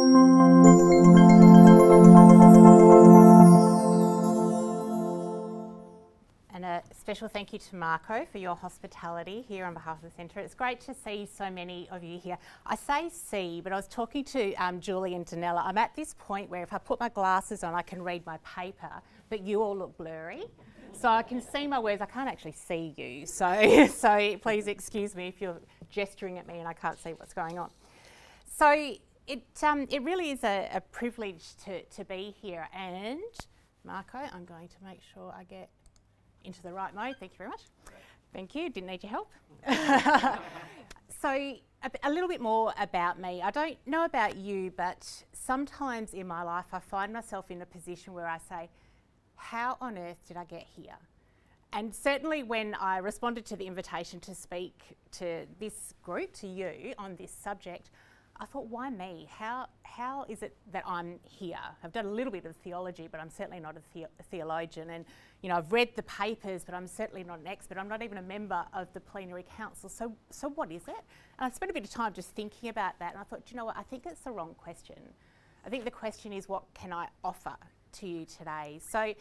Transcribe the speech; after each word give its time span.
And 0.00 0.16
a 6.64 6.82
special 6.98 7.28
thank 7.28 7.52
you 7.52 7.58
to 7.58 7.76
Marco 7.76 8.24
for 8.24 8.38
your 8.38 8.56
hospitality 8.56 9.44
here 9.46 9.66
on 9.66 9.74
behalf 9.74 9.98
of 9.98 10.02
the 10.02 10.10
centre. 10.10 10.40
It's 10.40 10.54
great 10.54 10.80
to 10.82 10.94
see 10.94 11.28
so 11.30 11.50
many 11.50 11.86
of 11.90 12.02
you 12.02 12.18
here. 12.18 12.38
I 12.64 12.76
say 12.76 13.10
see, 13.10 13.60
but 13.60 13.74
I 13.74 13.76
was 13.76 13.88
talking 13.88 14.24
to 14.24 14.54
um, 14.54 14.80
Julie 14.80 15.14
and 15.14 15.26
Danella. 15.26 15.66
I'm 15.66 15.76
at 15.76 15.94
this 15.94 16.14
point 16.18 16.48
where 16.48 16.62
if 16.62 16.72
I 16.72 16.78
put 16.78 16.98
my 16.98 17.10
glasses 17.10 17.62
on, 17.62 17.74
I 17.74 17.82
can 17.82 18.02
read 18.02 18.24
my 18.24 18.38
paper, 18.38 19.02
but 19.28 19.42
you 19.42 19.60
all 19.60 19.76
look 19.76 19.98
blurry. 19.98 20.44
So 20.92 21.10
I 21.10 21.22
can 21.22 21.42
see 21.42 21.66
my 21.66 21.78
words, 21.78 22.00
I 22.00 22.06
can't 22.06 22.28
actually 22.28 22.52
see 22.52 22.94
you. 22.96 23.26
So, 23.26 23.86
so 23.94 24.38
please 24.38 24.66
excuse 24.66 25.14
me 25.14 25.28
if 25.28 25.42
you're 25.42 25.60
gesturing 25.90 26.38
at 26.38 26.46
me 26.46 26.58
and 26.58 26.66
I 26.66 26.72
can't 26.72 26.98
see 26.98 27.10
what's 27.10 27.34
going 27.34 27.58
on. 27.58 27.68
So 28.46 28.96
it, 29.30 29.62
um, 29.62 29.86
it 29.90 30.02
really 30.02 30.30
is 30.30 30.42
a, 30.42 30.68
a 30.74 30.80
privilege 30.80 31.54
to, 31.64 31.82
to 31.82 32.04
be 32.04 32.34
here. 32.42 32.68
And 32.74 33.20
Marco, 33.84 34.18
I'm 34.18 34.44
going 34.44 34.68
to 34.68 34.74
make 34.84 35.00
sure 35.14 35.32
I 35.36 35.44
get 35.44 35.70
into 36.44 36.60
the 36.62 36.72
right 36.72 36.94
mode. 36.94 37.14
Thank 37.20 37.32
you 37.32 37.38
very 37.38 37.50
much. 37.50 37.62
Thank 38.32 38.54
you. 38.54 38.70
Didn't 38.70 38.88
need 38.88 39.02
your 39.02 39.10
help. 39.10 39.30
so, 41.22 41.28
a, 41.30 41.90
a, 42.02 42.10
little 42.10 42.28
bit 42.28 42.40
more 42.40 42.72
about 42.78 43.20
me. 43.20 43.40
I 43.42 43.50
don't 43.50 43.76
know 43.86 44.04
about 44.04 44.36
you, 44.36 44.72
but 44.76 45.24
sometimes 45.32 46.12
in 46.12 46.26
my 46.26 46.42
life, 46.42 46.66
I 46.72 46.80
find 46.80 47.12
myself 47.12 47.50
in 47.50 47.62
a 47.62 47.66
position 47.66 48.12
where 48.12 48.26
I 48.26 48.38
say, 48.38 48.68
How 49.36 49.76
on 49.80 49.96
earth 49.96 50.18
did 50.26 50.36
I 50.36 50.44
get 50.44 50.66
here? 50.76 50.96
And 51.72 51.94
certainly, 51.94 52.42
when 52.42 52.74
I 52.74 52.98
responded 52.98 53.46
to 53.46 53.56
the 53.56 53.66
invitation 53.66 54.18
to 54.20 54.34
speak 54.34 54.96
to 55.12 55.46
this 55.60 55.94
group, 56.02 56.32
to 56.34 56.48
you, 56.48 56.94
on 56.98 57.14
this 57.16 57.30
subject, 57.30 57.90
I 58.42 58.46
thought, 58.46 58.68
why 58.68 58.88
me? 58.88 59.28
How, 59.30 59.66
how 59.82 60.24
is 60.26 60.42
it 60.42 60.56
that 60.72 60.82
I'm 60.86 61.20
here? 61.22 61.58
I've 61.84 61.92
done 61.92 62.06
a 62.06 62.10
little 62.10 62.32
bit 62.32 62.46
of 62.46 62.56
theology, 62.56 63.06
but 63.10 63.20
I'm 63.20 63.28
certainly 63.28 63.60
not 63.60 63.76
a, 63.76 63.80
the- 63.92 64.04
a 64.18 64.22
theologian. 64.30 64.88
And, 64.88 65.04
you 65.42 65.50
know, 65.50 65.56
I've 65.56 65.70
read 65.70 65.90
the 65.94 66.02
papers, 66.04 66.64
but 66.64 66.74
I'm 66.74 66.86
certainly 66.86 67.22
not 67.22 67.40
an 67.40 67.46
expert. 67.46 67.76
I'm 67.76 67.88
not 67.88 68.02
even 68.02 68.16
a 68.16 68.22
member 68.22 68.64
of 68.72 68.90
the 68.94 69.00
plenary 69.00 69.44
council. 69.56 69.90
So, 69.90 70.16
so 70.30 70.48
what 70.48 70.72
is 70.72 70.82
it? 70.88 71.04
And 71.38 71.40
I 71.40 71.50
spent 71.50 71.70
a 71.70 71.74
bit 71.74 71.84
of 71.84 71.90
time 71.90 72.14
just 72.14 72.30
thinking 72.30 72.70
about 72.70 72.98
that. 72.98 73.12
And 73.12 73.20
I 73.20 73.24
thought, 73.24 73.42
you 73.50 73.58
know 73.58 73.66
what? 73.66 73.76
I 73.76 73.82
think 73.82 74.06
it's 74.06 74.20
the 74.22 74.30
wrong 74.30 74.54
question. 74.56 74.96
I 75.66 75.68
think 75.68 75.84
the 75.84 75.90
question 75.90 76.32
is, 76.32 76.48
what 76.48 76.62
can 76.72 76.94
I 76.94 77.08
offer 77.22 77.56
to 77.92 78.08
you 78.08 78.24
today? 78.24 78.80
So, 78.90 79.12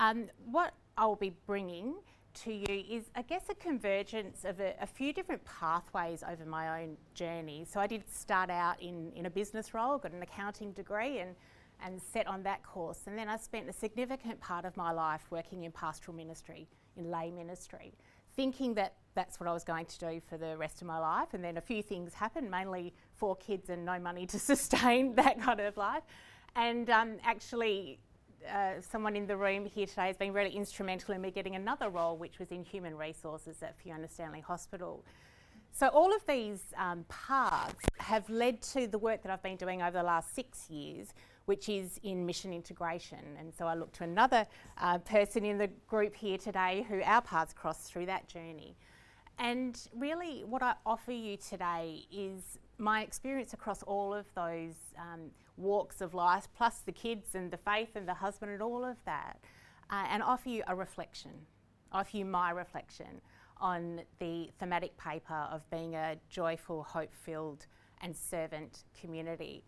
um, 0.00 0.26
what 0.50 0.74
I'll 0.98 1.14
be 1.14 1.32
bringing 1.46 1.94
to 2.34 2.52
you 2.52 2.84
is, 2.90 3.04
I 3.14 3.22
guess, 3.22 3.44
a 3.48 3.54
convergence 3.54 4.44
of 4.44 4.60
a, 4.60 4.74
a, 4.80 4.86
few 4.86 5.12
different 5.12 5.44
pathways 5.44 6.22
over 6.28 6.44
my 6.44 6.82
own 6.82 6.96
journey. 7.14 7.66
So 7.70 7.80
I 7.80 7.86
did 7.86 8.02
start 8.12 8.50
out 8.50 8.80
in, 8.82 9.12
in 9.14 9.26
a 9.26 9.30
business 9.30 9.74
role, 9.74 9.98
got 9.98 10.12
an 10.12 10.22
accounting 10.22 10.72
degree, 10.72 11.18
and, 11.18 11.34
and 11.84 12.00
set 12.00 12.26
on 12.26 12.42
that 12.42 12.62
course. 12.62 13.02
And 13.06 13.16
then 13.16 13.28
I 13.28 13.36
spent 13.36 13.68
a 13.68 13.72
significant 13.72 14.40
part 14.40 14.64
of 14.64 14.76
my 14.76 14.90
life 14.92 15.22
working 15.30 15.64
in 15.64 15.72
pastoral 15.72 16.16
ministry, 16.16 16.66
in 16.96 17.10
lay 17.10 17.30
ministry, 17.30 17.94
thinking 18.36 18.74
that 18.74 18.94
that's 19.14 19.38
what 19.38 19.48
I 19.48 19.52
was 19.52 19.64
going 19.64 19.86
to 19.86 19.98
do 19.98 20.20
for 20.28 20.36
the 20.36 20.56
rest 20.56 20.80
of 20.80 20.88
my 20.88 20.98
life. 20.98 21.34
And 21.34 21.44
then 21.44 21.56
a 21.56 21.60
few 21.60 21.82
things 21.82 22.14
happened, 22.14 22.50
mainly 22.50 22.92
four 23.14 23.36
kids 23.36 23.70
and 23.70 23.84
no 23.84 23.98
money 23.98 24.26
to 24.26 24.38
sustain 24.50 25.14
that 25.14 25.40
kind 25.40 25.60
of 25.60 25.76
life. 25.76 26.02
And 26.56 26.88
um, 26.90 27.16
actually, 27.24 27.98
uh, 28.52 28.80
someone 28.80 29.16
in 29.16 29.26
the 29.26 29.36
room 29.36 29.64
here 29.64 29.86
today 29.86 30.06
has 30.06 30.16
been 30.16 30.32
really 30.32 30.50
instrumental 30.50 31.14
in 31.14 31.20
me 31.20 31.30
getting 31.30 31.56
another 31.56 31.88
role, 31.88 32.16
which 32.16 32.38
was 32.38 32.50
in 32.50 32.64
human 32.64 32.96
resources 32.96 33.62
at 33.62 33.78
Fiona 33.78 34.08
Stanley 34.08 34.40
Hospital. 34.40 35.04
So, 35.72 35.88
all 35.88 36.14
of 36.14 36.24
these 36.26 36.62
um, 36.76 37.04
paths 37.08 37.84
have 37.98 38.28
led 38.30 38.62
to 38.62 38.86
the 38.86 38.98
work 38.98 39.22
that 39.22 39.32
I've 39.32 39.42
been 39.42 39.56
doing 39.56 39.82
over 39.82 39.98
the 39.98 40.04
last 40.04 40.34
six 40.34 40.70
years, 40.70 41.14
which 41.46 41.68
is 41.68 41.98
in 42.04 42.24
mission 42.24 42.52
integration. 42.52 43.18
And 43.38 43.52
so, 43.52 43.66
I 43.66 43.74
look 43.74 43.92
to 43.94 44.04
another 44.04 44.46
uh, 44.78 44.98
person 44.98 45.44
in 45.44 45.58
the 45.58 45.68
group 45.88 46.14
here 46.14 46.38
today 46.38 46.86
who 46.88 47.02
our 47.02 47.22
paths 47.22 47.52
crossed 47.52 47.92
through 47.92 48.06
that 48.06 48.28
journey. 48.28 48.76
And 49.38 49.80
really, 49.94 50.44
what 50.44 50.62
I 50.62 50.74
offer 50.86 51.12
you 51.12 51.36
today 51.36 52.06
is 52.10 52.58
my 52.78 53.02
experience 53.02 53.52
across 53.52 53.82
all 53.82 54.14
of 54.14 54.26
those 54.34 54.74
um, 54.98 55.30
walks 55.56 56.00
of 56.00 56.14
life, 56.14 56.48
plus 56.56 56.78
the 56.80 56.92
kids 56.92 57.34
and 57.34 57.50
the 57.50 57.56
faith 57.56 57.90
and 57.94 58.08
the 58.08 58.14
husband 58.14 58.52
and 58.52 58.62
all 58.62 58.84
of 58.84 58.96
that, 59.06 59.38
uh, 59.90 60.06
and 60.10 60.22
offer 60.22 60.48
you 60.48 60.62
a 60.66 60.74
reflection, 60.74 61.32
offer 61.92 62.16
you 62.16 62.24
my 62.24 62.50
reflection 62.50 63.20
on 63.60 64.02
the 64.18 64.50
thematic 64.58 64.96
paper 64.96 65.46
of 65.50 65.68
being 65.70 65.94
a 65.94 66.16
joyful, 66.28 66.82
hope 66.82 67.14
filled, 67.14 67.66
and 68.02 68.16
servant 68.16 68.84
community. 69.00 69.64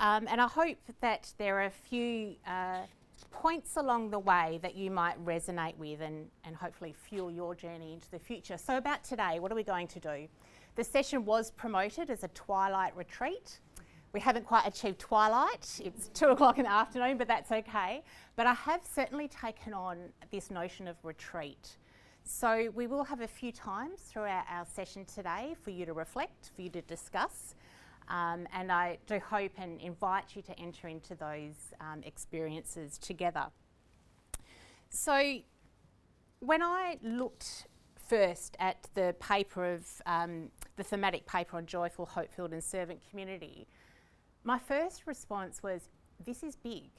Um, 0.00 0.26
and 0.28 0.40
I 0.40 0.48
hope 0.48 0.78
that 1.00 1.32
there 1.38 1.60
are 1.60 1.64
a 1.64 1.70
few 1.70 2.36
uh, 2.46 2.82
points 3.30 3.76
along 3.76 4.10
the 4.10 4.18
way 4.18 4.58
that 4.62 4.74
you 4.74 4.90
might 4.90 5.22
resonate 5.24 5.76
with 5.76 6.00
and, 6.00 6.26
and 6.44 6.56
hopefully 6.56 6.92
fuel 6.92 7.30
your 7.30 7.54
journey 7.54 7.92
into 7.92 8.10
the 8.10 8.18
future. 8.18 8.56
So, 8.56 8.76
about 8.76 9.04
today, 9.04 9.38
what 9.38 9.52
are 9.52 9.54
we 9.54 9.62
going 9.62 9.88
to 9.88 10.00
do? 10.00 10.28
The 10.74 10.84
session 10.84 11.24
was 11.24 11.50
promoted 11.50 12.10
as 12.10 12.24
a 12.24 12.28
twilight 12.28 12.96
retreat. 12.96 13.60
We 14.12 14.20
haven't 14.20 14.44
quite 14.44 14.66
achieved 14.66 14.98
twilight. 14.98 15.80
It's 15.84 16.08
two 16.08 16.28
o'clock 16.28 16.58
in 16.58 16.64
the 16.64 16.72
afternoon, 16.72 17.16
but 17.16 17.28
that's 17.28 17.50
okay. 17.50 18.02
But 18.36 18.46
I 18.46 18.54
have 18.54 18.82
certainly 18.84 19.28
taken 19.28 19.72
on 19.72 19.98
this 20.30 20.50
notion 20.50 20.86
of 20.86 20.96
retreat. 21.02 21.76
So 22.24 22.70
we 22.74 22.86
will 22.86 23.04
have 23.04 23.20
a 23.20 23.26
few 23.26 23.52
times 23.52 24.00
throughout 24.00 24.44
our 24.48 24.64
session 24.64 25.04
today 25.04 25.56
for 25.62 25.70
you 25.70 25.84
to 25.86 25.92
reflect, 25.92 26.50
for 26.54 26.62
you 26.62 26.70
to 26.70 26.82
discuss. 26.82 27.54
Um, 28.12 28.46
and 28.52 28.70
I 28.70 28.98
do 29.06 29.18
hope 29.18 29.52
and 29.56 29.80
invite 29.80 30.36
you 30.36 30.42
to 30.42 30.58
enter 30.60 30.86
into 30.86 31.14
those 31.14 31.72
um, 31.80 32.02
experiences 32.04 32.98
together. 32.98 33.46
So, 34.90 35.38
when 36.40 36.62
I 36.62 36.98
looked 37.02 37.66
first 37.96 38.54
at 38.60 38.86
the 38.92 39.16
paper 39.18 39.72
of 39.72 39.86
um, 40.04 40.50
the 40.76 40.82
thematic 40.82 41.24
paper 41.24 41.56
on 41.56 41.64
joyful, 41.64 42.04
hope 42.04 42.30
filled, 42.30 42.52
and 42.52 42.62
servant 42.62 43.00
community, 43.08 43.66
my 44.44 44.58
first 44.58 45.06
response 45.06 45.62
was, 45.62 45.88
This 46.22 46.42
is 46.42 46.54
big. 46.54 46.90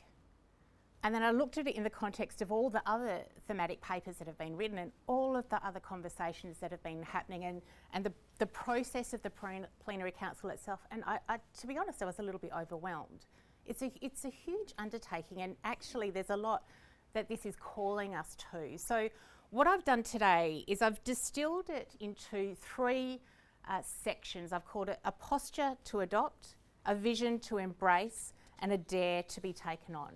And 1.04 1.14
then 1.14 1.22
I 1.22 1.32
looked 1.32 1.58
at 1.58 1.68
it 1.68 1.76
in 1.76 1.84
the 1.84 1.90
context 1.90 2.42
of 2.42 2.50
all 2.50 2.70
the 2.70 2.82
other 2.86 3.20
thematic 3.46 3.82
papers 3.82 4.16
that 4.18 4.28
have 4.28 4.38
been 4.38 4.56
written 4.56 4.78
and 4.78 4.92
all 5.06 5.36
of 5.36 5.48
the 5.50 5.66
other 5.66 5.82
conversations 5.82 6.60
that 6.60 6.72
have 6.72 6.82
been 6.82 7.04
happening 7.04 7.44
and, 7.44 7.62
and 7.94 8.06
the, 8.06 8.14
the 8.40 8.46
process 8.46 9.14
of 9.14 9.22
the 9.22 9.32
plenary 9.84 10.12
council 10.12 10.50
itself. 10.50 10.80
And 10.92 11.04
I, 11.06 11.20
I, 11.28 11.40
to 11.60 11.68
be 11.68 11.78
honest, 11.78 12.02
I 12.02 12.06
was 12.06 12.20
a 12.20 12.24
little 12.24 12.40
bit 12.40 12.52
overwhelmed. 12.58 13.26
It's 13.66 13.82
a, 13.82 13.92
it's 14.02 14.24
a 14.24 14.30
huge 14.30 14.74
undertaking, 14.78 15.42
and 15.42 15.56
actually, 15.64 16.10
there's 16.10 16.30
a 16.30 16.38
lot 16.38 16.64
that 17.14 17.30
this 17.30 17.46
is 17.46 17.56
calling 17.56 18.16
us 18.16 18.36
to. 18.52 18.78
So, 18.78 19.10
what 19.52 19.68
I've 19.68 19.86
done 19.86 20.04
today 20.04 20.66
is 20.68 20.82
I've 20.82 21.04
distilled 21.04 21.70
it 21.70 21.96
into 22.00 22.56
three 22.56 23.22
uh, 23.70 23.82
sections. 23.84 24.52
I've 24.52 24.66
called 24.66 24.90
it 24.90 25.00
a 25.06 25.12
posture 25.12 25.78
to 25.86 26.00
adopt, 26.02 26.56
a 26.86 26.96
vision 26.96 27.40
to 27.40 27.58
embrace, 27.58 28.34
and 28.60 28.72
a 28.72 28.78
dare 28.78 29.24
to 29.24 29.42
be 29.42 29.54
taken 29.54 29.96
on. 29.96 30.14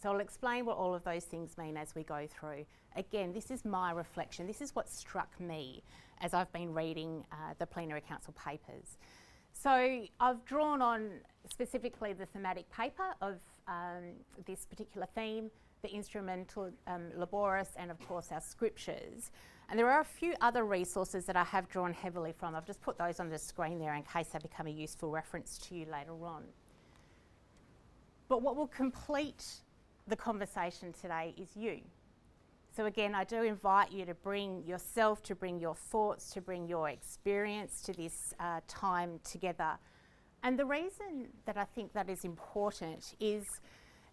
So 0.00 0.10
I'll 0.10 0.20
explain 0.20 0.64
what 0.64 0.78
all 0.78 0.94
of 0.94 1.04
those 1.04 1.24
things 1.24 1.58
mean 1.58 1.76
as 1.76 1.94
we 1.94 2.04
go 2.04 2.26
through. 2.26 2.64
Again, 2.96 3.32
this 3.34 3.50
is 3.50 3.64
my 3.64 3.92
reflection. 3.92 4.46
This 4.46 4.62
is 4.62 4.74
what 4.74 4.88
struck 4.88 5.38
me 5.38 5.82
as 6.22 6.32
I've 6.32 6.50
been 6.52 6.72
reading 6.72 7.24
uh, 7.30 7.54
the 7.58 7.66
plenary 7.66 8.00
council 8.00 8.32
papers. 8.32 8.96
So 9.52 10.06
I've 10.18 10.44
drawn 10.46 10.80
on 10.80 11.10
specifically 11.48 12.14
the 12.14 12.24
thematic 12.24 12.70
paper 12.70 13.14
of 13.20 13.40
um, 13.68 14.14
this 14.46 14.64
particular 14.64 15.06
theme, 15.14 15.50
the 15.82 15.88
instrumentum 15.88 16.72
um, 16.86 17.10
laboris, 17.16 17.68
and 17.76 17.90
of 17.90 17.98
course 18.08 18.28
our 18.32 18.40
scriptures. 18.40 19.30
And 19.68 19.78
there 19.78 19.90
are 19.90 20.00
a 20.00 20.04
few 20.04 20.34
other 20.40 20.64
resources 20.64 21.26
that 21.26 21.36
I 21.36 21.44
have 21.44 21.68
drawn 21.68 21.92
heavily 21.92 22.32
from. 22.32 22.54
I've 22.54 22.66
just 22.66 22.80
put 22.80 22.96
those 22.96 23.20
on 23.20 23.28
the 23.28 23.38
screen 23.38 23.78
there 23.78 23.94
in 23.94 24.02
case 24.02 24.28
they 24.28 24.38
become 24.38 24.66
a 24.66 24.70
useful 24.70 25.10
reference 25.10 25.58
to 25.58 25.74
you 25.74 25.86
later 25.92 26.24
on. 26.24 26.44
But 28.28 28.42
what 28.42 28.56
will 28.56 28.68
complete 28.68 29.44
the 30.10 30.16
conversation 30.16 30.92
today 30.92 31.34
is 31.38 31.48
you. 31.56 31.80
So, 32.76 32.86
again, 32.86 33.14
I 33.14 33.24
do 33.24 33.42
invite 33.42 33.90
you 33.90 34.04
to 34.04 34.14
bring 34.14 34.64
yourself, 34.66 35.22
to 35.24 35.34
bring 35.34 35.58
your 35.58 35.74
thoughts, 35.74 36.30
to 36.32 36.40
bring 36.40 36.68
your 36.68 36.88
experience 36.88 37.82
to 37.82 37.92
this 37.92 38.34
uh, 38.38 38.60
time 38.68 39.20
together. 39.24 39.78
And 40.42 40.58
the 40.58 40.64
reason 40.64 41.28
that 41.46 41.56
I 41.56 41.64
think 41.64 41.92
that 41.94 42.08
is 42.08 42.24
important 42.24 43.14
is 43.18 43.44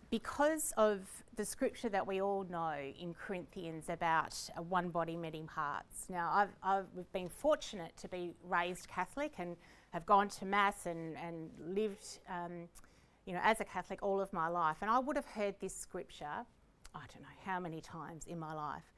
because 0.10 0.74
of 0.78 1.02
the 1.36 1.46
scripture 1.46 1.90
that 1.90 2.06
we 2.06 2.22
all 2.22 2.46
know 2.50 2.76
in 3.00 3.14
Corinthians 3.14 3.90
about 3.90 4.34
one 4.70 4.90
body, 4.90 5.18
many 5.18 5.44
parts. 5.44 6.06
Now, 6.10 6.32
I've, 6.34 6.56
I've 6.64 7.12
been 7.14 7.30
fortunate 7.30 7.96
to 7.98 8.08
be 8.08 8.32
raised 8.44 8.88
Catholic 8.88 9.34
and 9.38 9.56
have 9.92 10.06
gone 10.06 10.30
to 10.30 10.46
Mass 10.46 10.86
and, 10.86 11.16
and 11.18 11.50
lived, 11.76 12.20
um, 12.30 12.70
you 13.28 13.34
know, 13.34 13.42
as 13.44 13.60
a 13.60 13.66
Catholic 13.66 14.02
all 14.02 14.22
of 14.22 14.32
my 14.32 14.48
life. 14.48 14.78
And 14.82 14.90
I 14.90 14.98
would 15.00 15.18
have 15.18 15.26
heard 15.26 15.56
this 15.60 15.76
scripture, 15.76 16.46
I 16.96 17.00
don't 17.14 17.22
know 17.22 17.38
how 17.44 17.60
many 17.60 17.82
times 17.82 18.26
in 18.26 18.40
my 18.40 18.54
life. 18.54 18.94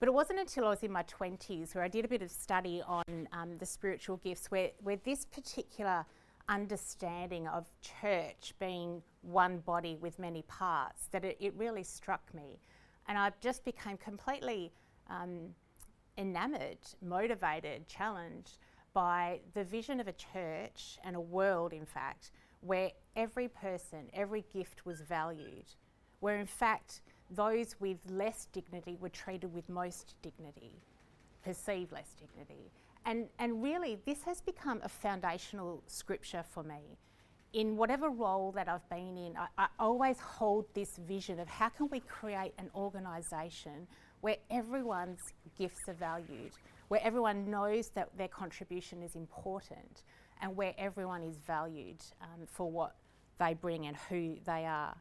But 0.00 0.08
it 0.08 0.12
wasn't 0.12 0.38
until 0.38 0.64
I 0.64 0.70
was 0.70 0.82
in 0.82 0.90
my 0.90 1.02
20s 1.02 1.74
where 1.74 1.84
I 1.84 1.88
did 1.88 2.04
a 2.04 2.08
bit 2.08 2.22
of 2.22 2.30
study 2.30 2.82
on 2.86 3.28
um, 3.32 3.58
the 3.58 3.66
spiritual 3.66 4.16
gifts 4.18 4.50
where, 4.50 4.70
where 4.82 4.96
this 5.04 5.26
particular 5.26 6.06
understanding 6.48 7.46
of 7.46 7.66
church 7.82 8.54
being 8.58 9.02
one 9.20 9.58
body 9.58 9.98
with 10.00 10.18
many 10.18 10.42
parts 10.42 11.08
that 11.10 11.24
it, 11.24 11.36
it 11.38 11.52
really 11.54 11.84
struck 11.84 12.22
me. 12.32 12.58
And 13.06 13.18
I 13.18 13.32
just 13.40 13.66
became 13.66 13.98
completely 13.98 14.72
um, 15.10 15.50
enamored, 16.16 16.78
motivated, 17.02 17.86
challenged 17.86 18.56
by 18.94 19.40
the 19.52 19.64
vision 19.64 20.00
of 20.00 20.08
a 20.08 20.12
church 20.12 20.98
and 21.04 21.16
a 21.16 21.20
world, 21.20 21.74
in 21.74 21.84
fact, 21.84 22.30
where 22.60 22.90
every 23.18 23.48
person, 23.48 24.08
every 24.14 24.44
gift 24.54 24.86
was 24.86 25.00
valued, 25.00 25.66
where 26.20 26.38
in 26.38 26.46
fact 26.46 27.02
those 27.30 27.74
with 27.80 27.98
less 28.08 28.46
dignity 28.52 28.96
were 28.98 29.08
treated 29.10 29.52
with 29.52 29.68
most 29.68 30.14
dignity, 30.22 30.80
perceived 31.44 31.92
less 31.92 32.14
dignity. 32.18 32.70
And, 33.04 33.26
and 33.38 33.62
really, 33.62 33.98
this 34.06 34.22
has 34.22 34.40
become 34.40 34.80
a 34.82 34.88
foundational 34.88 35.82
scripture 35.86 36.44
for 36.48 36.62
me. 36.62 36.96
In 37.52 37.76
whatever 37.76 38.08
role 38.10 38.52
that 38.52 38.68
I've 38.68 38.88
been 38.88 39.16
in, 39.16 39.36
I, 39.36 39.48
I 39.56 39.66
always 39.78 40.18
hold 40.20 40.66
this 40.74 40.96
vision 40.96 41.40
of 41.40 41.48
how 41.48 41.70
can 41.70 41.88
we 41.90 42.00
create 42.00 42.52
an 42.58 42.70
organisation 42.74 43.86
where 44.20 44.36
everyone's 44.50 45.32
gifts 45.58 45.88
are 45.88 45.94
valued, 45.94 46.52
where 46.88 47.00
everyone 47.02 47.50
knows 47.50 47.88
that 47.90 48.16
their 48.16 48.28
contribution 48.28 49.02
is 49.02 49.16
important, 49.16 50.02
and 50.40 50.54
where 50.56 50.74
everyone 50.78 51.22
is 51.22 51.36
valued 51.46 52.02
um, 52.22 52.46
for 52.46 52.70
what 52.70 52.94
they 53.38 53.54
bring 53.54 53.86
and 53.86 53.96
who 54.08 54.36
they 54.44 54.64
are. 54.66 54.96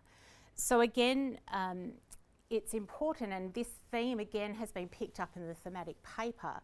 So, 0.55 0.81
again, 0.81 1.39
um, 1.53 1.91
it's 2.49 2.73
important, 2.73 3.33
and 3.33 3.53
this 3.53 3.67
theme 3.91 4.19
again 4.19 4.53
has 4.55 4.71
been 4.71 4.87
picked 4.87 5.19
up 5.19 5.29
in 5.35 5.47
the 5.47 5.53
thematic 5.53 5.97
paper, 6.03 6.61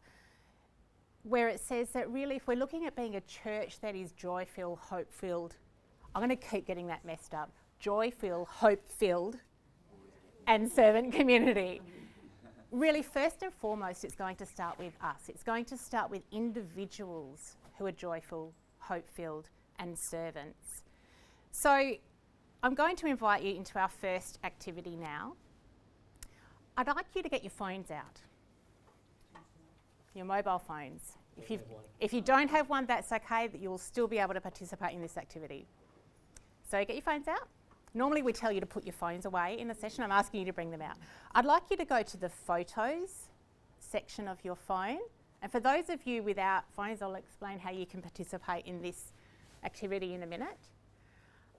where 1.23 1.47
it 1.47 1.59
says 1.59 1.89
that 1.89 2.09
really, 2.09 2.37
if 2.37 2.47
we're 2.47 2.57
looking 2.57 2.85
at 2.85 2.95
being 2.95 3.15
a 3.15 3.21
church 3.21 3.79
that 3.81 3.95
is 3.95 4.11
joy 4.13 4.45
filled, 4.45 4.79
hope 4.79 5.11
filled, 5.11 5.55
I'm 6.15 6.21
going 6.21 6.35
to 6.37 6.47
keep 6.47 6.65
getting 6.65 6.87
that 6.87 7.05
messed 7.05 7.33
up 7.33 7.51
joy 7.79 8.09
filled, 8.11 8.47
hope 8.47 8.87
filled, 8.87 9.35
and 10.47 10.71
servant 10.71 11.11
community. 11.11 11.81
Really, 12.71 13.01
first 13.01 13.43
and 13.43 13.53
foremost, 13.53 14.05
it's 14.05 14.15
going 14.15 14.37
to 14.37 14.45
start 14.45 14.79
with 14.79 14.93
us. 15.03 15.27
It's 15.27 15.43
going 15.43 15.65
to 15.65 15.77
start 15.77 16.09
with 16.09 16.21
individuals 16.31 17.57
who 17.77 17.85
are 17.85 17.91
joyful, 17.91 18.53
hope 18.79 19.09
filled, 19.09 19.49
and 19.79 19.99
servants. 19.99 20.82
So, 21.55 21.93
I'm 22.63 22.73
going 22.73 22.95
to 22.95 23.05
invite 23.05 23.43
you 23.43 23.55
into 23.55 23.77
our 23.77 23.87
first 23.87 24.39
activity 24.43 24.95
now. 24.95 25.33
I'd 26.75 26.87
like 26.87 27.05
you 27.13 27.21
to 27.21 27.29
get 27.29 27.43
your 27.43 27.51
phones 27.51 27.91
out, 27.91 28.21
your 30.15 30.25
mobile 30.25 30.57
phones. 30.57 31.13
If, 31.37 31.51
you 31.51 31.59
if 31.99 32.11
you 32.11 32.21
don't 32.21 32.49
have 32.49 32.69
one, 32.69 32.87
that's 32.87 33.11
okay, 33.11 33.47
that 33.47 33.61
you'll 33.61 33.77
still 33.77 34.07
be 34.07 34.17
able 34.17 34.33
to 34.33 34.41
participate 34.41 34.93
in 34.95 35.01
this 35.01 35.15
activity. 35.15 35.67
So 36.69 36.83
get 36.83 36.95
your 36.95 37.03
phones 37.03 37.27
out. 37.27 37.47
Normally, 37.93 38.23
we 38.23 38.33
tell 38.33 38.51
you 38.51 38.59
to 38.59 38.65
put 38.65 38.83
your 38.83 38.93
phones 38.93 39.25
away 39.25 39.57
in 39.59 39.69
a 39.69 39.75
session. 39.75 40.03
I'm 40.03 40.11
asking 40.11 40.39
you 40.39 40.47
to 40.47 40.53
bring 40.53 40.71
them 40.71 40.81
out. 40.81 40.97
I'd 41.35 41.45
like 41.45 41.63
you 41.69 41.77
to 41.77 41.85
go 41.85 42.01
to 42.01 42.17
the 42.17 42.29
photos 42.29 43.27
section 43.79 44.27
of 44.27 44.43
your 44.43 44.55
phone. 44.55 44.99
And 45.43 45.51
for 45.51 45.59
those 45.59 45.89
of 45.89 46.07
you 46.07 46.23
without 46.23 46.63
phones, 46.75 47.03
I'll 47.03 47.13
explain 47.13 47.59
how 47.59 47.69
you 47.69 47.85
can 47.85 48.01
participate 48.01 48.65
in 48.65 48.81
this 48.81 49.11
activity 49.63 50.15
in 50.15 50.23
a 50.23 50.27
minute. 50.27 50.57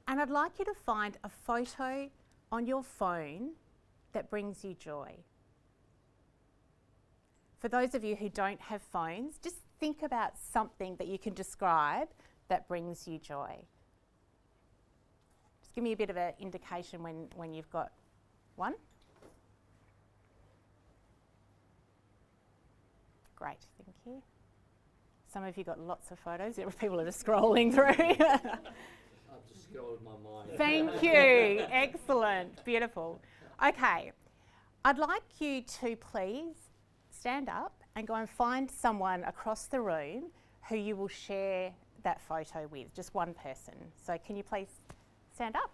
And 0.07 0.21
I'd 0.21 0.31
like 0.31 0.59
you 0.59 0.65
to 0.67 0.75
find 0.75 1.17
a 1.25 1.29
photo 1.29 2.09
on 2.53 2.67
your 2.67 2.83
phone 2.83 3.53
that 4.13 4.31
brings 4.31 4.65
you 4.65 4.75
joy. 4.75 5.17
For 7.59 7.69
those 7.69 7.95
of 7.95 8.05
you 8.05 8.15
who 8.15 8.29
don't 8.29 8.61
have 8.61 8.83
phones, 8.83 9.39
just 9.39 9.57
think 9.81 10.03
about 10.03 10.39
something 10.39 10.97
that 10.97 11.09
you 11.09 11.19
can 11.19 11.33
describe 11.33 12.09
that 12.49 12.69
brings 12.69 13.09
you 13.09 13.19
joy. 13.19 13.65
Just 15.63 15.75
give 15.75 15.83
me 15.83 15.93
a 15.93 15.97
bit 15.97 16.11
of 16.11 16.17
an 16.17 16.35
indication 16.39 17.03
when, 17.03 17.29
when 17.35 17.55
you've 17.55 17.71
got 17.71 17.93
one. 18.57 18.75
Great, 23.35 23.59
thank 23.85 23.97
you. 24.07 24.23
Some 25.33 25.43
of 25.43 25.57
you 25.57 25.65
got 25.65 25.81
lots 25.81 26.11
of 26.11 26.19
photos. 26.19 26.61
People 26.79 27.01
are 27.01 27.05
just 27.05 27.25
scrolling 27.25 27.75
through. 27.75 28.17
Just 29.75 29.85
scrolled 29.85 30.03
my 30.05 30.31
mind. 30.31 30.51
Thank 30.57 31.03
you. 31.03 31.67
Excellent. 31.71 32.65
Beautiful. 32.65 33.21
Okay. 33.65 34.13
I'd 34.85 34.99
like 34.99 35.23
you 35.41 35.63
to 35.81 35.97
please 35.97 36.55
stand 37.11 37.49
up 37.49 37.73
and 37.97 38.07
go 38.07 38.15
and 38.15 38.29
find 38.29 38.71
someone 38.71 39.25
across 39.25 39.67
the 39.67 39.81
room 39.81 40.25
who 40.69 40.77
you 40.77 40.95
will 40.95 41.09
share 41.09 41.73
that 42.05 42.21
photo 42.21 42.69
with, 42.71 42.95
just 42.95 43.15
one 43.15 43.35
person. 43.35 43.75
So, 43.97 44.17
can 44.25 44.37
you 44.37 44.43
please 44.43 44.69
stand 45.35 45.57
up? 45.57 45.71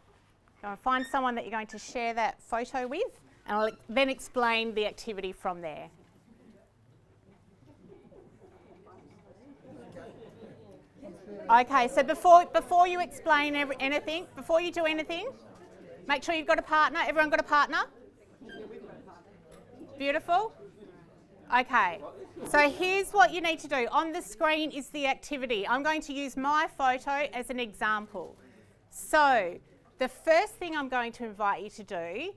Go 0.62 0.69
and 0.69 0.79
find 0.79 1.05
someone 1.11 1.35
that 1.35 1.44
you're 1.44 1.50
going 1.50 1.67
to 1.69 1.79
share 1.79 2.14
that 2.14 2.41
photo 2.43 2.87
with, 2.87 3.20
and 3.47 3.56
I'll 3.56 3.70
then 3.88 4.08
explain 4.08 4.75
the 4.75 4.87
activity 4.87 5.32
from 5.32 5.61
there. 5.61 5.88
Okay, 11.50 11.88
so 11.88 12.05
before, 12.05 12.47
before 12.47 12.87
you 12.87 13.00
explain 13.00 13.56
every, 13.56 13.75
anything, 13.81 14.26
before 14.37 14.61
you 14.61 14.70
do 14.70 14.85
anything, 14.85 15.31
make 16.06 16.23
sure 16.23 16.32
you've 16.37 16.47
got 16.47 16.61
a 16.61 16.62
partner. 16.62 17.00
Everyone 17.05 17.29
got 17.29 17.41
a 17.41 17.43
partner? 17.43 17.79
Beautiful. 19.99 20.52
Okay, 21.58 21.99
so 22.49 22.70
here's 22.70 23.11
what 23.11 23.32
you 23.32 23.41
need 23.41 23.58
to 23.58 23.67
do. 23.67 23.88
On 23.91 24.12
the 24.12 24.23
screen 24.23 24.70
is 24.70 24.91
the 24.91 25.08
activity. 25.08 25.67
I'm 25.67 25.82
going 25.82 26.00
to 26.02 26.12
use 26.12 26.37
my 26.37 26.69
photo 26.79 27.26
as 27.32 27.50
an 27.50 27.58
example. 27.58 28.37
So, 28.91 29.58
the 29.99 30.06
first 30.06 30.52
thing 30.55 30.76
I'm 30.76 30.88
going 30.88 31.11
to 31.12 31.25
invite 31.25 31.64
you 31.64 31.70
to 31.70 31.82
do 31.82 32.32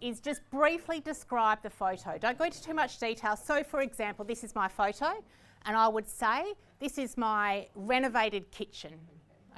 is 0.00 0.20
just 0.20 0.40
briefly 0.50 1.00
describe 1.00 1.62
the 1.62 1.68
photo. 1.70 2.16
Don't 2.16 2.38
go 2.38 2.44
into 2.44 2.62
too 2.62 2.72
much 2.72 2.98
detail. 2.98 3.36
So, 3.36 3.62
for 3.62 3.82
example, 3.82 4.24
this 4.24 4.42
is 4.42 4.54
my 4.54 4.68
photo, 4.68 5.22
and 5.66 5.76
I 5.76 5.88
would 5.88 6.08
say 6.08 6.54
this 6.78 6.98
is 6.98 7.16
my 7.16 7.68
renovated 7.74 8.50
kitchen. 8.50 8.94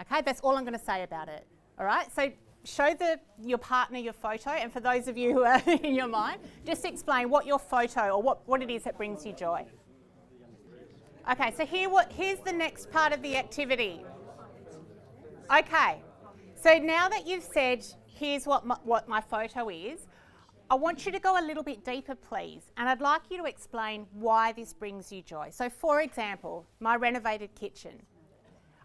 Okay, 0.01 0.23
that's 0.23 0.41
all 0.41 0.57
I'm 0.57 0.65
going 0.65 0.79
to 0.79 0.85
say 0.85 1.03
about 1.03 1.29
it. 1.29 1.47
All 1.79 1.85
right, 1.87 2.07
so 2.15 2.31
show 2.65 2.95
the, 2.95 3.19
your 3.43 3.59
partner 3.59 3.99
your 3.99 4.13
photo, 4.13 4.51
and 4.51 4.73
for 4.73 4.81
those 4.81 5.09
of 5.09 5.17
you 5.17 5.33
who 5.33 5.45
are 5.45 5.63
in 5.67 5.95
your 5.95 6.09
mind, 6.09 6.41
just 6.65 6.85
explain 6.85 7.31
what 7.31 7.47
your 7.47 7.59
photo 7.59 8.11
or 8.11 8.23
what, 8.23 8.47
what 8.47 8.63
it 8.63 8.71
is 8.71 8.85
that 8.85 8.97
brings 8.97 9.25
you 9.25 9.33
joy. 9.33 9.65
Okay, 11.31 11.53
so 11.57 11.67
here 11.67 11.89
what, 11.89 12.11
here's 12.13 12.39
the 12.41 12.53
next 12.53 12.91
part 12.91 13.13
of 13.13 13.23
the 13.23 13.37
activity. 13.37 14.05
Okay, 15.55 16.03
so 16.55 16.79
now 16.79 17.09
that 17.09 17.27
you've 17.27 17.45
said, 17.45 17.85
here's 18.07 18.47
what 18.47 18.67
my, 18.67 18.77
what 18.85 19.09
my 19.09 19.21
photo 19.21 19.69
is, 19.69 20.07
I 20.71 20.77
want 20.77 21.05
you 21.05 21.11
to 21.11 21.19
go 21.19 21.37
a 21.37 21.43
little 21.45 21.65
bit 21.65 21.85
deeper, 21.85 22.15
please, 22.15 22.63
and 22.77 22.89
I'd 22.89 23.01
like 23.01 23.23
you 23.29 23.39
to 23.39 23.45
explain 23.45 24.07
why 24.13 24.53
this 24.53 24.73
brings 24.73 25.11
you 25.11 25.21
joy. 25.21 25.49
So, 25.51 25.69
for 25.69 26.01
example, 26.01 26.65
my 26.79 26.95
renovated 26.95 27.57
kitchen. 27.57 28.01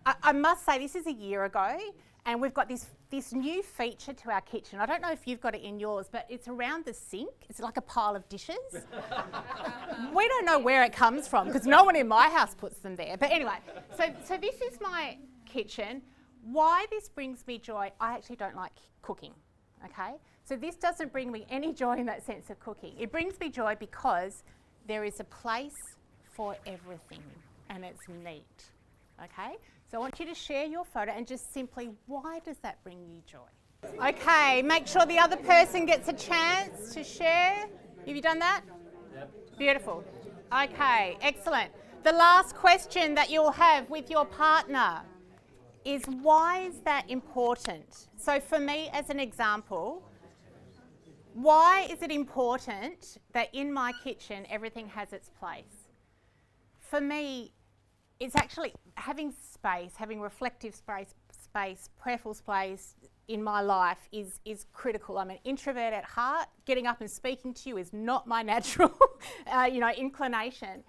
I, 0.04 0.16
I 0.24 0.32
must 0.32 0.66
say, 0.66 0.80
this 0.80 0.96
is 0.96 1.06
a 1.06 1.14
year 1.14 1.46
ago, 1.46 1.78
and 2.26 2.42
we've 2.42 2.56
got 2.56 2.68
this, 2.68 2.88
this 3.12 3.34
new 3.34 3.62
feature 3.62 4.14
to 4.14 4.32
our 4.32 4.42
kitchen. 4.42 4.80
I 4.80 4.88
don't 4.88 5.00
know 5.00 5.12
if 5.12 5.28
you've 5.28 5.40
got 5.40 5.54
it 5.54 5.62
in 5.62 5.80
yours, 5.80 6.08
but 6.12 6.26
it's 6.28 6.48
around 6.48 6.86
the 6.86 6.94
sink. 6.94 7.30
It's 7.50 7.60
like 7.60 7.78
a 7.78 7.82
pile 7.82 8.16
of 8.16 8.28
dishes. 8.30 8.58
we 10.16 10.28
don't 10.28 10.46
know 10.46 10.58
where 10.58 10.84
it 10.84 10.92
comes 10.92 11.28
from 11.28 11.46
because 11.46 11.68
no 11.68 11.84
one 11.84 11.96
in 11.96 12.08
my 12.08 12.30
house 12.30 12.56
puts 12.56 12.80
them 12.80 12.96
there. 12.96 13.16
But 13.16 13.30
anyway, 13.32 13.58
so, 13.96 14.06
so 14.24 14.38
this 14.38 14.56
is 14.56 14.80
my 14.82 15.20
kitchen. 15.46 16.02
Why 16.42 16.88
this 16.90 17.10
brings 17.10 17.46
me 17.46 17.60
joy, 17.60 17.92
I 18.02 18.16
actually 18.16 18.38
don't 18.38 18.56
like 18.56 18.74
cooking, 19.04 19.34
okay? 19.86 20.16
So 20.48 20.56
this 20.56 20.76
doesn't 20.76 21.12
bring 21.12 21.32
me 21.32 21.48
any 21.50 21.74
joy 21.74 21.98
in 21.98 22.06
that 22.06 22.24
sense 22.24 22.52
of 22.52 22.60
cooking. 22.60 22.94
It 23.00 23.12
brings 23.12 23.40
me 23.40 23.50
joy 23.50 23.76
because 23.80 24.44
there 24.88 25.04
is 25.04 25.20
a 25.20 25.24
place 25.24 25.74
for 26.36 26.56
everything 26.68 27.24
and 27.72 27.84
it's 27.84 28.00
neat, 28.24 28.64
okay? 29.24 29.56
So 29.90 29.98
I 29.98 30.02
want 30.02 30.20
you 30.20 30.26
to 30.28 30.36
share 30.36 30.66
your 30.66 30.86
photo 30.86 31.12
and 31.14 31.26
just 31.26 31.52
simply, 31.52 31.90
why 32.06 32.40
does 32.46 32.58
that 32.62 32.84
bring 32.84 33.00
you 33.10 33.22
joy? 33.26 34.08
Okay, 34.08 34.62
make 34.62 34.86
sure 34.86 35.04
the 35.08 35.18
other 35.18 35.38
person 35.38 35.88
gets 35.88 36.10
a 36.10 36.14
chance 36.14 36.94
to 36.94 37.04
share. 37.04 37.68
Have 38.06 38.16
you 38.16 38.22
done 38.22 38.38
that? 38.38 38.62
Yep. 39.16 39.32
Beautiful. 39.58 40.04
Okay, 40.54 41.18
excellent. 41.22 41.72
The 42.04 42.12
last 42.12 42.56
question 42.56 43.16
that 43.16 43.32
you'll 43.32 43.52
have 43.52 43.90
with 43.90 44.12
your 44.12 44.26
partner 44.26 45.02
is 45.86 46.04
why 46.22 46.62
is 46.62 46.76
that 46.82 47.10
important? 47.10 48.10
So, 48.18 48.40
for 48.40 48.60
me, 48.60 48.90
as 48.94 49.10
an 49.10 49.20
example, 49.20 50.04
why 51.36 51.86
is 51.92 52.02
it 52.02 52.12
important 52.12 53.18
that 53.34 53.50
in 53.54 53.74
my 53.74 53.92
kitchen 54.06 54.46
everything 54.50 54.88
has 54.88 55.12
its 55.12 55.30
place? 55.30 55.90
For 56.80 57.02
me, 57.02 57.52
it's 58.22 58.38
actually 58.38 58.74
having 58.96 59.34
space, 59.34 59.98
having 59.98 60.22
reflective 60.22 60.74
space, 60.74 61.14
space, 61.30 61.90
prayerful 62.00 62.36
space 62.36 62.96
in 63.28 63.44
my 63.44 63.60
life 63.60 64.08
is 64.14 64.40
is 64.46 64.66
critical. 64.72 65.18
I'm 65.18 65.30
an 65.30 65.40
introvert 65.44 65.92
at 65.92 66.06
heart. 66.06 66.48
Getting 66.64 66.88
up 66.88 67.02
and 67.02 67.12
speaking 67.12 67.54
to 67.56 67.70
you 67.70 67.78
is 67.80 67.92
not 67.92 68.26
my 68.28 68.42
natural, 68.54 68.98
uh, 69.46 69.68
you 69.70 69.82
know, 69.82 69.92
inclination. 69.92 70.86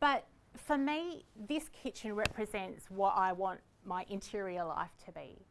But 0.00 0.26
for 0.56 0.78
me, 0.78 1.26
this 1.36 1.68
kitchen 1.68 2.14
represents 2.14 2.86
what 2.88 3.12
I 3.14 3.34
want 3.34 3.60
my 3.84 4.06
interior 4.08 4.64
life 4.64 4.96
to 5.04 5.12
be. 5.12 5.44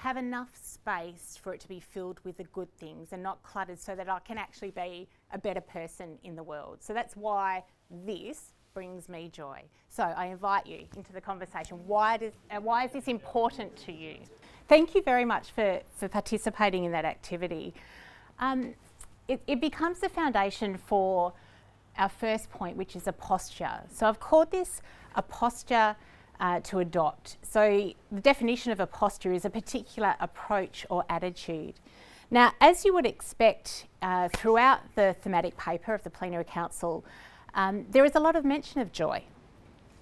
Have 0.00 0.16
enough 0.16 0.48
space 0.56 1.38
for 1.42 1.52
it 1.52 1.60
to 1.60 1.68
be 1.68 1.78
filled 1.78 2.20
with 2.24 2.38
the 2.38 2.44
good 2.44 2.74
things 2.78 3.08
and 3.12 3.22
not 3.22 3.42
cluttered 3.42 3.78
so 3.78 3.94
that 3.94 4.08
I 4.08 4.18
can 4.20 4.38
actually 4.38 4.70
be 4.70 5.06
a 5.30 5.36
better 5.36 5.60
person 5.60 6.18
in 6.24 6.34
the 6.36 6.42
world. 6.42 6.78
So 6.80 6.94
that's 6.94 7.16
why 7.16 7.64
this 8.06 8.54
brings 8.72 9.10
me 9.10 9.28
joy. 9.30 9.60
So 9.90 10.04
I 10.04 10.28
invite 10.28 10.66
you 10.66 10.86
into 10.96 11.12
the 11.12 11.20
conversation. 11.20 11.86
Why, 11.86 12.16
does, 12.16 12.32
uh, 12.50 12.62
why 12.62 12.86
is 12.86 12.92
this 12.92 13.08
important 13.08 13.76
to 13.84 13.92
you? 13.92 14.16
Thank 14.68 14.94
you 14.94 15.02
very 15.02 15.26
much 15.26 15.50
for, 15.50 15.80
for 15.98 16.08
participating 16.08 16.84
in 16.84 16.92
that 16.92 17.04
activity. 17.04 17.74
Um, 18.38 18.72
it, 19.28 19.42
it 19.46 19.60
becomes 19.60 20.00
the 20.00 20.08
foundation 20.08 20.78
for 20.78 21.34
our 21.98 22.08
first 22.08 22.50
point, 22.50 22.78
which 22.78 22.96
is 22.96 23.06
a 23.06 23.12
posture. 23.12 23.82
So 23.92 24.06
I've 24.06 24.18
called 24.18 24.50
this 24.50 24.80
a 25.14 25.20
posture 25.20 25.94
uh, 26.40 26.60
to 26.60 26.78
adopt. 26.78 27.36
So 27.42 27.92
the 28.10 28.20
definition 28.20 28.72
of 28.72 28.80
a 28.80 28.86
posture 28.86 29.32
is 29.32 29.44
a 29.44 29.50
particular 29.50 30.16
approach 30.18 30.86
or 30.90 31.04
attitude. 31.08 31.74
Now, 32.30 32.52
as 32.60 32.84
you 32.84 32.94
would 32.94 33.06
expect 33.06 33.86
uh, 34.02 34.28
throughout 34.28 34.80
the 34.94 35.14
thematic 35.20 35.56
paper 35.56 35.94
of 35.94 36.02
the 36.02 36.10
Plenary 36.10 36.44
Council, 36.44 37.04
um, 37.54 37.86
there 37.90 38.04
is 38.04 38.14
a 38.14 38.20
lot 38.20 38.36
of 38.36 38.44
mention 38.44 38.80
of 38.80 38.92
joy. 38.92 39.24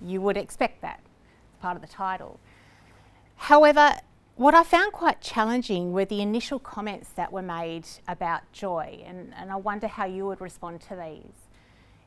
You 0.00 0.20
would 0.20 0.36
expect 0.36 0.80
that, 0.82 1.00
it's 1.50 1.60
part 1.60 1.74
of 1.74 1.82
the 1.82 1.88
title. 1.88 2.38
However, 3.36 3.92
what 4.36 4.54
I 4.54 4.62
found 4.62 4.92
quite 4.92 5.20
challenging 5.20 5.92
were 5.92 6.04
the 6.04 6.20
initial 6.20 6.60
comments 6.60 7.08
that 7.16 7.32
were 7.32 7.42
made 7.42 7.88
about 8.06 8.42
joy, 8.52 9.02
and, 9.04 9.34
and 9.36 9.50
I 9.50 9.56
wonder 9.56 9.88
how 9.88 10.04
you 10.04 10.26
would 10.26 10.40
respond 10.40 10.80
to 10.82 10.94
these. 10.94 11.48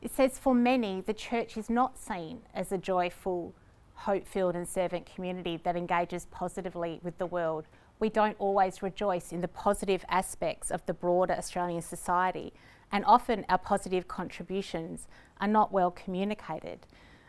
It 0.00 0.10
says, 0.14 0.38
For 0.38 0.54
many, 0.54 1.02
the 1.02 1.12
church 1.12 1.56
is 1.56 1.68
not 1.68 1.98
seen 1.98 2.42
as 2.54 2.72
a 2.72 2.78
joyful, 2.78 3.52
hope 3.94 4.26
filled, 4.26 4.54
and 4.54 4.68
servant 4.68 5.06
community 5.06 5.60
that 5.64 5.76
engages 5.76 6.26
positively 6.26 7.00
with 7.02 7.18
the 7.18 7.26
world. 7.26 7.66
We 7.98 8.08
don't 8.08 8.36
always 8.38 8.82
rejoice 8.82 9.32
in 9.32 9.40
the 9.40 9.48
positive 9.48 10.04
aspects 10.08 10.70
of 10.70 10.84
the 10.86 10.94
broader 10.94 11.34
Australian 11.34 11.82
society, 11.82 12.52
and 12.90 13.04
often 13.04 13.44
our 13.48 13.58
positive 13.58 14.08
contributions 14.08 15.06
are 15.40 15.48
not 15.48 15.72
well 15.72 15.90
communicated. 15.90 16.80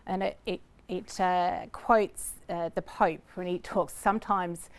And 0.05 0.23
it, 0.23 0.37
it, 0.45 0.61
it 0.89 1.19
uh, 1.19 1.67
quotes 1.71 2.33
uh, 2.49 2.69
the 2.75 2.81
Pope 2.81 3.21
when 3.35 3.47
he 3.47 3.59
talks 3.59 3.93
sometimes 3.93 4.69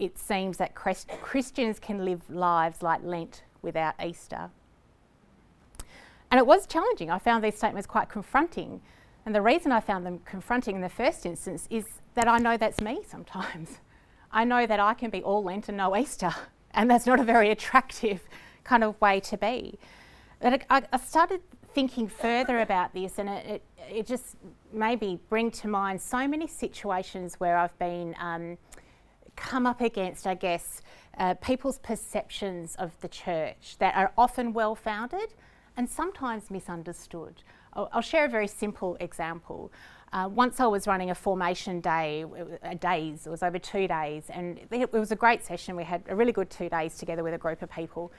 it 0.00 0.18
seems 0.18 0.56
that 0.56 0.74
Christ- 0.74 1.10
Christians 1.20 1.78
can 1.78 2.04
live 2.04 2.22
lives 2.30 2.82
like 2.82 3.02
Lent 3.04 3.42
without 3.60 3.94
Easter. 4.02 4.50
And 6.30 6.38
it 6.38 6.46
was 6.46 6.66
challenging. 6.66 7.10
I 7.10 7.18
found 7.18 7.44
these 7.44 7.56
statements 7.56 7.86
quite 7.86 8.08
confronting. 8.08 8.80
And 9.30 9.34
the 9.36 9.42
reason 9.42 9.70
I 9.70 9.78
found 9.78 10.04
them 10.04 10.18
confronting 10.24 10.74
in 10.74 10.82
the 10.82 10.88
first 10.88 11.24
instance 11.24 11.68
is 11.70 11.84
that 12.16 12.26
I 12.26 12.38
know 12.38 12.56
that's 12.56 12.80
me 12.80 13.02
sometimes. 13.06 13.78
I 14.32 14.42
know 14.42 14.66
that 14.66 14.80
I 14.80 14.92
can 14.92 15.08
be 15.08 15.22
all 15.22 15.44
Lent 15.44 15.68
and 15.68 15.76
no 15.76 15.96
Easter, 15.96 16.34
and 16.72 16.90
that's 16.90 17.06
not 17.06 17.20
a 17.20 17.22
very 17.22 17.48
attractive 17.52 18.22
kind 18.64 18.82
of 18.82 19.00
way 19.00 19.20
to 19.20 19.36
be. 19.36 19.78
But 20.40 20.64
I, 20.68 20.82
I 20.92 20.96
started 20.96 21.42
thinking 21.72 22.08
further 22.08 22.58
about 22.58 22.92
this, 22.92 23.20
and 23.20 23.28
it, 23.28 23.46
it, 23.46 23.64
it, 23.98 24.06
just 24.08 24.34
made 24.72 25.00
me 25.00 25.20
bring 25.28 25.52
to 25.52 25.68
mind 25.68 26.02
so 26.02 26.26
many 26.26 26.48
situations 26.48 27.36
where 27.38 27.56
I've 27.56 27.78
been 27.78 28.16
um, 28.18 28.58
come 29.36 29.64
up 29.64 29.80
against, 29.80 30.26
I 30.26 30.34
guess, 30.34 30.82
uh, 31.18 31.34
people's 31.34 31.78
perceptions 31.78 32.74
of 32.80 33.00
the 33.00 33.06
church 33.06 33.76
that 33.78 33.94
are 33.94 34.12
often 34.18 34.52
well 34.52 34.74
founded 34.74 35.34
and 35.76 35.88
sometimes 35.88 36.50
misunderstood. 36.50 37.44
I'll, 37.74 37.88
I'll 37.92 38.02
share 38.02 38.24
a 38.24 38.28
very 38.28 38.48
simple 38.48 38.96
example. 39.00 39.72
Uh, 40.12 40.28
once 40.28 40.58
I 40.58 40.66
was 40.66 40.86
running 40.86 41.10
a 41.10 41.14
formation 41.14 41.80
day, 41.80 42.24
a 42.62 42.74
days, 42.74 43.26
it 43.26 43.30
was 43.30 43.42
over 43.42 43.58
two 43.58 43.86
days, 43.86 44.24
and 44.28 44.58
it 44.70 44.92
was 44.92 45.12
a 45.12 45.16
great 45.16 45.44
session. 45.44 45.76
We 45.76 45.84
had 45.84 46.02
a 46.08 46.16
really 46.16 46.32
good 46.32 46.50
two 46.50 46.68
days 46.68 46.98
together 46.98 47.22
with 47.22 47.34
a 47.34 47.38
group 47.38 47.62
of 47.62 47.70
people. 47.70 48.12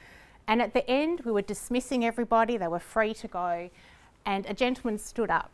And 0.47 0.61
at 0.61 0.73
the 0.73 0.89
end, 0.89 1.21
we 1.25 1.31
were 1.31 1.41
dismissing 1.41 2.05
everybody, 2.05 2.57
they 2.57 2.67
were 2.67 2.79
free 2.79 3.13
to 3.15 3.27
go, 3.27 3.69
and 4.25 4.45
a 4.45 4.53
gentleman 4.53 4.97
stood 4.97 5.29
up 5.29 5.51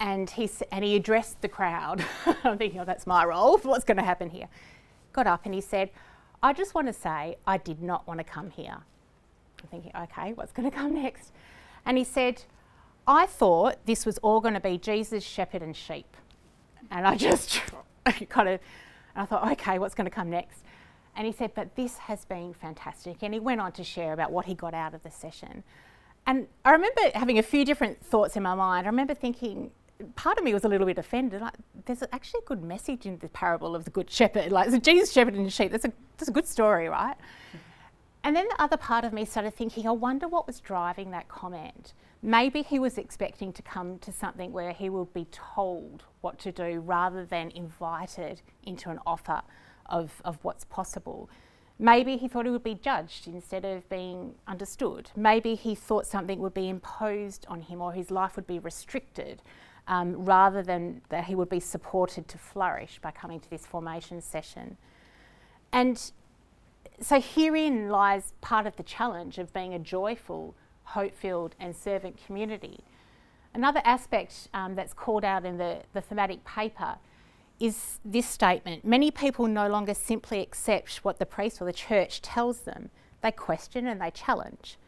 and 0.00 0.28
he, 0.30 0.50
and 0.72 0.84
he 0.84 0.96
addressed 0.96 1.40
the 1.42 1.48
crowd. 1.48 2.04
I'm 2.44 2.58
thinking, 2.58 2.80
oh, 2.80 2.84
that's 2.84 3.06
my 3.06 3.24
role, 3.24 3.58
what's 3.62 3.84
going 3.84 3.98
to 3.98 4.02
happen 4.02 4.30
here? 4.30 4.48
Got 5.12 5.26
up 5.26 5.42
and 5.44 5.54
he 5.54 5.60
said, 5.60 5.90
I 6.42 6.52
just 6.52 6.74
want 6.74 6.88
to 6.88 6.92
say 6.92 7.36
I 7.46 7.56
did 7.56 7.82
not 7.82 8.06
want 8.06 8.18
to 8.18 8.24
come 8.24 8.50
here. 8.50 8.78
I'm 9.62 9.68
thinking, 9.70 9.92
okay, 9.94 10.32
what's 10.32 10.52
going 10.52 10.68
to 10.68 10.76
come 10.76 10.94
next? 10.94 11.30
And 11.86 11.96
he 11.96 12.04
said, 12.04 12.42
I 13.06 13.26
thought 13.26 13.84
this 13.86 14.06
was 14.06 14.18
all 14.18 14.40
going 14.40 14.54
to 14.54 14.60
be 14.60 14.78
Jesus, 14.78 15.24
shepherd, 15.24 15.62
and 15.62 15.76
sheep. 15.76 16.16
And 16.90 17.06
I 17.06 17.16
just 17.16 17.60
kind 18.28 18.48
of, 18.48 18.60
I 19.16 19.24
thought, 19.24 19.50
okay, 19.52 19.78
what's 19.78 19.94
going 19.94 20.04
to 20.04 20.14
come 20.14 20.30
next? 20.30 20.62
And 21.16 21.26
he 21.26 21.32
said, 21.32 21.52
but 21.54 21.74
this 21.76 21.98
has 21.98 22.24
been 22.24 22.54
fantastic. 22.54 23.22
And 23.22 23.34
he 23.34 23.40
went 23.40 23.60
on 23.60 23.72
to 23.72 23.84
share 23.84 24.12
about 24.12 24.32
what 24.32 24.46
he 24.46 24.54
got 24.54 24.72
out 24.72 24.94
of 24.94 25.02
the 25.02 25.10
session. 25.10 25.62
And 26.26 26.46
I 26.64 26.70
remember 26.70 27.00
having 27.14 27.38
a 27.38 27.42
few 27.42 27.64
different 27.64 28.04
thoughts 28.04 28.36
in 28.36 28.42
my 28.42 28.54
mind. 28.54 28.86
I 28.86 28.90
remember 28.90 29.14
thinking, 29.14 29.72
part 30.14 30.38
of 30.38 30.44
me 30.44 30.54
was 30.54 30.64
a 30.64 30.68
little 30.68 30.86
bit 30.86 30.98
offended. 30.98 31.40
Like, 31.40 31.54
there's 31.84 32.02
actually 32.12 32.40
a 32.44 32.48
good 32.48 32.62
message 32.62 33.06
in 33.06 33.18
the 33.18 33.28
parable 33.28 33.74
of 33.74 33.84
the 33.84 33.90
good 33.90 34.10
shepherd. 34.10 34.52
Like, 34.52 34.70
so 34.70 34.78
Jesus, 34.78 35.12
shepherd, 35.12 35.34
and 35.34 35.52
sheep. 35.52 35.72
That's 35.72 35.84
a, 35.84 35.92
that's 36.16 36.28
a 36.28 36.32
good 36.32 36.46
story, 36.46 36.88
right? 36.88 37.16
And 38.24 38.36
then 38.36 38.46
the 38.48 38.62
other 38.62 38.76
part 38.76 39.04
of 39.04 39.12
me 39.12 39.24
started 39.24 39.54
thinking, 39.54 39.86
I 39.86 39.90
wonder 39.90 40.28
what 40.28 40.46
was 40.46 40.60
driving 40.60 41.10
that 41.10 41.28
comment. 41.28 41.92
Maybe 42.22 42.62
he 42.62 42.78
was 42.78 42.98
expecting 42.98 43.52
to 43.52 43.62
come 43.62 43.98
to 43.98 44.12
something 44.12 44.52
where 44.52 44.72
he 44.72 44.88
would 44.88 45.12
be 45.12 45.26
told 45.32 46.04
what 46.20 46.38
to 46.40 46.52
do 46.52 46.78
rather 46.78 47.24
than 47.24 47.50
invited 47.50 48.42
into 48.62 48.90
an 48.90 49.00
offer 49.04 49.42
of, 49.86 50.22
of 50.24 50.38
what's 50.42 50.64
possible. 50.64 51.28
Maybe 51.80 52.16
he 52.16 52.28
thought 52.28 52.44
he 52.44 52.52
would 52.52 52.62
be 52.62 52.76
judged 52.76 53.26
instead 53.26 53.64
of 53.64 53.88
being 53.88 54.36
understood. 54.46 55.10
Maybe 55.16 55.56
he 55.56 55.74
thought 55.74 56.06
something 56.06 56.38
would 56.38 56.54
be 56.54 56.68
imposed 56.68 57.44
on 57.48 57.62
him 57.62 57.82
or 57.82 57.92
his 57.92 58.12
life 58.12 58.36
would 58.36 58.46
be 58.46 58.60
restricted 58.60 59.42
um, 59.88 60.24
rather 60.24 60.62
than 60.62 61.02
that 61.08 61.24
he 61.24 61.34
would 61.34 61.48
be 61.48 61.58
supported 61.58 62.28
to 62.28 62.38
flourish 62.38 63.00
by 63.02 63.10
coming 63.10 63.40
to 63.40 63.50
this 63.50 63.66
formation 63.66 64.20
session. 64.20 64.76
And 65.72 66.12
so 67.00 67.20
herein 67.20 67.88
lies 67.88 68.32
part 68.40 68.66
of 68.66 68.76
the 68.76 68.84
challenge 68.84 69.38
of 69.38 69.52
being 69.52 69.74
a 69.74 69.78
joyful, 69.80 70.54
hope 70.84 71.14
filled, 71.14 71.54
and 71.58 71.74
servant 71.74 72.18
community. 72.24 72.80
Another 73.54 73.82
aspect 73.84 74.48
um, 74.54 74.74
that's 74.74 74.94
called 74.94 75.24
out 75.24 75.44
in 75.44 75.58
the, 75.58 75.82
the 75.92 76.00
thematic 76.00 76.44
paper 76.44 76.96
is 77.60 78.00
this 78.04 78.26
statement 78.26 78.84
Many 78.84 79.10
people 79.10 79.46
no 79.46 79.68
longer 79.68 79.94
simply 79.94 80.40
accept 80.40 81.04
what 81.04 81.18
the 81.18 81.26
priest 81.26 81.60
or 81.60 81.64
the 81.64 81.72
church 81.72 82.22
tells 82.22 82.60
them, 82.60 82.90
they 83.22 83.30
question 83.30 83.86
and 83.86 84.00
they 84.00 84.10
challenge. 84.10 84.78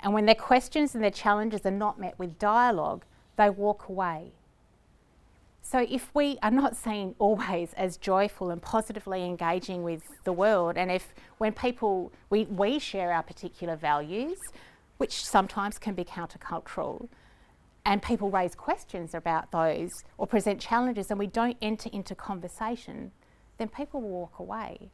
And 0.00 0.14
when 0.14 0.26
their 0.26 0.34
questions 0.34 0.94
and 0.94 1.04
their 1.04 1.10
challenges 1.10 1.64
are 1.64 1.70
not 1.70 2.00
met 2.00 2.18
with 2.18 2.38
dialogue, 2.38 3.04
they 3.36 3.50
walk 3.50 3.88
away. 3.88 4.32
So, 5.64 5.86
if 5.88 6.12
we 6.12 6.38
are 6.42 6.50
not 6.50 6.76
seen 6.76 7.14
always 7.20 7.72
as 7.74 7.96
joyful 7.96 8.50
and 8.50 8.60
positively 8.60 9.24
engaging 9.24 9.84
with 9.84 10.02
the 10.24 10.32
world, 10.32 10.76
and 10.76 10.90
if 10.90 11.14
when 11.38 11.52
people, 11.52 12.12
we, 12.30 12.44
we 12.44 12.80
share 12.80 13.12
our 13.12 13.22
particular 13.22 13.76
values, 13.76 14.38
which 14.98 15.24
sometimes 15.24 15.78
can 15.78 15.94
be 15.94 16.04
countercultural, 16.04 17.08
and 17.84 18.02
people 18.02 18.30
raise 18.30 18.54
questions 18.54 19.14
about 19.14 19.50
those 19.50 20.04
or 20.16 20.26
present 20.26 20.60
challenges, 20.60 21.10
and 21.10 21.18
we 21.18 21.26
don't 21.26 21.56
enter 21.60 21.90
into 21.92 22.14
conversation, 22.14 23.10
then 23.58 23.68
people 23.68 24.00
will 24.00 24.10
walk 24.10 24.38
away. 24.38 24.90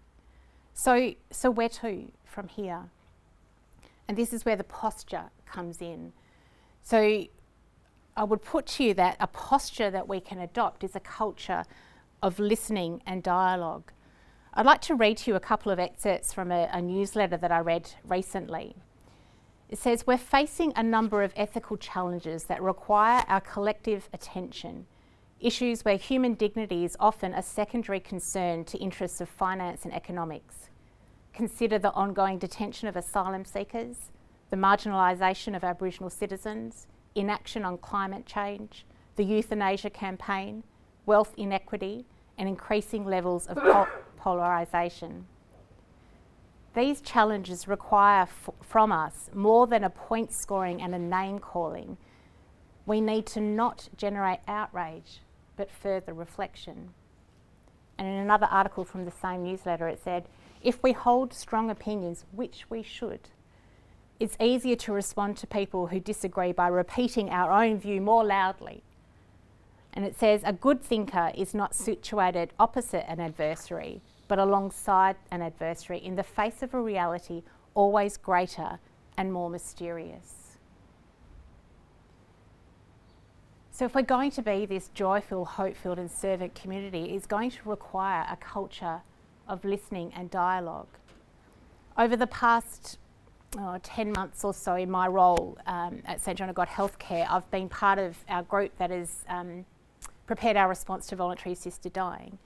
So, 0.75 1.15
so 1.31 1.51
where 1.51 1.69
to 1.69 2.11
from 2.25 2.49
here? 2.49 2.91
And 4.07 4.17
this 4.17 4.33
is 4.33 4.45
where 4.45 4.57
the 4.57 4.65
posture 4.65 5.25
comes 5.45 5.83
in. 5.83 6.13
So, 6.83 7.25
I 8.17 8.25
would 8.25 8.43
put 8.43 8.67
to 8.67 8.85
you 8.85 8.95
that 8.95 9.17
a 9.21 9.27
posture 9.27 9.91
that 9.91 10.09
we 10.09 10.21
can 10.21 10.39
adopt 10.39 10.83
is 10.83 10.97
a 10.97 11.01
culture 11.01 11.65
of 12.23 12.39
listening 12.39 13.03
and 13.07 13.23
dialogue. 13.23 13.93
I'd 14.55 14.67
like 14.67 14.81
to 14.83 14.95
read 14.95 15.19
to 15.19 15.31
you 15.31 15.37
a 15.37 15.41
couple 15.41 15.71
of 15.71 15.79
excerpts 15.79 16.33
from 16.33 16.51
a, 16.51 16.69
a 16.73 16.83
newsletter 16.83 17.37
that 17.37 17.53
I 17.53 17.61
read 17.61 17.93
recently. 18.05 18.75
It 19.69 19.79
says, 19.79 20.07
We're 20.07 20.17
facing 20.17 20.73
a 20.77 20.83
number 20.83 21.23
of 21.23 21.33
ethical 21.37 21.77
challenges 21.77 22.45
that 22.45 22.63
require 22.63 23.25
our 23.29 23.41
collective 23.41 24.09
attention. 24.13 24.87
Issues 25.41 25.85
where 25.85 25.97
human 25.97 26.35
dignity 26.35 26.85
is 26.85 26.97
often 26.99 27.35
a 27.35 27.43
secondary 27.43 28.01
concern 28.01 28.65
to 28.65 28.79
interests 28.79 29.21
of 29.21 29.29
finance 29.29 29.85
and 29.85 29.95
economics. 29.95 30.71
Consider 31.33 31.79
the 31.79 31.93
ongoing 31.93 32.39
detention 32.39 32.89
of 32.89 32.97
asylum 32.97 33.45
seekers, 33.45 34.11
the 34.51 34.57
marginalisation 34.57 35.55
of 35.55 35.63
Aboriginal 35.63 36.11
citizens, 36.11 36.87
inaction 37.15 37.65
on 37.65 37.79
climate 37.79 38.27
change, 38.27 38.87
the 39.17 39.25
euthanasia 39.25 39.91
campaign, 39.91 40.65
wealth 41.07 41.35
inequity, 41.37 42.07
and 42.39 42.49
increasing 42.49 43.05
levels 43.05 43.47
of 43.47 43.57
pol- 43.59 43.87
polarisation. 44.17 45.27
These 46.79 47.01
challenges 47.01 47.67
require 47.67 48.23
f- 48.23 48.51
from 48.63 48.93
us 48.93 49.31
more 49.35 49.67
than 49.67 49.83
a 49.83 49.91
point 49.91 50.33
scoring 50.33 50.81
and 50.81 50.95
a 50.95 50.99
name 50.99 51.41
calling. 51.41 51.97
We 52.87 53.01
need 53.01 53.27
to 53.27 53.41
not 53.41 53.89
generate 53.97 54.39
outrage, 54.47 55.19
but 55.57 55.73
further 55.73 56.15
reflection. 56.15 56.91
And 57.99 58.07
in 58.07 58.15
another 58.15 58.47
article 58.49 58.85
from 58.85 59.05
the 59.05 59.11
same 59.11 59.43
newsletter, 59.43 59.89
it 59.89 59.99
said, 60.05 60.27
if 60.63 60.81
we 60.81 60.93
hold 60.93 61.35
strong 61.35 61.69
opinions, 61.69 62.25
which 62.31 62.67
we 62.71 62.85
should, 62.85 63.31
it's 64.21 64.37
easier 64.41 64.77
to 64.77 64.93
respond 64.93 65.37
to 65.39 65.49
people 65.49 65.89
who 65.89 65.99
disagree 65.99 66.53
by 66.53 66.69
repeating 66.69 67.29
our 67.29 67.51
own 67.51 67.81
view 67.81 68.01
more 68.01 68.25
loudly. 68.25 68.85
And 69.93 70.05
it 70.05 70.17
says, 70.17 70.43
a 70.45 70.53
good 70.53 70.81
thinker 70.81 71.33
is 71.35 71.55
not 71.55 71.75
situated 71.75 72.53
opposite 72.57 73.11
an 73.11 73.19
adversary, 73.19 74.01
but 74.29 74.39
alongside 74.39 75.17
an 75.31 75.43
adversary 75.43 75.99
in 75.99 76.17
the 76.17 76.23
face 76.23 76.63
of 76.63 76.75
a 76.75 76.81
reality 76.81 77.43
always 77.75 78.17
greater 78.17 78.79
and 79.17 79.33
more 79.33 79.51
mysterious. 79.51 80.59
So, 83.71 83.85
if 83.85 83.95
we're 83.95 84.03
going 84.03 84.33
to 84.33 84.43
be 84.43 84.67
this 84.67 84.89
joyful, 84.89 85.45
hope 85.45 85.77
filled, 85.77 85.99
and 85.99 86.11
servant 86.11 86.55
community, 86.55 87.15
it's 87.15 87.27
going 87.27 87.51
to 87.53 87.59
require 87.65 88.27
a 88.29 88.37
culture 88.37 89.03
of 89.47 89.65
listening 89.65 90.13
and 90.17 90.31
dialogue. 90.31 90.89
Over 91.97 92.17
the 92.17 92.27
past 92.27 92.99
oh, 93.57 93.79
10 93.83 94.13
months 94.13 94.45
or 94.45 94.53
so 94.53 94.75
in 94.75 94.91
my 94.91 95.07
role 95.07 95.57
um, 95.67 96.03
at 96.07 96.21
St 96.21 96.37
John 96.37 96.49
of 96.49 96.57
God 96.57 96.69
Healthcare, 96.69 97.27
I've 97.31 97.49
been 97.51 97.69
part 97.69 97.99
of 98.01 98.17
our 98.29 98.43
group 98.43 98.77
that 98.79 98.91
has 98.91 99.25
um, 99.29 99.65
prepared 100.27 100.57
our 100.57 100.69
response 100.69 101.07
to 101.09 101.17
voluntary 101.17 101.53
assisted 101.53 101.93
dying. 101.93 102.39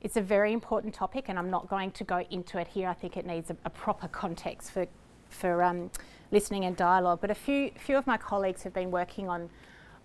It's 0.00 0.16
a 0.16 0.22
very 0.22 0.52
important 0.52 0.94
topic, 0.94 1.26
and 1.28 1.38
I'm 1.38 1.50
not 1.50 1.68
going 1.68 1.90
to 1.92 2.04
go 2.04 2.24
into 2.30 2.58
it 2.58 2.68
here. 2.68 2.88
I 2.88 2.94
think 2.94 3.16
it 3.16 3.26
needs 3.26 3.50
a, 3.50 3.56
a 3.64 3.70
proper 3.70 4.08
context 4.08 4.70
for, 4.70 4.86
for 5.28 5.62
um, 5.62 5.90
listening 6.30 6.64
and 6.64 6.76
dialogue. 6.76 7.20
But 7.20 7.30
a 7.30 7.34
few, 7.34 7.70
few 7.78 7.96
of 7.96 8.06
my 8.06 8.16
colleagues 8.16 8.62
have 8.62 8.74
been 8.74 8.90
working 8.90 9.28
on 9.28 9.50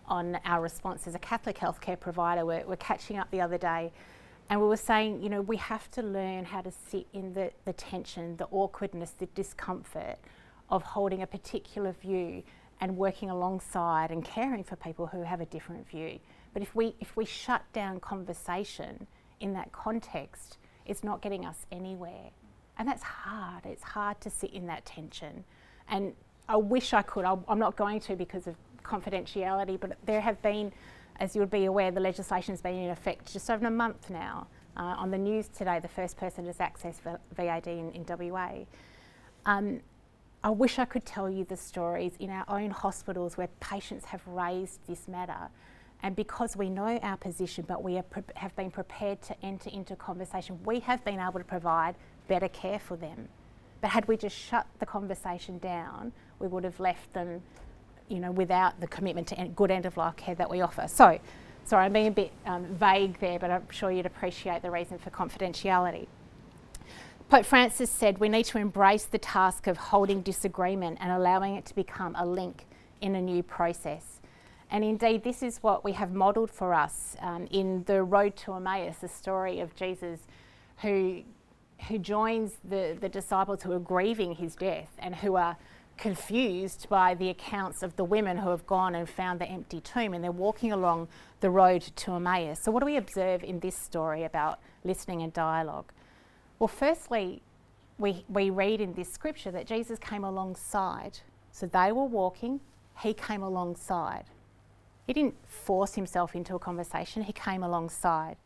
on 0.07 0.37
our 0.43 0.61
response 0.61 1.07
as 1.07 1.15
a 1.15 1.19
Catholic 1.19 1.57
healthcare 1.57 1.97
provider. 1.97 2.45
We're, 2.45 2.65
we're 2.65 2.75
catching 2.75 3.17
up 3.17 3.31
the 3.31 3.39
other 3.39 3.57
day 3.57 3.93
and 4.49 4.59
we 4.59 4.67
were 4.67 4.75
saying, 4.75 5.21
you 5.23 5.29
know, 5.29 5.41
we 5.41 5.55
have 5.55 5.89
to 5.91 6.01
learn 6.01 6.43
how 6.43 6.59
to 6.59 6.71
sit 6.71 7.07
in 7.13 7.31
the, 7.31 7.51
the 7.63 7.71
tension, 7.71 8.35
the 8.35 8.47
awkwardness, 8.51 9.11
the 9.11 9.27
discomfort 9.27 10.17
of 10.69 10.83
holding 10.83 11.21
a 11.21 11.27
particular 11.27 11.93
view 11.93 12.43
and 12.81 12.97
working 12.97 13.29
alongside 13.29 14.11
and 14.11 14.25
caring 14.25 14.65
for 14.65 14.75
people 14.75 15.07
who 15.07 15.21
have 15.21 15.39
a 15.39 15.45
different 15.45 15.87
view. 15.87 16.19
But 16.53 16.61
if 16.61 16.75
we 16.75 16.95
if 16.99 17.15
we 17.15 17.23
shut 17.23 17.63
down 17.71 18.01
conversation 18.01 19.07
in 19.41 19.53
that 19.53 19.71
context, 19.71 20.57
it's 20.85 21.03
not 21.03 21.21
getting 21.21 21.45
us 21.45 21.65
anywhere. 21.71 22.31
And 22.77 22.87
that's 22.87 23.03
hard. 23.03 23.65
It's 23.65 23.83
hard 23.83 24.21
to 24.21 24.29
sit 24.29 24.51
in 24.51 24.67
that 24.67 24.85
tension. 24.85 25.43
And 25.87 26.13
I 26.47 26.55
wish 26.57 26.93
I 26.93 27.01
could. 27.01 27.25
i 27.25 27.35
am 27.47 27.59
not 27.59 27.75
going 27.75 27.99
to 28.01 28.15
because 28.15 28.47
of 28.47 28.55
confidentiality, 28.83 29.79
but 29.79 29.97
there 30.05 30.21
have 30.21 30.41
been, 30.41 30.71
as 31.19 31.35
you 31.35 31.41
would 31.41 31.51
be 31.51 31.65
aware, 31.65 31.91
the 31.91 31.99
legislation 31.99 32.53
has 32.53 32.61
been 32.61 32.75
in 32.75 32.89
effect 32.89 33.31
just 33.31 33.49
over 33.49 33.67
a 33.67 33.71
month 33.71 34.09
now. 34.09 34.47
Uh, 34.77 34.95
on 34.97 35.11
the 35.11 35.17
news 35.17 35.49
today, 35.49 35.79
the 35.79 35.87
first 35.87 36.17
person 36.17 36.45
has 36.45 36.57
accessed 36.57 37.01
VAD 37.35 37.67
in, 37.67 37.91
in 37.91 38.05
WA. 38.31 38.65
Um, 39.45 39.81
I 40.43 40.49
wish 40.49 40.79
I 40.79 40.85
could 40.85 41.05
tell 41.05 41.29
you 41.29 41.43
the 41.43 41.57
stories 41.57 42.13
in 42.19 42.31
our 42.31 42.45
own 42.47 42.71
hospitals 42.71 43.37
where 43.37 43.49
patients 43.59 44.05
have 44.05 44.25
raised 44.25 44.79
this 44.87 45.07
matter. 45.07 45.49
And 46.03 46.15
because 46.15 46.57
we 46.57 46.69
know 46.69 46.97
our 47.03 47.17
position, 47.17 47.65
but 47.67 47.83
we 47.83 48.01
pre- 48.09 48.23
have 48.35 48.55
been 48.55 48.71
prepared 48.71 49.21
to 49.23 49.45
enter 49.45 49.69
into 49.69 49.95
conversation, 49.95 50.59
we 50.65 50.79
have 50.81 51.03
been 51.05 51.19
able 51.19 51.39
to 51.39 51.45
provide 51.45 51.95
better 52.27 52.47
care 52.47 52.79
for 52.79 52.97
them. 52.97 53.27
But 53.81 53.91
had 53.91 54.07
we 54.07 54.17
just 54.17 54.35
shut 54.35 54.65
the 54.79 54.85
conversation 54.85 55.59
down, 55.59 56.11
we 56.39 56.47
would 56.47 56.63
have 56.63 56.79
left 56.79 57.13
them 57.13 57.41
you 58.11 58.19
know, 58.19 58.31
without 58.31 58.79
the 58.79 58.87
commitment 58.87 59.27
to 59.27 59.47
good 59.55 59.71
end 59.71 59.85
of 59.85 59.95
life 59.95 60.15
care 60.17 60.35
that 60.35 60.49
we 60.49 60.61
offer. 60.61 60.87
So, 60.87 61.19
sorry, 61.63 61.85
I'm 61.85 61.93
being 61.93 62.07
a 62.07 62.11
bit 62.11 62.31
um, 62.45 62.65
vague 62.65 63.19
there, 63.19 63.39
but 63.39 63.49
I'm 63.49 63.69
sure 63.69 63.89
you'd 63.89 64.05
appreciate 64.05 64.61
the 64.61 64.69
reason 64.69 64.97
for 64.97 65.09
confidentiality. 65.11 66.07
Pope 67.29 67.45
Francis 67.45 67.89
said 67.89 68.17
we 68.17 68.27
need 68.27 68.43
to 68.47 68.57
embrace 68.57 69.05
the 69.05 69.17
task 69.17 69.67
of 69.67 69.77
holding 69.77 70.21
disagreement 70.21 70.97
and 70.99 71.13
allowing 71.13 71.55
it 71.55 71.65
to 71.67 71.75
become 71.75 72.13
a 72.17 72.25
link 72.25 72.65
in 72.99 73.15
a 73.15 73.21
new 73.21 73.41
process. 73.41 74.19
And 74.71 74.85
indeed, 74.85 75.23
this 75.23 75.43
is 75.43 75.57
what 75.61 75.83
we 75.83 75.91
have 75.91 76.13
modelled 76.13 76.49
for 76.49 76.73
us 76.73 77.17
um, 77.19 77.45
in 77.51 77.83
the 77.83 78.03
Road 78.03 78.37
to 78.37 78.53
Emmaus, 78.53 78.95
the 79.01 79.09
story 79.09 79.59
of 79.59 79.75
Jesus 79.75 80.21
who, 80.81 81.23
who 81.89 81.99
joins 81.99 82.53
the, 82.63 82.97
the 82.99 83.09
disciples 83.09 83.63
who 83.63 83.73
are 83.73 83.79
grieving 83.79 84.35
his 84.35 84.55
death 84.55 84.89
and 84.97 85.15
who 85.15 85.35
are 85.35 85.57
confused 85.97 86.87
by 86.89 87.13
the 87.13 87.29
accounts 87.29 87.83
of 87.83 87.95
the 87.97 88.03
women 88.03 88.37
who 88.37 88.49
have 88.49 88.65
gone 88.65 88.95
and 88.95 89.07
found 89.07 89.39
the 89.39 89.45
empty 89.45 89.81
tomb 89.81 90.13
and 90.13 90.23
they're 90.23 90.31
walking 90.31 90.71
along 90.71 91.09
the 91.41 91.49
road 91.49 91.81
to 91.81 92.13
Emmaus. 92.13 92.57
So, 92.63 92.71
what 92.71 92.79
do 92.79 92.85
we 92.85 92.97
observe 92.97 93.43
in 93.43 93.59
this 93.59 93.75
story 93.75 94.23
about 94.23 94.59
listening 94.83 95.21
and 95.21 95.33
dialogue? 95.33 95.91
Well, 96.59 96.69
firstly, 96.69 97.41
we, 97.97 98.25
we 98.29 98.49
read 98.49 98.79
in 98.79 98.93
this 98.93 99.11
scripture 99.11 99.51
that 99.51 99.67
Jesus 99.67 99.99
came 99.99 100.23
alongside. 100.23 101.19
So, 101.51 101.67
they 101.67 101.91
were 101.91 102.05
walking, 102.05 102.61
he 103.03 103.13
came 103.13 103.43
alongside. 103.43 104.23
He 105.07 105.13
didn't 105.13 105.35
force 105.47 105.95
himself 105.95 106.35
into 106.35 106.55
a 106.55 106.59
conversation, 106.59 107.23
he 107.23 107.33
came 107.33 107.63
alongside. 107.63 108.37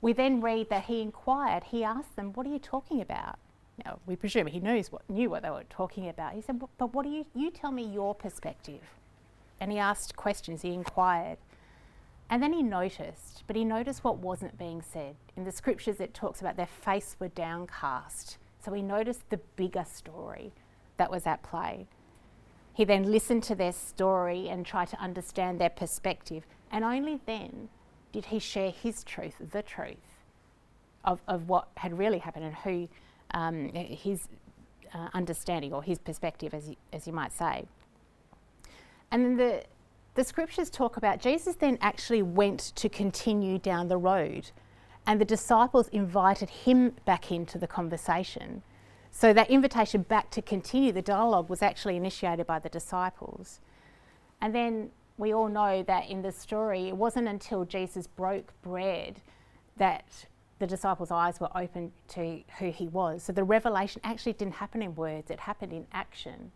We 0.00 0.12
then 0.12 0.40
read 0.40 0.68
that 0.70 0.84
he 0.84 1.00
inquired, 1.00 1.64
he 1.64 1.84
asked 1.84 2.16
them, 2.16 2.32
What 2.34 2.46
are 2.46 2.50
you 2.50 2.58
talking 2.58 3.00
about? 3.00 3.38
Now, 3.84 3.98
we 4.06 4.16
presume 4.16 4.46
he 4.46 4.60
knows 4.60 4.90
what, 4.90 5.08
knew 5.08 5.28
what 5.28 5.42
they 5.42 5.50
were 5.50 5.64
talking 5.68 6.08
about. 6.08 6.32
He 6.32 6.40
said, 6.40 6.60
But 6.78 6.94
what 6.94 7.04
do 7.04 7.10
you, 7.10 7.26
you 7.34 7.50
tell 7.50 7.72
me 7.72 7.84
your 7.84 8.14
perspective? 8.14 8.80
And 9.60 9.72
he 9.72 9.78
asked 9.78 10.16
questions, 10.16 10.62
he 10.62 10.72
inquired. 10.72 11.38
And 12.28 12.42
then 12.42 12.52
he 12.52 12.62
noticed, 12.62 13.44
but 13.46 13.56
he 13.56 13.64
noticed 13.64 14.02
what 14.02 14.18
wasn't 14.18 14.58
being 14.58 14.82
said. 14.82 15.14
In 15.36 15.44
the 15.44 15.52
scriptures, 15.52 16.00
it 16.00 16.12
talks 16.12 16.40
about 16.40 16.56
their 16.56 16.66
face 16.66 17.16
were 17.20 17.28
downcast. 17.28 18.38
So 18.64 18.72
he 18.72 18.82
noticed 18.82 19.30
the 19.30 19.36
bigger 19.54 19.84
story 19.84 20.52
that 20.96 21.10
was 21.10 21.26
at 21.26 21.42
play. 21.42 21.86
He 22.76 22.84
then 22.84 23.10
listened 23.10 23.42
to 23.44 23.54
their 23.54 23.72
story 23.72 24.50
and 24.50 24.66
tried 24.66 24.88
to 24.88 25.00
understand 25.00 25.58
their 25.58 25.70
perspective. 25.70 26.44
And 26.70 26.84
only 26.84 27.20
then 27.24 27.70
did 28.12 28.26
he 28.26 28.38
share 28.38 28.70
his 28.70 29.02
truth, 29.02 29.36
the 29.50 29.62
truth 29.62 29.96
of, 31.02 31.22
of 31.26 31.48
what 31.48 31.68
had 31.78 31.96
really 31.96 32.18
happened 32.18 32.44
and 32.44 32.54
who 32.54 32.88
um, 33.30 33.70
his 33.72 34.28
uh, 34.92 35.08
understanding 35.14 35.72
or 35.72 35.82
his 35.82 35.98
perspective, 35.98 36.52
as 36.52 36.68
you, 36.68 36.76
as 36.92 37.06
you 37.06 37.14
might 37.14 37.32
say. 37.32 37.64
And 39.10 39.24
then 39.24 39.36
the, 39.38 39.64
the 40.14 40.24
scriptures 40.24 40.68
talk 40.68 40.98
about 40.98 41.18
Jesus 41.18 41.54
then 41.54 41.78
actually 41.80 42.20
went 42.20 42.72
to 42.76 42.90
continue 42.90 43.56
down 43.56 43.88
the 43.88 43.96
road, 43.96 44.50
and 45.06 45.18
the 45.18 45.24
disciples 45.24 45.88
invited 45.88 46.50
him 46.50 46.92
back 47.06 47.32
into 47.32 47.56
the 47.56 47.66
conversation. 47.66 48.62
So 49.16 49.32
that 49.32 49.48
invitation 49.48 50.02
back 50.02 50.28
to 50.32 50.42
continue 50.42 50.92
the 50.92 51.00
dialogue 51.00 51.48
was 51.48 51.62
actually 51.62 51.96
initiated 51.96 52.46
by 52.46 52.58
the 52.58 52.68
disciples. 52.68 53.60
And 54.42 54.54
then 54.54 54.90
we 55.16 55.32
all 55.32 55.48
know 55.48 55.82
that 55.84 56.10
in 56.10 56.20
the 56.20 56.30
story, 56.30 56.88
it 56.88 56.98
wasn't 56.98 57.26
until 57.26 57.64
Jesus 57.64 58.06
broke 58.06 58.52
bread 58.60 59.22
that 59.78 60.26
the 60.58 60.66
disciples' 60.66 61.10
eyes 61.10 61.40
were 61.40 61.48
open 61.56 61.92
to 62.08 62.42
who 62.58 62.70
he 62.70 62.88
was. 62.88 63.22
So 63.22 63.32
the 63.32 63.42
revelation 63.42 64.02
actually 64.04 64.34
didn't 64.34 64.56
happen 64.56 64.82
in 64.82 64.94
words, 64.94 65.30
it 65.30 65.40
happened 65.40 65.72
in 65.72 65.86
action. 65.92 66.52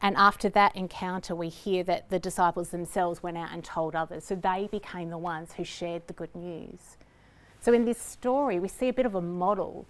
And 0.00 0.16
after 0.16 0.48
that 0.48 0.74
encounter, 0.74 1.34
we 1.34 1.50
hear 1.50 1.84
that 1.84 2.08
the 2.08 2.18
disciples 2.18 2.70
themselves 2.70 3.22
went 3.22 3.36
out 3.36 3.52
and 3.52 3.62
told 3.62 3.94
others. 3.94 4.24
So 4.24 4.36
they 4.36 4.70
became 4.72 5.10
the 5.10 5.18
ones 5.18 5.52
who 5.52 5.64
shared 5.64 6.06
the 6.06 6.14
good 6.14 6.34
news. 6.34 6.96
So 7.60 7.74
in 7.74 7.84
this 7.84 8.00
story, 8.00 8.58
we 8.58 8.68
see 8.68 8.88
a 8.88 8.94
bit 8.94 9.04
of 9.04 9.14
a 9.14 9.20
model 9.20 9.86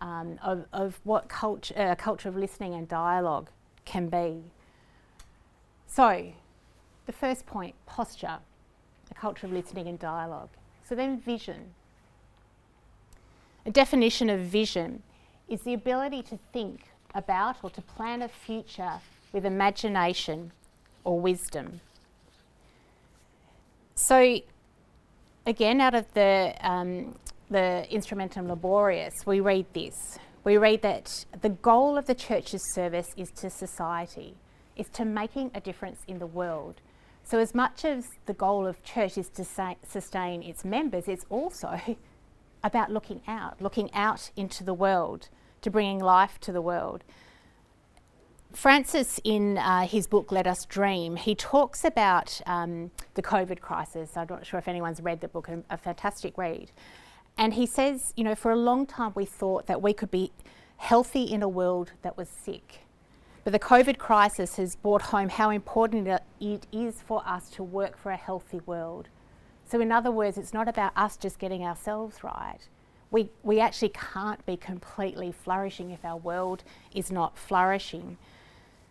um, 0.00 0.38
of, 0.42 0.66
of 0.72 1.00
what 1.04 1.28
culture, 1.28 1.74
uh, 1.76 1.94
culture 1.94 2.28
of 2.28 2.36
listening 2.36 2.74
and 2.74 2.88
dialogue 2.88 3.50
can 3.84 4.08
be. 4.08 4.42
So, 5.86 6.32
the 7.06 7.12
first 7.12 7.46
point 7.46 7.74
posture, 7.86 8.38
a 9.10 9.14
culture 9.14 9.46
of 9.46 9.52
listening 9.52 9.88
and 9.88 9.98
dialogue. 9.98 10.50
So, 10.88 10.94
then 10.94 11.18
vision. 11.18 11.74
A 13.66 13.70
definition 13.70 14.30
of 14.30 14.40
vision 14.40 15.02
is 15.48 15.62
the 15.62 15.74
ability 15.74 16.22
to 16.22 16.38
think 16.52 16.82
about 17.14 17.56
or 17.62 17.70
to 17.70 17.82
plan 17.82 18.22
a 18.22 18.28
future 18.28 19.00
with 19.32 19.44
imagination 19.44 20.52
or 21.04 21.20
wisdom. 21.20 21.80
So, 23.94 24.40
again, 25.46 25.80
out 25.80 25.94
of 25.94 26.12
the, 26.14 26.54
um, 26.60 27.16
the 27.50 27.86
Instrumentum 27.90 28.46
Laboris, 28.46 29.26
we 29.26 29.40
read 29.40 29.66
this. 29.74 30.18
We 30.44 30.56
read 30.56 30.82
that 30.82 31.26
the 31.42 31.50
goal 31.50 31.98
of 31.98 32.06
the 32.06 32.14
church's 32.14 32.62
service 32.72 33.08
is 33.16 33.30
to 33.32 33.50
society, 33.50 34.36
is 34.76 34.88
to 34.90 35.04
making 35.04 35.50
a 35.54 35.60
difference 35.60 36.00
in 36.06 36.18
the 36.18 36.26
world. 36.26 36.80
So, 37.24 37.38
as 37.38 37.54
much 37.54 37.84
as 37.84 38.06
the 38.26 38.32
goal 38.32 38.66
of 38.66 38.82
church 38.82 39.18
is 39.18 39.28
to 39.30 39.44
sa- 39.44 39.74
sustain 39.86 40.42
its 40.42 40.64
members, 40.64 41.08
it's 41.08 41.26
also 41.28 41.80
about 42.64 42.90
looking 42.90 43.20
out, 43.26 43.60
looking 43.60 43.92
out 43.92 44.30
into 44.36 44.64
the 44.64 44.74
world, 44.74 45.28
to 45.62 45.70
bringing 45.70 45.98
life 45.98 46.38
to 46.40 46.52
the 46.52 46.62
world. 46.62 47.04
Francis, 48.52 49.20
in 49.22 49.58
uh, 49.58 49.86
his 49.86 50.08
book 50.08 50.32
Let 50.32 50.46
Us 50.46 50.64
Dream, 50.64 51.16
he 51.16 51.34
talks 51.34 51.84
about 51.84 52.40
um, 52.46 52.90
the 53.14 53.22
COVID 53.22 53.60
crisis. 53.60 54.16
I'm 54.16 54.26
not 54.28 54.44
sure 54.44 54.58
if 54.58 54.66
anyone's 54.66 55.00
read 55.00 55.20
the 55.20 55.28
book, 55.28 55.48
a, 55.48 55.62
a 55.70 55.76
fantastic 55.76 56.36
read. 56.36 56.72
And 57.40 57.54
he 57.54 57.64
says, 57.64 58.12
you 58.18 58.22
know, 58.22 58.34
for 58.34 58.50
a 58.50 58.56
long 58.56 58.84
time 58.84 59.12
we 59.14 59.24
thought 59.24 59.66
that 59.66 59.80
we 59.80 59.94
could 59.94 60.10
be 60.10 60.30
healthy 60.76 61.22
in 61.22 61.42
a 61.42 61.48
world 61.48 61.92
that 62.02 62.18
was 62.18 62.28
sick. 62.28 62.80
But 63.44 63.54
the 63.54 63.58
COVID 63.58 63.96
crisis 63.96 64.56
has 64.56 64.76
brought 64.76 65.00
home 65.00 65.30
how 65.30 65.48
important 65.48 66.06
it 66.38 66.66
is 66.70 67.00
for 67.00 67.26
us 67.26 67.48
to 67.52 67.62
work 67.62 67.96
for 67.96 68.12
a 68.12 68.16
healthy 68.18 68.60
world. 68.66 69.08
So, 69.64 69.80
in 69.80 69.90
other 69.90 70.10
words, 70.10 70.36
it's 70.36 70.52
not 70.52 70.68
about 70.68 70.92
us 70.96 71.16
just 71.16 71.38
getting 71.38 71.64
ourselves 71.64 72.22
right. 72.22 72.58
We, 73.10 73.30
we 73.42 73.58
actually 73.58 73.92
can't 73.94 74.44
be 74.44 74.58
completely 74.58 75.32
flourishing 75.32 75.92
if 75.92 76.04
our 76.04 76.18
world 76.18 76.62
is 76.94 77.10
not 77.10 77.38
flourishing. 77.38 78.18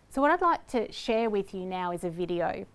So, 0.08 0.20
what 0.20 0.32
I'd 0.32 0.40
like 0.40 0.66
to 0.68 0.90
share 0.90 1.30
with 1.30 1.54
you 1.54 1.60
now 1.60 1.92
is 1.92 2.02
a 2.02 2.10
video. 2.10 2.66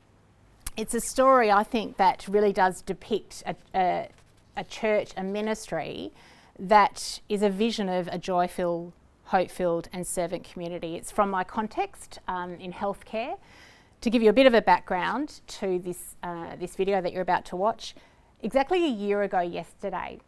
It's 0.77 0.93
a 0.93 1.01
story 1.01 1.51
I 1.51 1.63
think 1.63 1.97
that 1.97 2.25
really 2.29 2.53
does 2.53 2.81
depict 2.81 3.43
a, 3.45 3.55
a, 3.73 4.07
a 4.55 4.63
church, 4.63 5.11
a 5.17 5.23
ministry 5.23 6.11
that 6.57 7.19
is 7.27 7.41
a 7.41 7.49
vision 7.49 7.89
of 7.89 8.07
a 8.07 8.17
joy 8.17 8.47
filled, 8.47 8.93
hope 9.25 9.51
filled, 9.51 9.89
and 9.91 10.05
servant 10.05 10.43
community. 10.43 10.95
It's 10.95 11.11
from 11.11 11.29
my 11.29 11.43
context 11.43 12.19
um, 12.27 12.55
in 12.55 12.71
healthcare. 12.73 13.37
To 14.01 14.09
give 14.09 14.21
you 14.21 14.29
a 14.29 14.33
bit 14.33 14.45
of 14.45 14.53
a 14.53 14.61
background 14.61 15.41
to 15.47 15.79
this, 15.79 16.15
uh, 16.21 16.55
this 16.57 16.75
video 16.75 17.01
that 17.01 17.11
you're 17.11 17.21
about 17.21 17.45
to 17.45 17.55
watch, 17.55 17.95
exactly 18.41 18.85
a 18.85 18.89
year 18.89 19.23
ago 19.23 19.39
yesterday, 19.39 20.19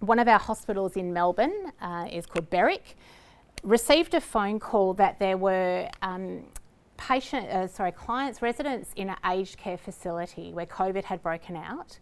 one 0.00 0.18
of 0.18 0.28
our 0.28 0.38
hospitals 0.38 0.96
in 0.96 1.12
Melbourne 1.12 1.72
uh, 1.80 2.08
is 2.10 2.26
called 2.26 2.50
Berwick 2.50 2.96
received 3.62 4.14
a 4.14 4.20
phone 4.20 4.60
call 4.60 4.94
that 4.94 5.18
there 5.18 5.36
were 5.36 5.88
um, 6.02 6.44
patient, 6.96 7.48
uh, 7.48 7.66
sorry, 7.66 7.92
clients, 7.92 8.42
residents 8.42 8.90
in 8.96 9.10
an 9.10 9.16
aged 9.24 9.56
care 9.56 9.78
facility 9.78 10.52
where 10.52 10.66
COVID 10.66 11.04
had 11.04 11.22
broken 11.22 11.56
out, 11.56 11.98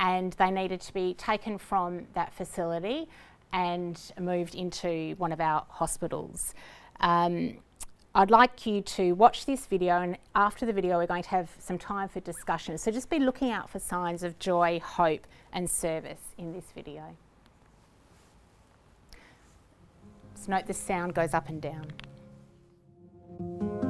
and 0.00 0.32
they 0.32 0.50
needed 0.50 0.80
to 0.80 0.92
be 0.92 1.14
taken 1.14 1.58
from 1.58 2.06
that 2.14 2.34
facility 2.34 3.06
and 3.52 4.12
moved 4.18 4.54
into 4.54 5.14
one 5.18 5.30
of 5.30 5.40
our 5.40 5.64
hospitals. 5.68 6.54
Um, 7.00 7.58
I'd 8.14 8.30
like 8.30 8.66
you 8.66 8.80
to 8.80 9.12
watch 9.12 9.46
this 9.46 9.66
video, 9.66 10.00
and 10.00 10.18
after 10.34 10.66
the 10.66 10.72
video, 10.72 10.98
we're 10.98 11.06
going 11.06 11.22
to 11.22 11.28
have 11.28 11.50
some 11.60 11.78
time 11.78 12.08
for 12.08 12.18
discussion. 12.20 12.76
So 12.76 12.90
just 12.90 13.08
be 13.08 13.20
looking 13.20 13.52
out 13.52 13.70
for 13.70 13.78
signs 13.78 14.24
of 14.24 14.36
joy, 14.40 14.80
hope, 14.82 15.26
and 15.52 15.70
service 15.70 16.22
in 16.36 16.52
this 16.52 16.64
video. 16.74 17.04
Just 20.34 20.48
note 20.48 20.66
the 20.66 20.74
sound 20.74 21.14
goes 21.14 21.34
up 21.34 21.48
and 21.48 21.60
down. 21.60 23.89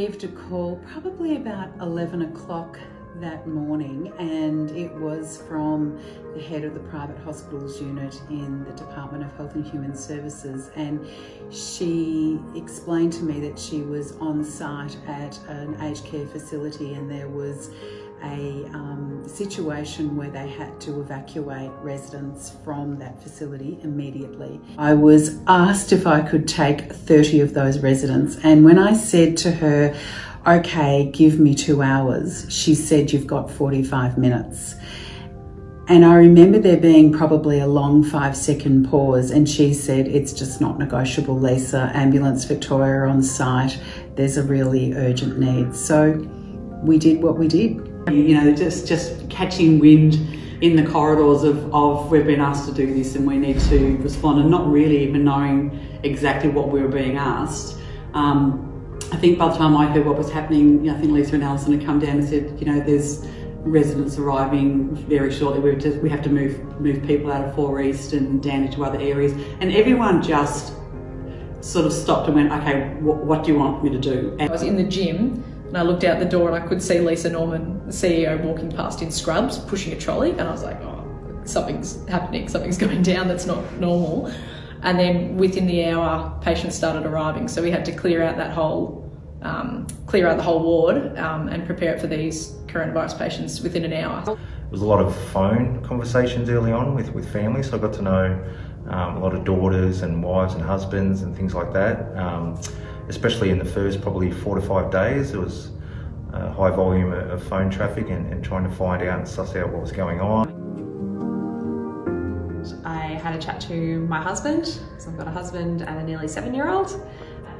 Received 0.00 0.24
a 0.24 0.28
call 0.48 0.80
probably 0.92 1.36
about 1.36 1.68
11 1.82 2.22
o'clock 2.22 2.78
that 3.16 3.46
morning, 3.46 4.10
and 4.18 4.70
it 4.70 4.90
was 4.94 5.42
from 5.46 6.00
the 6.34 6.40
head 6.40 6.64
of 6.64 6.72
the 6.72 6.80
private 6.80 7.18
hospitals 7.18 7.82
unit 7.82 8.18
in 8.30 8.64
the 8.64 8.72
Department 8.72 9.22
of 9.22 9.30
Health 9.36 9.54
and 9.56 9.66
Human 9.66 9.94
Services. 9.94 10.70
And 10.74 11.06
she 11.50 12.40
explained 12.54 13.12
to 13.14 13.24
me 13.24 13.40
that 13.40 13.58
she 13.58 13.82
was 13.82 14.12
on 14.12 14.42
site 14.42 14.96
at 15.06 15.38
an 15.48 15.78
aged 15.82 16.06
care 16.06 16.26
facility, 16.26 16.94
and 16.94 17.10
there 17.10 17.28
was 17.28 17.68
a 18.22 18.64
um, 18.74 19.22
situation 19.26 20.16
where 20.16 20.30
they 20.30 20.48
had 20.48 20.80
to 20.82 21.00
evacuate 21.00 21.70
residents 21.80 22.52
from 22.64 22.98
that 22.98 23.22
facility 23.22 23.78
immediately. 23.82 24.60
I 24.78 24.94
was 24.94 25.38
asked 25.46 25.92
if 25.92 26.06
I 26.06 26.20
could 26.20 26.46
take 26.46 26.92
30 26.92 27.40
of 27.40 27.54
those 27.54 27.78
residents, 27.78 28.36
and 28.42 28.64
when 28.64 28.78
I 28.78 28.92
said 28.94 29.36
to 29.38 29.50
her, 29.52 29.96
okay, 30.46 31.10
give 31.12 31.38
me 31.38 31.54
two 31.54 31.82
hours. 31.82 32.46
She 32.48 32.74
said, 32.74 33.12
you've 33.12 33.26
got 33.26 33.50
45 33.50 34.18
minutes. 34.18 34.74
And 35.90 36.04
I 36.04 36.14
remember 36.14 36.60
there 36.60 36.76
being 36.76 37.12
probably 37.12 37.58
a 37.58 37.66
long 37.66 38.04
five 38.04 38.36
second 38.36 38.88
pause, 38.88 39.32
and 39.32 39.48
she 39.48 39.74
said, 39.74 40.06
It's 40.06 40.32
just 40.32 40.60
not 40.60 40.78
negotiable, 40.78 41.36
Lisa. 41.36 41.90
Ambulance 41.94 42.44
Victoria 42.44 43.10
on 43.10 43.24
site, 43.24 43.76
there's 44.14 44.36
a 44.36 44.44
really 44.44 44.94
urgent 44.94 45.40
need. 45.40 45.74
So 45.74 46.12
we 46.84 46.96
did 46.96 47.20
what 47.20 47.38
we 47.38 47.48
did. 47.48 47.89
You 48.08 48.34
know, 48.34 48.54
just, 48.54 48.86
just 48.86 49.28
catching 49.28 49.78
wind 49.78 50.14
in 50.62 50.76
the 50.76 50.90
corridors 50.90 51.42
of, 51.42 51.72
of 51.74 52.10
we've 52.10 52.26
been 52.26 52.40
asked 52.40 52.68
to 52.68 52.74
do 52.74 52.92
this 52.92 53.14
and 53.14 53.26
we 53.26 53.36
need 53.36 53.60
to 53.60 53.96
respond, 53.98 54.40
and 54.40 54.50
not 54.50 54.70
really 54.70 55.02
even 55.04 55.24
knowing 55.24 55.78
exactly 56.02 56.50
what 56.50 56.70
we 56.70 56.80
were 56.80 56.88
being 56.88 57.16
asked. 57.16 57.78
Um, 58.14 58.98
I 59.12 59.16
think 59.16 59.38
by 59.38 59.48
the 59.48 59.56
time 59.56 59.76
I 59.76 59.86
heard 59.86 60.06
what 60.06 60.16
was 60.16 60.30
happening, 60.30 60.84
you 60.84 60.90
know, 60.90 60.96
I 60.96 61.00
think 61.00 61.12
Lisa 61.12 61.34
and 61.34 61.44
Alison 61.44 61.72
had 61.72 61.84
come 61.84 61.98
down 61.98 62.18
and 62.18 62.28
said, 62.28 62.58
you 62.60 62.66
know, 62.66 62.80
there's 62.80 63.26
residents 63.62 64.18
arriving 64.18 64.94
very 64.94 65.32
shortly. 65.32 65.60
We 65.60 65.76
just 65.76 65.98
we 65.98 66.08
have 66.10 66.22
to 66.22 66.30
move 66.30 66.80
move 66.80 67.02
people 67.06 67.30
out 67.30 67.44
of 67.44 67.54
Four 67.54 67.80
East 67.80 68.12
and 68.12 68.42
down 68.42 68.64
into 68.64 68.84
other 68.84 68.98
areas, 68.98 69.32
and 69.60 69.72
everyone 69.72 70.22
just 70.22 70.72
sort 71.60 71.84
of 71.84 71.92
stopped 71.92 72.26
and 72.26 72.36
went, 72.36 72.52
okay, 72.52 72.94
what, 73.00 73.18
what 73.18 73.44
do 73.44 73.52
you 73.52 73.58
want 73.58 73.84
me 73.84 73.90
to 73.90 73.98
do? 73.98 74.34
And 74.40 74.48
I 74.48 74.52
was 74.52 74.62
in 74.62 74.76
the 74.76 74.84
gym 74.84 75.44
and 75.70 75.78
I 75.78 75.82
looked 75.82 76.02
out 76.02 76.18
the 76.18 76.24
door 76.24 76.50
and 76.50 76.60
I 76.60 76.66
could 76.66 76.82
see 76.82 76.98
Lisa 76.98 77.30
Norman, 77.30 77.86
the 77.86 77.92
CEO, 77.92 78.42
walking 78.42 78.72
past 78.72 79.02
in 79.02 79.10
scrubs, 79.12 79.56
pushing 79.56 79.92
a 79.92 79.96
trolley, 79.96 80.32
and 80.32 80.40
I 80.40 80.50
was 80.50 80.64
like, 80.64 80.80
oh, 80.82 81.06
something's 81.44 82.04
happening, 82.08 82.48
something's 82.48 82.76
going 82.86 83.02
down 83.02 83.28
that's 83.28 83.46
not 83.46 83.62
normal. 83.78 84.32
And 84.82 84.98
then 84.98 85.36
within 85.36 85.68
the 85.68 85.84
hour, 85.84 86.36
patients 86.40 86.74
started 86.74 87.06
arriving, 87.06 87.46
so 87.46 87.62
we 87.62 87.70
had 87.70 87.84
to 87.84 87.92
clear 87.92 88.20
out 88.20 88.36
that 88.36 88.50
whole 88.50 89.08
um, 89.42 89.86
clear 90.06 90.26
out 90.26 90.36
the 90.38 90.42
whole 90.42 90.60
ward 90.60 91.16
um, 91.16 91.48
and 91.48 91.64
prepare 91.64 91.94
it 91.94 92.00
for 92.00 92.08
these 92.08 92.56
coronavirus 92.66 93.16
patients 93.16 93.60
within 93.60 93.84
an 93.84 93.92
hour. 93.92 94.24
There 94.24 94.36
was 94.72 94.82
a 94.82 94.86
lot 94.86 95.00
of 95.00 95.16
phone 95.30 95.82
conversations 95.84 96.50
early 96.50 96.72
on 96.72 96.96
with, 96.96 97.14
with 97.14 97.32
families, 97.32 97.70
so 97.70 97.76
I 97.76 97.80
got 97.80 97.92
to 97.94 98.02
know 98.02 98.44
um, 98.88 99.16
a 99.16 99.20
lot 99.20 99.34
of 99.34 99.44
daughters 99.44 100.02
and 100.02 100.22
wives 100.22 100.54
and 100.54 100.62
husbands 100.62 101.22
and 101.22 101.34
things 101.34 101.54
like 101.54 101.72
that. 101.72 102.14
Especially 103.10 103.50
in 103.50 103.58
the 103.58 103.64
first 103.64 104.00
probably 104.00 104.30
four 104.30 104.54
to 104.54 104.62
five 104.62 104.92
days, 104.92 105.32
there 105.32 105.40
was 105.40 105.72
a 106.32 106.52
high 106.52 106.70
volume 106.70 107.12
of 107.12 107.42
phone 107.42 107.68
traffic 107.68 108.08
and, 108.08 108.32
and 108.32 108.44
trying 108.44 108.62
to 108.62 108.70
find 108.70 109.02
out 109.02 109.18
and 109.18 109.26
suss 109.26 109.56
out 109.56 109.68
what 109.72 109.82
was 109.82 109.90
going 109.90 110.20
on. 110.20 110.46
I 112.84 113.14
had 113.14 113.34
a 113.34 113.38
chat 113.38 113.60
to 113.62 114.06
my 114.06 114.22
husband, 114.22 114.64
so 114.98 115.10
I've 115.10 115.18
got 115.18 115.26
a 115.26 115.32
husband 115.32 115.82
and 115.82 115.98
a 115.98 116.04
nearly 116.04 116.28
seven 116.28 116.54
year 116.54 116.68
old. 116.68 117.04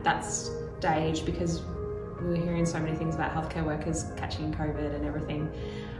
That 0.04 0.20
stage, 0.20 1.26
because 1.26 1.62
we 2.22 2.28
were 2.28 2.36
hearing 2.36 2.64
so 2.64 2.78
many 2.78 2.96
things 2.96 3.16
about 3.16 3.34
healthcare 3.34 3.64
workers 3.64 4.04
catching 4.16 4.54
COVID 4.54 4.94
and 4.94 5.04
everything, 5.04 5.50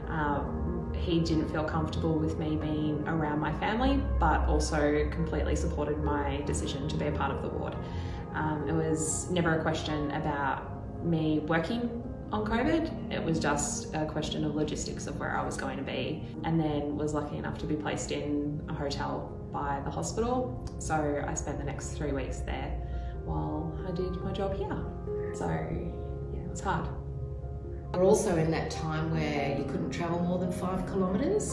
um, 0.06 0.94
he 0.96 1.18
didn't 1.18 1.48
feel 1.48 1.64
comfortable 1.64 2.20
with 2.20 2.38
me 2.38 2.54
being 2.54 3.02
around 3.08 3.40
my 3.40 3.52
family, 3.54 4.00
but 4.20 4.46
also 4.46 5.08
completely 5.10 5.56
supported 5.56 5.98
my 6.04 6.40
decision 6.46 6.88
to 6.88 6.96
be 6.96 7.06
a 7.06 7.12
part 7.12 7.32
of 7.32 7.42
the 7.42 7.48
ward. 7.48 7.74
Um, 8.34 8.66
it 8.68 8.72
was 8.72 9.30
never 9.30 9.58
a 9.58 9.62
question 9.62 10.10
about 10.12 11.04
me 11.04 11.40
working 11.40 12.02
on 12.32 12.44
COVID. 12.44 13.12
It 13.12 13.22
was 13.22 13.38
just 13.38 13.94
a 13.94 14.06
question 14.06 14.44
of 14.44 14.54
logistics 14.54 15.06
of 15.06 15.18
where 15.18 15.36
I 15.36 15.44
was 15.44 15.56
going 15.56 15.76
to 15.78 15.82
be, 15.82 16.22
and 16.44 16.60
then 16.60 16.96
was 16.96 17.14
lucky 17.14 17.36
enough 17.36 17.58
to 17.58 17.66
be 17.66 17.74
placed 17.74 18.12
in 18.12 18.62
a 18.68 18.74
hotel 18.74 19.36
by 19.52 19.80
the 19.84 19.90
hospital. 19.90 20.64
So 20.78 21.24
I 21.26 21.34
spent 21.34 21.58
the 21.58 21.64
next 21.64 21.90
three 21.90 22.12
weeks 22.12 22.38
there 22.40 22.70
while 23.24 23.76
I 23.86 23.90
did 23.90 24.14
my 24.22 24.32
job 24.32 24.56
here. 24.56 25.32
So 25.34 25.46
yeah, 25.46 26.40
it 26.40 26.50
was 26.50 26.60
hard. 26.60 26.88
We're 27.92 28.04
also 28.04 28.36
in 28.36 28.52
that 28.52 28.70
time 28.70 29.10
where 29.10 29.58
you 29.58 29.64
couldn't 29.64 29.90
travel 29.90 30.20
more 30.20 30.38
than 30.38 30.52
five 30.52 30.86
kilometres. 30.86 31.52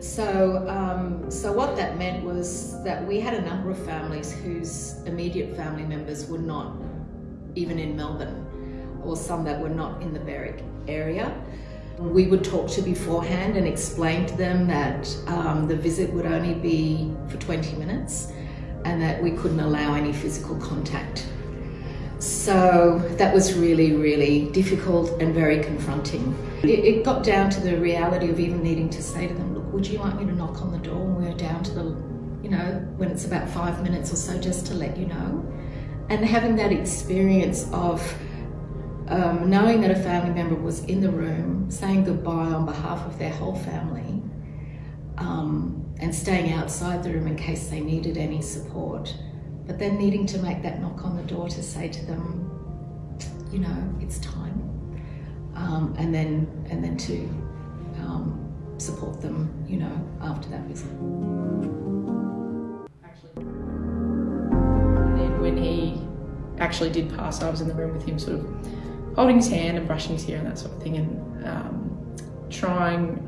So, 0.00 0.66
um, 0.66 1.30
so 1.30 1.52
what 1.52 1.76
that 1.76 1.98
meant 1.98 2.24
was 2.24 2.82
that 2.84 3.06
we 3.06 3.20
had 3.20 3.34
a 3.34 3.42
number 3.42 3.70
of 3.70 3.78
families 3.84 4.32
whose 4.32 4.94
immediate 5.04 5.54
family 5.54 5.84
members 5.84 6.26
were 6.26 6.38
not 6.38 6.74
even 7.54 7.78
in 7.78 7.96
Melbourne 7.96 8.46
or 9.04 9.14
some 9.14 9.44
that 9.44 9.60
were 9.60 9.68
not 9.68 10.00
in 10.00 10.14
the 10.14 10.20
Berwick 10.20 10.64
area. 10.88 11.30
We 11.98 12.28
would 12.28 12.42
talk 12.42 12.70
to 12.70 12.82
beforehand 12.82 13.58
and 13.58 13.66
explain 13.66 14.24
to 14.26 14.36
them 14.36 14.66
that 14.68 15.14
um, 15.26 15.68
the 15.68 15.76
visit 15.76 16.10
would 16.14 16.24
only 16.24 16.54
be 16.54 17.12
for 17.28 17.36
20 17.36 17.76
minutes 17.76 18.32
and 18.86 19.02
that 19.02 19.22
we 19.22 19.32
couldn't 19.32 19.60
allow 19.60 19.92
any 19.92 20.14
physical 20.14 20.56
contact. 20.56 21.26
So 22.20 23.02
that 23.18 23.34
was 23.34 23.52
really, 23.54 23.96
really 23.96 24.50
difficult 24.52 25.20
and 25.20 25.34
very 25.34 25.62
confronting. 25.62 26.34
It, 26.62 26.68
it, 26.68 27.04
got 27.04 27.22
down 27.22 27.50
to 27.50 27.60
the 27.60 27.78
reality 27.78 28.28
of 28.30 28.38
even 28.38 28.62
needing 28.62 28.90
to 28.90 29.02
say 29.02 29.26
to 29.26 29.34
them, 29.34 29.50
would 29.72 29.86
you 29.86 29.98
like 29.98 30.14
me 30.16 30.24
to 30.26 30.32
knock 30.32 30.60
on 30.62 30.72
the 30.72 30.78
door 30.78 30.98
when 30.98 31.24
we're 31.24 31.36
down 31.36 31.62
to 31.64 31.70
the, 31.72 31.84
you 32.42 32.50
know, 32.50 32.86
when 32.96 33.10
it's 33.10 33.24
about 33.24 33.48
five 33.48 33.82
minutes 33.82 34.12
or 34.12 34.16
so, 34.16 34.38
just 34.38 34.66
to 34.66 34.74
let 34.74 34.96
you 34.96 35.06
know? 35.06 35.44
And 36.08 36.24
having 36.24 36.56
that 36.56 36.72
experience 36.72 37.70
of 37.72 38.02
um, 39.08 39.50
knowing 39.50 39.80
that 39.80 39.90
a 39.90 39.96
family 39.96 40.32
member 40.32 40.54
was 40.54 40.84
in 40.84 41.00
the 41.00 41.10
room, 41.10 41.70
saying 41.70 42.04
goodbye 42.04 42.52
on 42.52 42.64
behalf 42.64 43.04
of 43.06 43.18
their 43.18 43.32
whole 43.32 43.56
family, 43.56 44.22
um, 45.18 45.84
and 46.00 46.14
staying 46.14 46.52
outside 46.52 47.02
the 47.02 47.12
room 47.12 47.26
in 47.26 47.36
case 47.36 47.68
they 47.68 47.80
needed 47.80 48.16
any 48.16 48.40
support, 48.40 49.14
but 49.66 49.78
then 49.78 49.98
needing 49.98 50.26
to 50.26 50.38
make 50.38 50.62
that 50.62 50.80
knock 50.80 51.04
on 51.04 51.16
the 51.16 51.22
door 51.24 51.48
to 51.48 51.62
say 51.62 51.88
to 51.88 52.06
them, 52.06 52.46
you 53.52 53.58
know, 53.58 53.94
it's 54.00 54.18
time, 54.20 55.02
um, 55.54 55.94
and 55.98 56.14
then 56.14 56.48
and 56.70 56.82
then 56.82 56.96
to 56.96 57.28
support 58.80 59.20
them, 59.20 59.64
you 59.68 59.78
know, 59.78 60.08
after 60.22 60.48
that 60.48 60.62
visit. 60.62 60.88
And 60.88 62.88
then 65.18 65.40
when 65.40 65.56
he 65.56 66.00
actually 66.58 66.90
did 66.90 67.14
pass, 67.16 67.42
I 67.42 67.50
was 67.50 67.60
in 67.60 67.68
the 67.68 67.74
room 67.74 67.92
with 67.92 68.06
him, 68.06 68.18
sort 68.18 68.38
of 68.38 68.46
holding 69.14 69.36
his 69.36 69.48
hand 69.48 69.78
and 69.78 69.86
brushing 69.86 70.12
his 70.12 70.24
hair 70.24 70.38
and 70.38 70.46
that 70.46 70.58
sort 70.58 70.74
of 70.74 70.82
thing, 70.82 70.96
and 70.96 71.46
um, 71.46 72.16
trying 72.50 73.26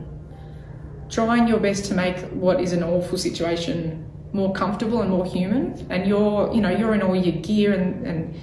trying 1.08 1.46
your 1.46 1.60
best 1.60 1.84
to 1.84 1.94
make 1.94 2.16
what 2.30 2.58
is 2.58 2.72
an 2.72 2.82
awful 2.82 3.18
situation 3.18 4.10
more 4.32 4.50
comfortable 4.54 5.02
and 5.02 5.10
more 5.10 5.26
human. 5.26 5.86
And 5.90 6.06
you're, 6.06 6.50
you 6.54 6.62
know, 6.62 6.70
you're 6.70 6.94
in 6.94 7.02
all 7.02 7.14
your 7.14 7.36
gear 7.42 7.74
and, 7.74 8.06
and 8.06 8.40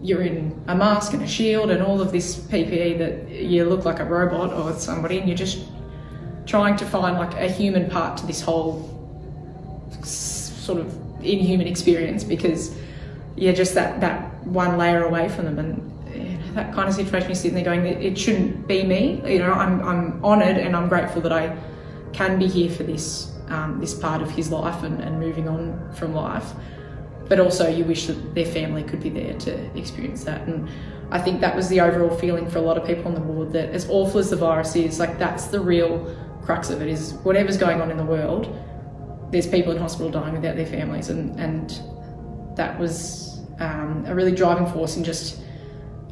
you're 0.00 0.22
in 0.22 0.62
a 0.68 0.74
mask 0.74 1.12
and 1.12 1.22
a 1.22 1.26
shield 1.26 1.70
and 1.70 1.82
all 1.82 2.00
of 2.00 2.12
this 2.12 2.36
PPE 2.36 2.98
that 2.98 3.30
you 3.30 3.64
look 3.64 3.84
like 3.84 3.98
a 3.98 4.04
robot 4.04 4.52
or 4.52 4.72
somebody, 4.78 5.18
and 5.18 5.28
you're 5.28 5.36
just 5.36 5.66
trying 6.46 6.76
to 6.76 6.86
find 6.86 7.18
like 7.18 7.34
a 7.34 7.48
human 7.48 7.90
part 7.90 8.16
to 8.18 8.26
this 8.26 8.40
whole 8.40 8.92
sort 10.02 10.80
of 10.80 10.94
inhuman 11.22 11.66
experience 11.66 12.24
because 12.24 12.76
you're 13.36 13.52
just 13.52 13.74
that 13.74 14.00
that 14.00 14.46
one 14.46 14.78
layer 14.78 15.04
away 15.04 15.28
from 15.28 15.44
them. 15.44 15.58
And 15.58 15.92
that 16.56 16.72
kind 16.72 16.88
of 16.88 16.94
situation 16.94 17.28
you're 17.28 17.36
sitting 17.36 17.54
there 17.54 17.64
going 17.64 17.84
it 17.84 18.18
shouldn't 18.18 18.66
be 18.66 18.82
me. 18.82 19.20
You 19.30 19.40
know 19.40 19.52
I'm, 19.52 19.82
I'm 19.82 20.24
honoured 20.24 20.56
and 20.56 20.74
I'm 20.74 20.88
grateful 20.88 21.20
that 21.22 21.32
I 21.32 21.56
can 22.12 22.38
be 22.38 22.46
here 22.46 22.70
for 22.70 22.82
this 22.82 23.32
um, 23.48 23.78
this 23.78 23.94
part 23.94 24.22
of 24.22 24.30
his 24.30 24.50
life 24.50 24.82
and, 24.82 25.00
and 25.00 25.20
moving 25.20 25.48
on 25.48 25.92
from 25.92 26.14
life. 26.14 26.52
But 27.28 27.40
also 27.40 27.68
you 27.68 27.84
wish 27.84 28.06
that 28.06 28.34
their 28.34 28.46
family 28.46 28.82
could 28.84 29.02
be 29.02 29.10
there 29.10 29.34
to 29.34 29.78
experience 29.78 30.24
that. 30.24 30.42
And 30.48 30.68
I 31.10 31.20
think 31.20 31.40
that 31.40 31.54
was 31.54 31.68
the 31.68 31.80
overall 31.80 32.16
feeling 32.16 32.48
for 32.48 32.58
a 32.58 32.62
lot 32.62 32.78
of 32.78 32.86
people 32.86 33.06
on 33.06 33.14
the 33.14 33.20
ward 33.20 33.52
that 33.52 33.70
as 33.70 33.88
awful 33.90 34.18
as 34.18 34.30
the 34.30 34.36
virus 34.36 34.74
is 34.74 34.98
like 34.98 35.18
that's 35.18 35.46
the 35.46 35.60
real 35.60 36.16
crux 36.46 36.70
of 36.70 36.80
it 36.80 36.88
is 36.88 37.12
whatever's 37.24 37.58
going 37.58 37.80
on 37.80 37.90
in 37.90 37.96
the 37.96 38.04
world 38.04 38.56
there's 39.30 39.46
people 39.46 39.72
in 39.72 39.78
hospital 39.78 40.10
dying 40.10 40.34
without 40.34 40.56
their 40.56 40.66
families 40.66 41.10
and 41.10 41.38
and 41.38 41.82
that 42.56 42.78
was 42.78 43.40
um, 43.58 44.04
a 44.06 44.14
really 44.14 44.32
driving 44.32 44.66
force 44.72 44.96
in 44.96 45.04
just 45.04 45.42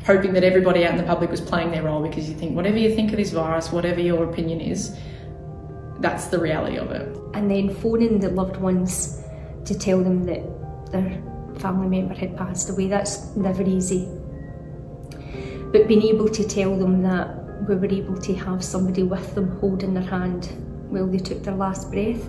hoping 0.04 0.34
that 0.34 0.44
everybody 0.44 0.84
out 0.84 0.90
in 0.90 0.98
the 0.98 1.04
public 1.04 1.30
was 1.30 1.40
playing 1.40 1.70
their 1.70 1.84
role 1.84 2.02
because 2.02 2.28
you 2.28 2.34
think 2.34 2.54
whatever 2.54 2.76
you 2.76 2.94
think 2.94 3.10
of 3.12 3.16
this 3.16 3.30
virus 3.30 3.72
whatever 3.72 4.00
your 4.00 4.28
opinion 4.28 4.60
is 4.60 4.98
that's 6.04 6.26
the 6.26 6.38
reality 6.38 6.76
of 6.76 6.90
it. 6.90 7.16
And 7.34 7.50
then 7.50 7.74
phoning 7.74 8.20
the 8.20 8.28
loved 8.28 8.56
ones 8.56 9.22
to 9.64 9.78
tell 9.78 10.02
them 10.02 10.24
that 10.24 10.42
their 10.92 11.22
family 11.58 11.88
member 11.88 12.14
had 12.14 12.36
passed 12.36 12.68
away. 12.70 12.88
That's 12.88 13.34
never 13.36 13.62
easy. 13.62 14.06
But 15.72 15.88
being 15.88 16.02
able 16.02 16.28
to 16.28 16.46
tell 16.46 16.76
them 16.76 17.02
that 17.02 17.26
we 17.66 17.74
were 17.76 17.86
able 17.86 18.16
to 18.18 18.34
have 18.34 18.62
somebody 18.64 19.02
with 19.02 19.34
them 19.34 19.58
holding 19.58 19.94
their 19.94 20.04
hand 20.04 20.46
while 20.88 21.06
they 21.06 21.18
took 21.18 21.42
their 21.42 21.54
last 21.54 21.90
breath 21.90 22.28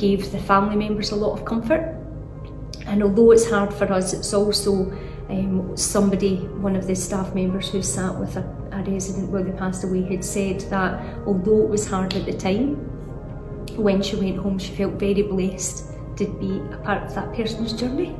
gave 0.00 0.32
the 0.32 0.38
family 0.38 0.76
members 0.76 1.12
a 1.12 1.16
lot 1.16 1.38
of 1.38 1.44
comfort. 1.44 1.94
And 2.86 3.02
although 3.02 3.30
it's 3.32 3.48
hard 3.48 3.72
for 3.72 3.92
us, 3.92 4.12
it's 4.12 4.32
also 4.32 4.90
um, 5.28 5.76
somebody, 5.76 6.36
one 6.36 6.74
of 6.74 6.86
the 6.86 6.96
staff 6.96 7.34
members 7.34 7.68
who 7.70 7.82
sat 7.82 8.18
with 8.18 8.36
a, 8.36 8.42
a 8.72 8.82
resident 8.82 9.30
while 9.30 9.44
they 9.44 9.52
passed 9.52 9.84
away, 9.84 10.02
had 10.02 10.24
said 10.24 10.60
that 10.70 10.98
although 11.26 11.62
it 11.62 11.68
was 11.68 11.86
hard 11.86 12.14
at 12.14 12.24
the 12.24 12.32
time, 12.32 12.76
when 13.76 14.02
she 14.02 14.16
went 14.16 14.38
home, 14.38 14.58
she 14.58 14.72
felt 14.74 14.94
very 14.94 15.22
blessed 15.22 15.84
to 16.16 16.26
be 16.26 16.58
a 16.74 16.78
part 16.78 17.02
of 17.04 17.14
that 17.14 17.32
person's 17.34 17.72
journey. 17.72 18.16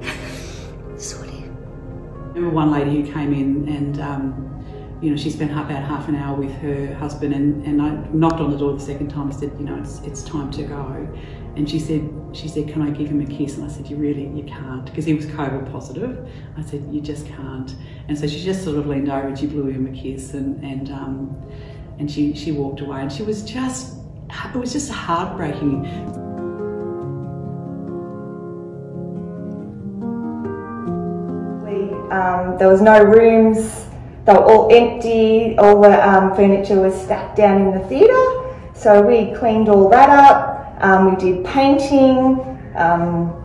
Sorry. 0.96 1.28
I 1.28 2.34
remember 2.34 2.50
one 2.50 2.70
lady 2.70 3.02
who 3.02 3.12
came 3.12 3.32
in 3.32 3.68
and 3.68 4.00
um, 4.00 4.59
you 5.00 5.10
know, 5.10 5.16
she 5.16 5.30
spent 5.30 5.50
about 5.50 5.82
half 5.82 6.08
an 6.08 6.14
hour 6.14 6.36
with 6.36 6.52
her 6.56 6.94
husband 6.94 7.32
and, 7.32 7.64
and 7.64 7.80
I 7.80 7.90
knocked 8.12 8.40
on 8.40 8.50
the 8.50 8.58
door 8.58 8.74
the 8.74 8.80
second 8.80 9.08
time. 9.08 9.28
I 9.28 9.34
said, 9.34 9.52
you 9.58 9.64
know, 9.64 9.76
it's, 9.76 10.00
it's 10.00 10.22
time 10.22 10.50
to 10.52 10.62
go. 10.62 11.08
And 11.56 11.68
she 11.68 11.78
said, 11.78 12.08
she 12.32 12.48
said, 12.48 12.68
can 12.68 12.82
I 12.82 12.90
give 12.90 13.08
him 13.08 13.20
a 13.22 13.26
kiss? 13.26 13.56
And 13.56 13.64
I 13.64 13.68
said, 13.68 13.88
you 13.88 13.96
really, 13.96 14.28
you 14.28 14.44
can't, 14.44 14.84
because 14.84 15.06
he 15.06 15.14
was 15.14 15.24
COVID 15.26 15.72
positive. 15.72 16.28
I 16.56 16.62
said, 16.62 16.86
you 16.92 17.00
just 17.00 17.26
can't. 17.26 17.74
And 18.08 18.18
so 18.18 18.26
she 18.26 18.44
just 18.44 18.62
sort 18.62 18.76
of 18.76 18.86
leaned 18.86 19.08
over 19.10 19.26
and 19.28 19.38
she 19.38 19.46
blew 19.46 19.68
him 19.68 19.86
a 19.86 19.90
kiss 19.90 20.34
and, 20.34 20.62
and, 20.62 20.90
um, 20.90 21.50
and 21.98 22.10
she, 22.10 22.34
she 22.34 22.52
walked 22.52 22.80
away. 22.80 23.00
And 23.00 23.10
she 23.10 23.22
was 23.22 23.42
just, 23.42 23.96
it 24.54 24.58
was 24.58 24.72
just 24.72 24.90
heartbreaking. 24.90 25.86
Um, 32.12 32.58
there 32.58 32.68
was 32.68 32.82
no 32.82 33.02
rooms 33.02 33.89
were 34.32 34.44
all 34.44 34.68
empty, 34.74 35.56
all 35.58 35.80
the 35.80 36.08
um, 36.08 36.34
furniture 36.34 36.80
was 36.80 36.94
stacked 36.94 37.36
down 37.36 37.62
in 37.62 37.78
the 37.78 37.86
theatre. 37.88 38.56
So 38.74 39.02
we 39.02 39.34
cleaned 39.36 39.68
all 39.68 39.88
that 39.90 40.08
up, 40.08 40.82
um, 40.82 41.10
we 41.10 41.16
did 41.16 41.44
painting, 41.44 42.40
um, 42.76 43.36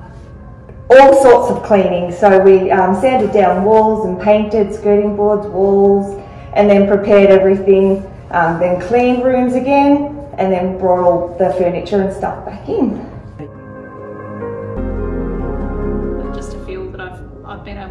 all 0.90 1.22
sorts 1.22 1.52
of 1.52 1.64
cleaning. 1.64 2.12
So 2.12 2.40
we 2.40 2.72
um, 2.72 3.00
sanded 3.00 3.34
down 3.34 3.66
walls 3.66 4.06
and 4.06 4.22
painted 4.22 4.74
skirting 4.74 5.16
boards, 5.16 5.48
walls, 5.48 6.22
and 6.54 6.70
then 6.70 6.88
prepared 6.88 7.30
everything, 7.30 8.06
um, 8.32 8.60
then 8.60 8.80
cleaned 8.82 9.24
rooms 9.24 9.56
again, 9.56 10.18
and 10.38 10.52
then 10.52 10.78
brought 10.78 11.04
all 11.04 11.38
the 11.38 11.54
furniture 11.54 12.02
and 12.02 12.14
stuff 12.16 12.46
back 12.46 12.68
in. 12.70 13.15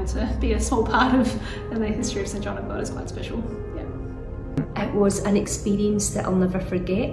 To 0.08 0.36
be 0.40 0.52
a 0.52 0.60
small 0.60 0.84
part 0.86 1.14
of 1.14 1.40
the 1.70 1.86
history 1.86 2.22
of 2.22 2.28
St 2.28 2.42
John 2.42 2.58
of 2.58 2.68
God 2.68 2.80
is 2.80 2.90
quite 2.90 3.08
special. 3.08 3.42
Yeah. 3.76 4.84
It 4.84 4.94
was 4.94 5.20
an 5.20 5.36
experience 5.36 6.10
that 6.10 6.24
I'll 6.24 6.34
never 6.34 6.60
forget. 6.60 7.10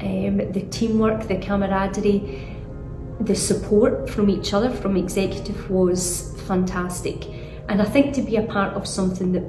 Um, 0.00 0.38
the 0.52 0.66
teamwork, 0.70 1.26
the 1.26 1.38
camaraderie, 1.38 2.56
the 3.20 3.34
support 3.34 4.08
from 4.08 4.30
each 4.30 4.54
other, 4.54 4.70
from 4.70 4.96
executive, 4.96 5.70
was 5.70 6.40
fantastic. 6.46 7.26
And 7.68 7.82
I 7.82 7.84
think 7.84 8.14
to 8.14 8.22
be 8.22 8.36
a 8.36 8.42
part 8.42 8.74
of 8.74 8.86
something 8.86 9.32
that 9.32 9.44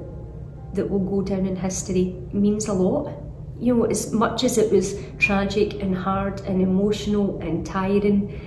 that 0.73 0.89
will 0.89 0.99
go 0.99 1.21
down 1.21 1.45
in 1.45 1.55
history 1.55 2.15
means 2.31 2.67
a 2.67 2.73
lot. 2.73 3.11
You 3.59 3.75
know, 3.75 3.83
as 3.85 4.13
much 4.13 4.43
as 4.43 4.57
it 4.57 4.71
was 4.71 4.95
tragic 5.17 5.81
and 5.81 5.95
hard 5.95 6.41
and 6.41 6.61
emotional 6.61 7.39
and 7.41 7.65
tiring, 7.65 8.39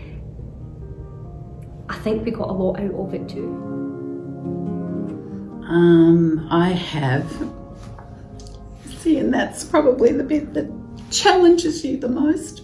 I 1.88 1.96
think 1.96 2.24
we 2.24 2.30
got 2.30 2.48
a 2.48 2.52
lot 2.52 2.80
out 2.80 2.94
of 2.94 3.14
it 3.14 3.28
too. 3.28 3.81
Um, 5.72 6.46
I 6.50 6.68
have. 6.68 7.26
See, 8.98 9.16
and 9.16 9.32
that's 9.32 9.64
probably 9.64 10.12
the 10.12 10.22
bit 10.22 10.52
that 10.52 10.70
challenges 11.10 11.82
you 11.82 11.96
the 11.96 12.08
most. 12.08 12.62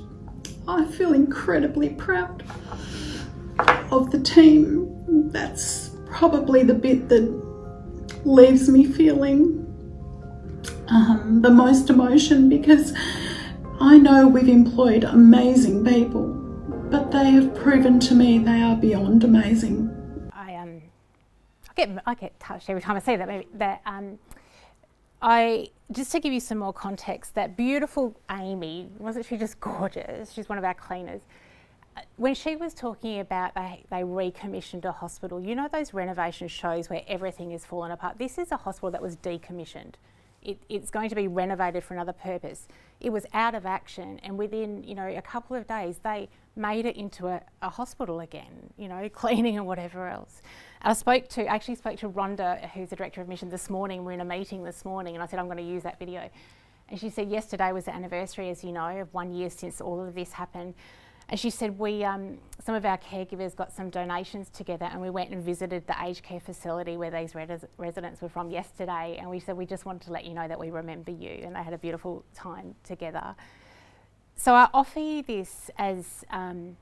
I 0.68 0.84
feel 0.84 1.14
incredibly 1.14 1.88
proud 1.88 2.44
of 3.90 4.10
the 4.10 4.20
team. 4.20 5.30
That's 5.32 5.90
probably 6.10 6.62
the 6.62 6.74
bit 6.74 7.08
that 7.08 7.22
leaves 8.26 8.68
me 8.68 8.84
feeling 8.84 9.64
um, 10.88 11.40
the 11.40 11.50
most 11.50 11.88
emotion 11.88 12.50
because 12.50 12.92
I 13.80 13.96
know 13.96 14.28
we've 14.28 14.48
employed 14.48 15.04
amazing 15.04 15.84
people 15.84 16.34
but 16.90 17.10
they 17.10 17.30
have 17.30 17.54
proven 17.54 18.00
to 18.00 18.14
me 18.14 18.38
they 18.38 18.62
are 18.62 18.76
beyond 18.76 19.24
amazing. 19.24 19.87
I 21.78 21.86
get 21.86 22.02
I 22.06 22.14
get 22.14 22.40
touched 22.40 22.68
every 22.68 22.82
time 22.82 22.96
I 22.96 23.00
say 23.00 23.16
that. 23.16 23.28
Maybe 23.28 23.46
that 23.54 23.80
um, 23.86 24.18
I 25.22 25.68
just 25.92 26.12
to 26.12 26.20
give 26.20 26.32
you 26.32 26.40
some 26.40 26.58
more 26.58 26.72
context. 26.72 27.34
That 27.34 27.56
beautiful 27.56 28.16
Amy 28.30 28.88
wasn't 28.98 29.26
she 29.26 29.36
just 29.36 29.60
gorgeous? 29.60 30.32
She's 30.32 30.48
one 30.48 30.58
of 30.58 30.64
our 30.64 30.74
cleaners. 30.74 31.20
Uh, 31.96 32.00
when 32.16 32.34
she 32.34 32.56
was 32.56 32.74
talking 32.74 33.20
about 33.20 33.54
they, 33.54 33.84
they 33.90 34.02
recommissioned 34.02 34.84
a 34.84 34.92
hospital, 34.92 35.40
you 35.40 35.54
know 35.54 35.68
those 35.70 35.94
renovation 35.94 36.48
shows 36.48 36.90
where 36.90 37.02
everything 37.06 37.52
is 37.52 37.64
fallen 37.64 37.92
apart. 37.92 38.18
This 38.18 38.38
is 38.38 38.50
a 38.50 38.56
hospital 38.56 38.90
that 38.90 39.02
was 39.02 39.16
decommissioned. 39.16 39.94
It, 40.42 40.58
it's 40.68 40.90
going 40.90 41.08
to 41.08 41.16
be 41.16 41.26
renovated 41.26 41.82
for 41.82 41.94
another 41.94 42.12
purpose. 42.12 42.68
It 43.00 43.10
was 43.10 43.26
out 43.32 43.54
of 43.54 43.66
action, 43.66 44.20
and 44.22 44.36
within 44.36 44.82
you 44.82 44.94
know 44.94 45.06
a 45.06 45.22
couple 45.22 45.56
of 45.56 45.66
days, 45.66 46.00
they 46.02 46.28
made 46.58 46.84
it 46.84 46.96
into 46.96 47.28
a, 47.28 47.40
a 47.62 47.70
hospital 47.70 48.20
again. 48.20 48.72
You 48.76 48.88
know, 48.88 49.08
cleaning 49.12 49.56
and 49.56 49.66
whatever 49.66 50.08
else. 50.08 50.42
I 50.82 50.92
spoke 50.92 51.28
to 51.30 51.46
actually 51.46 51.76
spoke 51.76 51.98
to 51.98 52.08
Rhonda, 52.08 52.70
who's 52.70 52.90
the 52.90 52.96
director 52.96 53.20
of 53.20 53.28
mission, 53.28 53.48
this 53.48 53.70
morning. 53.70 54.04
We're 54.04 54.12
in 54.12 54.20
a 54.20 54.24
meeting 54.24 54.62
this 54.62 54.84
morning, 54.84 55.14
and 55.14 55.22
I 55.22 55.26
said 55.26 55.38
I'm 55.38 55.46
going 55.46 55.58
to 55.58 55.64
use 55.64 55.82
that 55.84 55.98
video. 55.98 56.28
And 56.88 56.98
she 56.98 57.10
said 57.10 57.28
yesterday 57.28 57.72
was 57.72 57.84
the 57.84 57.94
anniversary, 57.94 58.48
as 58.48 58.64
you 58.64 58.72
know, 58.72 59.00
of 59.00 59.12
one 59.12 59.32
year 59.32 59.50
since 59.50 59.80
all 59.80 60.00
of 60.00 60.14
this 60.14 60.32
happened. 60.32 60.74
And 61.30 61.38
she 61.38 61.50
said, 61.50 61.78
we, 61.78 62.04
um, 62.04 62.38
some 62.64 62.74
of 62.74 62.86
our 62.86 62.96
caregivers 62.96 63.54
got 63.54 63.70
some 63.70 63.90
donations 63.90 64.48
together 64.48 64.86
and 64.86 64.98
we 64.98 65.10
went 65.10 65.30
and 65.30 65.44
visited 65.44 65.86
the 65.86 65.94
aged 66.02 66.22
care 66.22 66.40
facility 66.40 66.96
where 66.96 67.10
these 67.10 67.34
res- 67.34 67.66
residents 67.76 68.22
were 68.22 68.30
from 68.30 68.50
yesterday. 68.50 69.18
And 69.20 69.28
we 69.28 69.38
said, 69.38 69.54
we 69.54 69.66
just 69.66 69.84
wanted 69.84 70.02
to 70.06 70.12
let 70.12 70.24
you 70.24 70.32
know 70.32 70.48
that 70.48 70.58
we 70.58 70.70
remember 70.70 71.10
you. 71.10 71.40
And 71.42 71.54
they 71.54 71.62
had 71.62 71.74
a 71.74 71.78
beautiful 71.78 72.24
time 72.34 72.74
together. 72.82 73.34
So 74.40 74.54
I 74.54 74.68
offer 74.72 75.00
you 75.00 75.24
this 75.24 75.68
as, 75.78 76.24
um, 76.30 76.76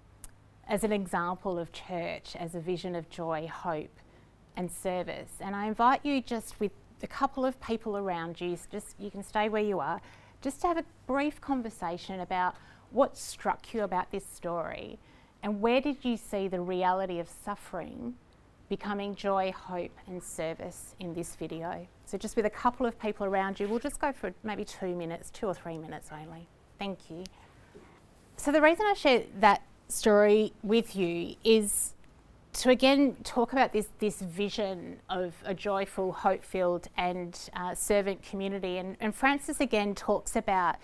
as 0.68 0.84
an 0.84 0.92
example 0.92 1.58
of 1.58 1.72
church, 1.72 2.36
as 2.38 2.54
a 2.54 2.60
vision 2.60 2.94
of 2.94 3.08
joy, 3.08 3.50
hope, 3.50 3.98
and 4.58 4.70
service. 4.70 5.30
And 5.40 5.56
I 5.56 5.66
invite 5.66 6.04
you 6.04 6.20
just 6.20 6.60
with 6.60 6.72
a 7.02 7.06
couple 7.06 7.46
of 7.46 7.58
people 7.62 7.96
around 7.96 8.42
you, 8.42 8.58
just 8.70 8.94
you 8.98 9.10
can 9.10 9.22
stay 9.22 9.48
where 9.48 9.62
you 9.62 9.80
are, 9.80 10.02
just 10.42 10.60
to 10.60 10.66
have 10.66 10.76
a 10.76 10.84
brief 11.06 11.40
conversation 11.40 12.20
about 12.20 12.56
what 12.90 13.16
struck 13.16 13.72
you 13.72 13.84
about 13.84 14.10
this 14.10 14.26
story 14.26 14.98
and 15.42 15.62
where 15.62 15.80
did 15.80 16.04
you 16.04 16.18
see 16.18 16.48
the 16.48 16.60
reality 16.60 17.20
of 17.20 17.28
suffering 17.42 18.14
becoming 18.68 19.14
joy, 19.14 19.50
hope, 19.52 19.92
and 20.06 20.22
service 20.22 20.94
in 21.00 21.14
this 21.14 21.36
video? 21.36 21.86
So, 22.04 22.18
just 22.18 22.36
with 22.36 22.44
a 22.44 22.50
couple 22.50 22.84
of 22.84 22.98
people 23.00 23.26
around 23.26 23.60
you, 23.60 23.66
we'll 23.66 23.78
just 23.78 23.98
go 23.98 24.12
for 24.12 24.34
maybe 24.42 24.64
two 24.64 24.94
minutes, 24.94 25.30
two 25.30 25.46
or 25.46 25.54
three 25.54 25.78
minutes 25.78 26.10
only. 26.12 26.48
Thank 26.78 27.10
you. 27.10 27.24
So, 28.36 28.52
the 28.52 28.60
reason 28.60 28.86
I 28.86 28.94
share 28.94 29.24
that 29.40 29.62
story 29.88 30.52
with 30.62 30.94
you 30.94 31.36
is 31.42 31.94
to 32.52 32.70
again 32.70 33.16
talk 33.24 33.52
about 33.52 33.72
this, 33.72 33.88
this 33.98 34.20
vision 34.20 34.98
of 35.08 35.34
a 35.44 35.54
joyful, 35.54 36.12
hope 36.12 36.44
filled, 36.44 36.88
and 36.96 37.38
uh, 37.54 37.74
servant 37.74 38.22
community. 38.22 38.78
And, 38.78 38.96
and 39.00 39.14
Francis 39.14 39.60
again 39.60 39.94
talks 39.94 40.36
about 40.36 40.76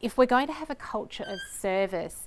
if 0.00 0.18
we're 0.18 0.26
going 0.26 0.46
to 0.48 0.52
have 0.52 0.70
a 0.70 0.74
culture 0.74 1.24
of 1.24 1.38
service, 1.50 2.26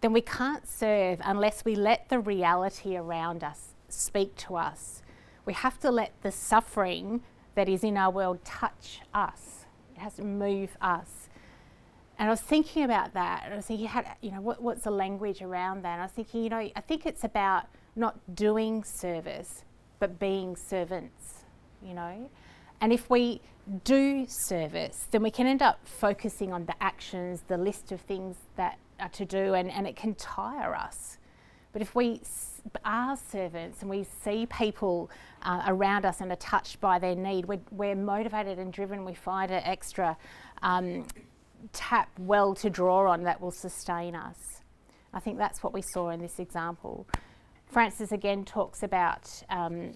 then 0.00 0.12
we 0.12 0.20
can't 0.20 0.66
serve 0.68 1.20
unless 1.24 1.64
we 1.64 1.74
let 1.74 2.08
the 2.08 2.18
reality 2.18 2.96
around 2.96 3.44
us 3.44 3.74
speak 3.88 4.34
to 4.36 4.56
us. 4.56 5.02
We 5.44 5.52
have 5.52 5.78
to 5.80 5.90
let 5.90 6.12
the 6.22 6.32
suffering 6.32 7.22
that 7.54 7.68
is 7.68 7.84
in 7.84 7.96
our 7.96 8.10
world 8.10 8.44
touch 8.44 9.00
us. 9.14 9.66
It 9.94 10.00
has 10.00 10.16
to 10.16 10.24
move 10.24 10.76
us. 10.80 11.28
And 12.18 12.28
I 12.28 12.30
was 12.30 12.40
thinking 12.40 12.84
about 12.84 13.12
that, 13.14 13.42
and 13.44 13.52
I 13.52 13.56
was 13.56 13.66
thinking, 13.66 13.90
you 14.22 14.30
know, 14.30 14.40
what, 14.40 14.62
what's 14.62 14.84
the 14.84 14.90
language 14.90 15.42
around 15.42 15.82
that? 15.82 15.92
And 15.92 16.02
I 16.02 16.04
was 16.06 16.12
thinking, 16.12 16.44
you 16.44 16.48
know, 16.48 16.70
I 16.74 16.80
think 16.80 17.04
it's 17.04 17.24
about 17.24 17.66
not 17.94 18.18
doing 18.34 18.84
service, 18.84 19.64
but 19.98 20.18
being 20.18 20.56
servants, 20.56 21.44
you 21.82 21.92
know. 21.92 22.30
And 22.80 22.92
if 22.92 23.10
we 23.10 23.42
do 23.84 24.26
service, 24.26 25.08
then 25.10 25.22
we 25.22 25.30
can 25.30 25.46
end 25.46 25.60
up 25.60 25.80
focusing 25.86 26.52
on 26.52 26.66
the 26.66 26.82
actions, 26.82 27.42
the 27.48 27.58
list 27.58 27.92
of 27.92 28.00
things 28.00 28.36
that 28.56 28.78
are 28.98 29.08
to 29.10 29.24
do, 29.26 29.54
and, 29.54 29.70
and 29.70 29.86
it 29.86 29.96
can 29.96 30.14
tire 30.14 30.74
us. 30.74 31.18
But 31.72 31.82
if 31.82 31.94
we 31.94 32.22
are 32.86 33.16
servants 33.16 33.82
and 33.82 33.90
we 33.90 34.06
see 34.24 34.46
people 34.46 35.10
uh, 35.42 35.64
around 35.66 36.06
us 36.06 36.22
and 36.22 36.32
are 36.32 36.36
touched 36.36 36.80
by 36.80 36.98
their 36.98 37.14
need, 37.14 37.44
we're, 37.44 37.60
we're 37.70 37.94
motivated 37.94 38.58
and 38.58 38.72
driven, 38.72 39.04
we 39.04 39.12
find 39.12 39.50
an 39.50 39.62
extra 39.62 40.16
um, 40.62 41.06
tap 41.72 42.10
well 42.18 42.54
to 42.56 42.70
draw 42.70 43.10
on 43.10 43.22
that 43.24 43.40
will 43.40 43.50
sustain 43.50 44.14
us. 44.14 44.62
I 45.12 45.20
think 45.20 45.38
that's 45.38 45.62
what 45.62 45.72
we 45.72 45.82
saw 45.82 46.10
in 46.10 46.20
this 46.20 46.38
example. 46.38 47.06
Francis 47.66 48.12
again 48.12 48.44
talks 48.44 48.82
about, 48.82 49.42
um, 49.48 49.92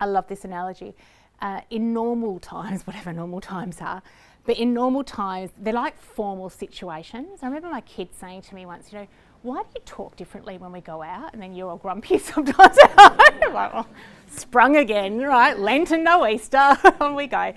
I 0.00 0.06
love 0.06 0.28
this 0.28 0.44
analogy 0.44 0.94
uh, 1.40 1.60
in 1.70 1.92
normal 1.92 2.38
times, 2.38 2.86
whatever 2.86 3.12
normal 3.12 3.40
times 3.40 3.80
are, 3.80 4.02
but 4.44 4.58
in 4.58 4.74
normal 4.74 5.04
times, 5.04 5.50
they're 5.58 5.72
like 5.72 5.98
formal 5.98 6.50
situations. 6.50 7.40
I 7.42 7.46
remember 7.46 7.68
my 7.68 7.82
kid 7.82 8.08
saying 8.18 8.42
to 8.42 8.54
me 8.54 8.66
once, 8.66 8.92
you 8.92 8.98
know, 8.98 9.08
why 9.42 9.62
do 9.62 9.68
you 9.74 9.82
talk 9.84 10.16
differently 10.16 10.58
when 10.58 10.72
we 10.72 10.80
go 10.80 11.02
out? 11.02 11.32
And 11.32 11.42
then 11.42 11.54
you're 11.54 11.68
all 11.68 11.76
grumpy 11.76 12.18
sometimes 12.18 12.76
like, 12.96 13.52
well, 13.52 13.86
sprung 14.28 14.76
again, 14.76 15.18
right? 15.18 15.58
Lenten, 15.58 16.04
no 16.04 16.26
Easter, 16.26 16.76
on 17.00 17.14
we 17.14 17.26
go. 17.26 17.52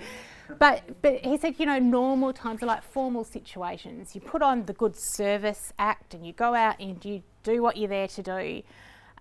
But, 0.58 1.02
but 1.02 1.24
he 1.24 1.36
said, 1.38 1.56
you 1.58 1.66
know, 1.66 1.78
normal 1.78 2.32
times 2.32 2.62
are 2.62 2.66
like 2.66 2.82
formal 2.82 3.24
situations. 3.24 4.14
You 4.14 4.20
put 4.20 4.42
on 4.42 4.64
the 4.64 4.72
good 4.72 4.96
service 4.96 5.72
act 5.78 6.14
and 6.14 6.26
you 6.26 6.32
go 6.32 6.54
out 6.54 6.78
and 6.80 7.04
you 7.04 7.22
do 7.42 7.62
what 7.62 7.76
you're 7.76 7.88
there 7.88 8.08
to 8.08 8.22
do. 8.22 8.62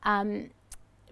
Um, 0.04 0.50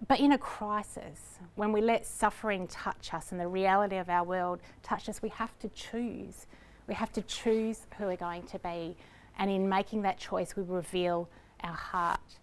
but 0.08 0.20
in 0.20 0.32
a 0.32 0.38
crisis, 0.38 1.38
when 1.54 1.72
we 1.72 1.80
let 1.80 2.06
suffering 2.06 2.66
touch 2.68 3.14
us 3.14 3.32
and 3.32 3.40
the 3.40 3.48
reality 3.48 3.96
of 3.96 4.08
our 4.08 4.24
world 4.24 4.60
touch 4.82 5.08
us, 5.08 5.22
we 5.22 5.28
have 5.30 5.58
to 5.60 5.68
choose. 5.70 6.46
We 6.86 6.94
have 6.94 7.12
to 7.12 7.22
choose 7.22 7.80
who 7.96 8.06
we're 8.06 8.16
going 8.16 8.44
to 8.44 8.58
be. 8.58 8.96
And 9.38 9.50
in 9.50 9.68
making 9.68 10.02
that 10.02 10.18
choice, 10.18 10.56
we 10.56 10.62
reveal 10.62 11.28
our 11.62 11.74
heart. 11.74 12.38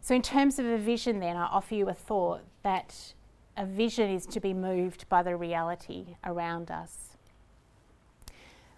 So, 0.00 0.14
in 0.14 0.22
terms 0.22 0.58
of 0.58 0.66
a 0.66 0.78
vision, 0.78 1.20
then, 1.20 1.36
I 1.36 1.44
offer 1.44 1.74
you 1.74 1.88
a 1.88 1.94
thought 1.94 2.40
that 2.62 3.12
a 3.58 3.66
vision 3.66 4.08
is 4.08 4.24
to 4.24 4.38
be 4.38 4.54
moved 4.54 5.08
by 5.08 5.20
the 5.20 5.36
reality 5.36 6.16
around 6.24 6.70
us. 6.70 7.16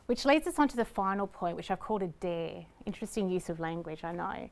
Which 0.06 0.24
leads 0.24 0.46
us 0.46 0.58
on 0.58 0.68
to 0.68 0.76
the 0.76 0.86
final 0.86 1.26
point, 1.26 1.54
which 1.54 1.70
I've 1.70 1.78
called 1.78 2.02
a 2.02 2.08
dare. 2.08 2.64
Interesting 2.86 3.28
use 3.28 3.50
of 3.50 3.60
language, 3.60 4.02
I 4.02 4.12
know. 4.12 4.48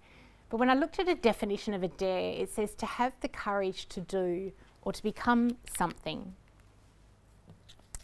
But 0.50 0.58
when 0.58 0.68
I 0.68 0.74
looked 0.74 0.98
at 0.98 1.08
a 1.08 1.14
definition 1.14 1.72
of 1.72 1.82
a 1.82 1.88
dare, 1.88 2.34
it 2.34 2.52
says 2.52 2.74
to 2.74 2.86
have 2.86 3.14
the 3.20 3.28
courage 3.28 3.88
to 3.88 4.00
do 4.00 4.52
or 4.82 4.92
to 4.92 5.02
become 5.02 5.56
something. 5.76 6.34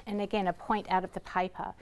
And 0.06 0.22
again, 0.22 0.46
a 0.46 0.52
point 0.54 0.86
out 0.90 1.04
of 1.04 1.12
the 1.12 1.20
paper. 1.20 1.74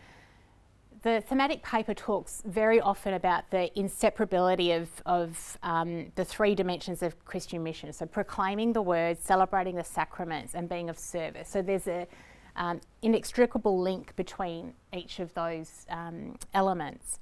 The 1.03 1.21
thematic 1.21 1.65
paper 1.65 1.95
talks 1.95 2.43
very 2.47 2.81
often 2.81 3.15
about 3.15 3.51
the 3.51 3.71
inseparability 3.77 4.81
of, 4.81 4.89
of 5.05 5.59
um, 5.65 6.13
the 6.15 6.25
three 6.25 6.55
dimensions 6.55 7.03
of 7.03 7.25
Christian 7.25 7.65
mission. 7.65 7.93
So, 7.93 8.07
proclaiming 8.07 8.73
the 8.73 8.83
word, 8.83 9.19
celebrating 9.21 9.75
the 9.75 9.83
sacraments, 9.83 10.55
and 10.55 10.69
being 10.69 10.89
of 10.89 10.97
service. 10.97 11.49
So, 11.49 11.61
there's 11.61 11.89
an 11.89 12.07
um, 12.55 12.81
inextricable 13.03 13.81
link 13.81 14.15
between 14.15 14.75
each 14.93 15.19
of 15.19 15.35
those 15.35 15.87
um, 15.91 16.37
elements. 16.55 17.19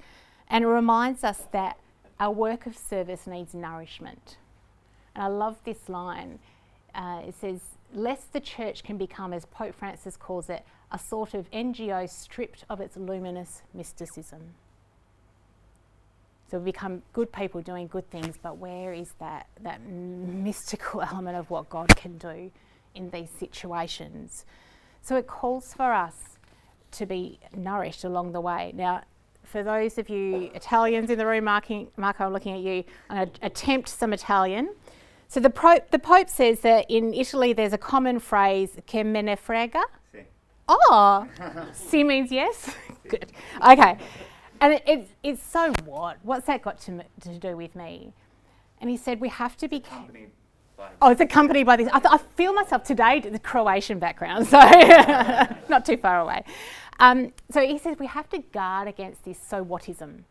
And 0.48 0.64
it 0.64 0.68
reminds 0.68 1.24
us 1.24 1.46
that 1.52 1.78
our 2.18 2.32
work 2.32 2.66
of 2.66 2.76
service 2.76 3.26
needs 3.26 3.54
nourishment. 3.54 4.36
And 5.14 5.24
I 5.24 5.28
love 5.28 5.56
this 5.64 5.88
line. 5.88 6.38
Uh, 6.94 7.22
it 7.26 7.34
says, 7.34 7.60
Lest 7.92 8.32
the 8.32 8.40
church 8.40 8.84
can 8.84 8.96
become, 8.96 9.32
as 9.32 9.44
Pope 9.46 9.74
Francis 9.74 10.16
calls 10.16 10.48
it, 10.48 10.64
a 10.92 10.98
sort 10.98 11.34
of 11.34 11.50
NGO 11.50 12.08
stripped 12.08 12.64
of 12.68 12.80
its 12.80 12.96
luminous 12.96 13.62
mysticism. 13.74 14.54
So 16.50 16.58
we 16.58 16.64
become 16.66 17.02
good 17.12 17.32
people 17.32 17.60
doing 17.60 17.86
good 17.86 18.10
things, 18.10 18.36
but 18.42 18.58
where 18.58 18.92
is 18.92 19.08
that, 19.20 19.46
that 19.62 19.80
mystical 19.86 21.02
element 21.12 21.36
of 21.36 21.48
what 21.50 21.68
God 21.68 21.94
can 21.96 22.18
do 22.18 22.50
in 22.94 23.10
these 23.10 23.30
situations? 23.38 24.44
So 25.02 25.16
it 25.16 25.26
calls 25.26 25.72
for 25.72 25.92
us 25.92 26.14
to 26.92 27.06
be 27.06 27.38
nourished 27.56 28.04
along 28.04 28.32
the 28.32 28.40
way. 28.40 28.72
Now, 28.74 29.02
for 29.44 29.62
those 29.62 29.96
of 29.98 30.08
you 30.08 30.50
Italians 30.54 31.10
in 31.10 31.18
the 31.18 31.26
room, 31.26 31.44
Marco, 31.44 31.88
I'm 31.96 32.32
looking 32.32 32.54
at 32.54 32.60
you, 32.60 32.84
I'm 33.08 33.16
going 33.16 33.30
to 33.30 33.46
attempt 33.46 33.88
some 33.88 34.12
Italian. 34.12 34.74
So 35.30 35.38
the 35.38 35.48
Pope, 35.48 35.92
the 35.92 36.00
Pope 36.00 36.28
says 36.28 36.58
that 36.62 36.90
in 36.90 37.14
Italy 37.14 37.52
there's 37.52 37.72
a 37.72 37.78
common 37.78 38.18
phrase, 38.18 38.76
che 38.84 39.04
me 39.04 39.22
ne 39.22 39.36
frega. 39.36 39.80
Si. 40.10 40.18
Oh, 40.66 41.24
si 41.72 42.02
means 42.02 42.32
yes? 42.32 42.74
Good. 43.08 43.30
Okay. 43.64 43.96
And 44.60 44.72
it, 44.72 44.82
it, 44.88 45.08
it's 45.22 45.40
so 45.40 45.72
what? 45.84 46.18
What's 46.24 46.46
that 46.48 46.62
got 46.62 46.80
to, 46.80 47.04
to 47.20 47.38
do 47.38 47.56
with 47.56 47.76
me? 47.76 48.12
And 48.80 48.90
he 48.90 48.96
said, 48.96 49.20
we 49.20 49.28
have 49.28 49.56
to 49.58 49.68
be. 49.68 49.84
Oh, 51.00 51.10
it's 51.10 51.20
accompanied 51.20 51.64
by 51.64 51.76
this. 51.76 51.88
I, 51.92 52.00
th- 52.00 52.12
I 52.12 52.18
feel 52.18 52.52
myself 52.52 52.82
today, 52.82 53.20
the 53.20 53.38
Croatian 53.38 54.00
background, 54.00 54.48
so 54.48 54.58
not 55.68 55.86
too 55.86 55.96
far 55.96 56.18
away. 56.18 56.42
Um, 56.98 57.32
so 57.52 57.64
he 57.64 57.78
says 57.78 57.98
we 58.00 58.06
have 58.06 58.28
to 58.30 58.38
guard 58.38 58.88
against 58.88 59.24
this 59.24 59.38
so 59.38 59.64
whatism. 59.64 60.24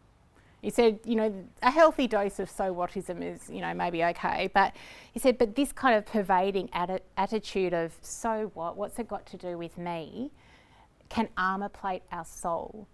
He 0.61 0.69
said, 0.69 0.99
you 1.05 1.15
know, 1.15 1.33
a 1.63 1.71
healthy 1.71 2.07
dose 2.07 2.39
of 2.39 2.49
so 2.49 2.73
whatism 2.73 3.21
is, 3.23 3.49
you 3.49 3.61
know, 3.61 3.73
maybe 3.73 4.03
okay. 4.03 4.49
But 4.53 4.75
he 5.13 5.19
said, 5.19 5.37
but 5.37 5.55
this 5.55 5.71
kind 5.71 5.95
of 5.95 6.05
pervading 6.05 6.67
atti- 6.69 6.99
attitude 7.15 7.73
of 7.73 7.93
so 8.01 8.51
what, 8.53 8.75
what's 8.75 8.99
it 8.99 9.07
got 9.07 9.25
to 9.27 9.37
do 9.37 9.57
with 9.57 9.77
me, 9.77 10.31
can 11.07 11.29
armour 11.37 11.69
plate 11.69 12.03
our 12.11 12.25
soul. 12.25 12.87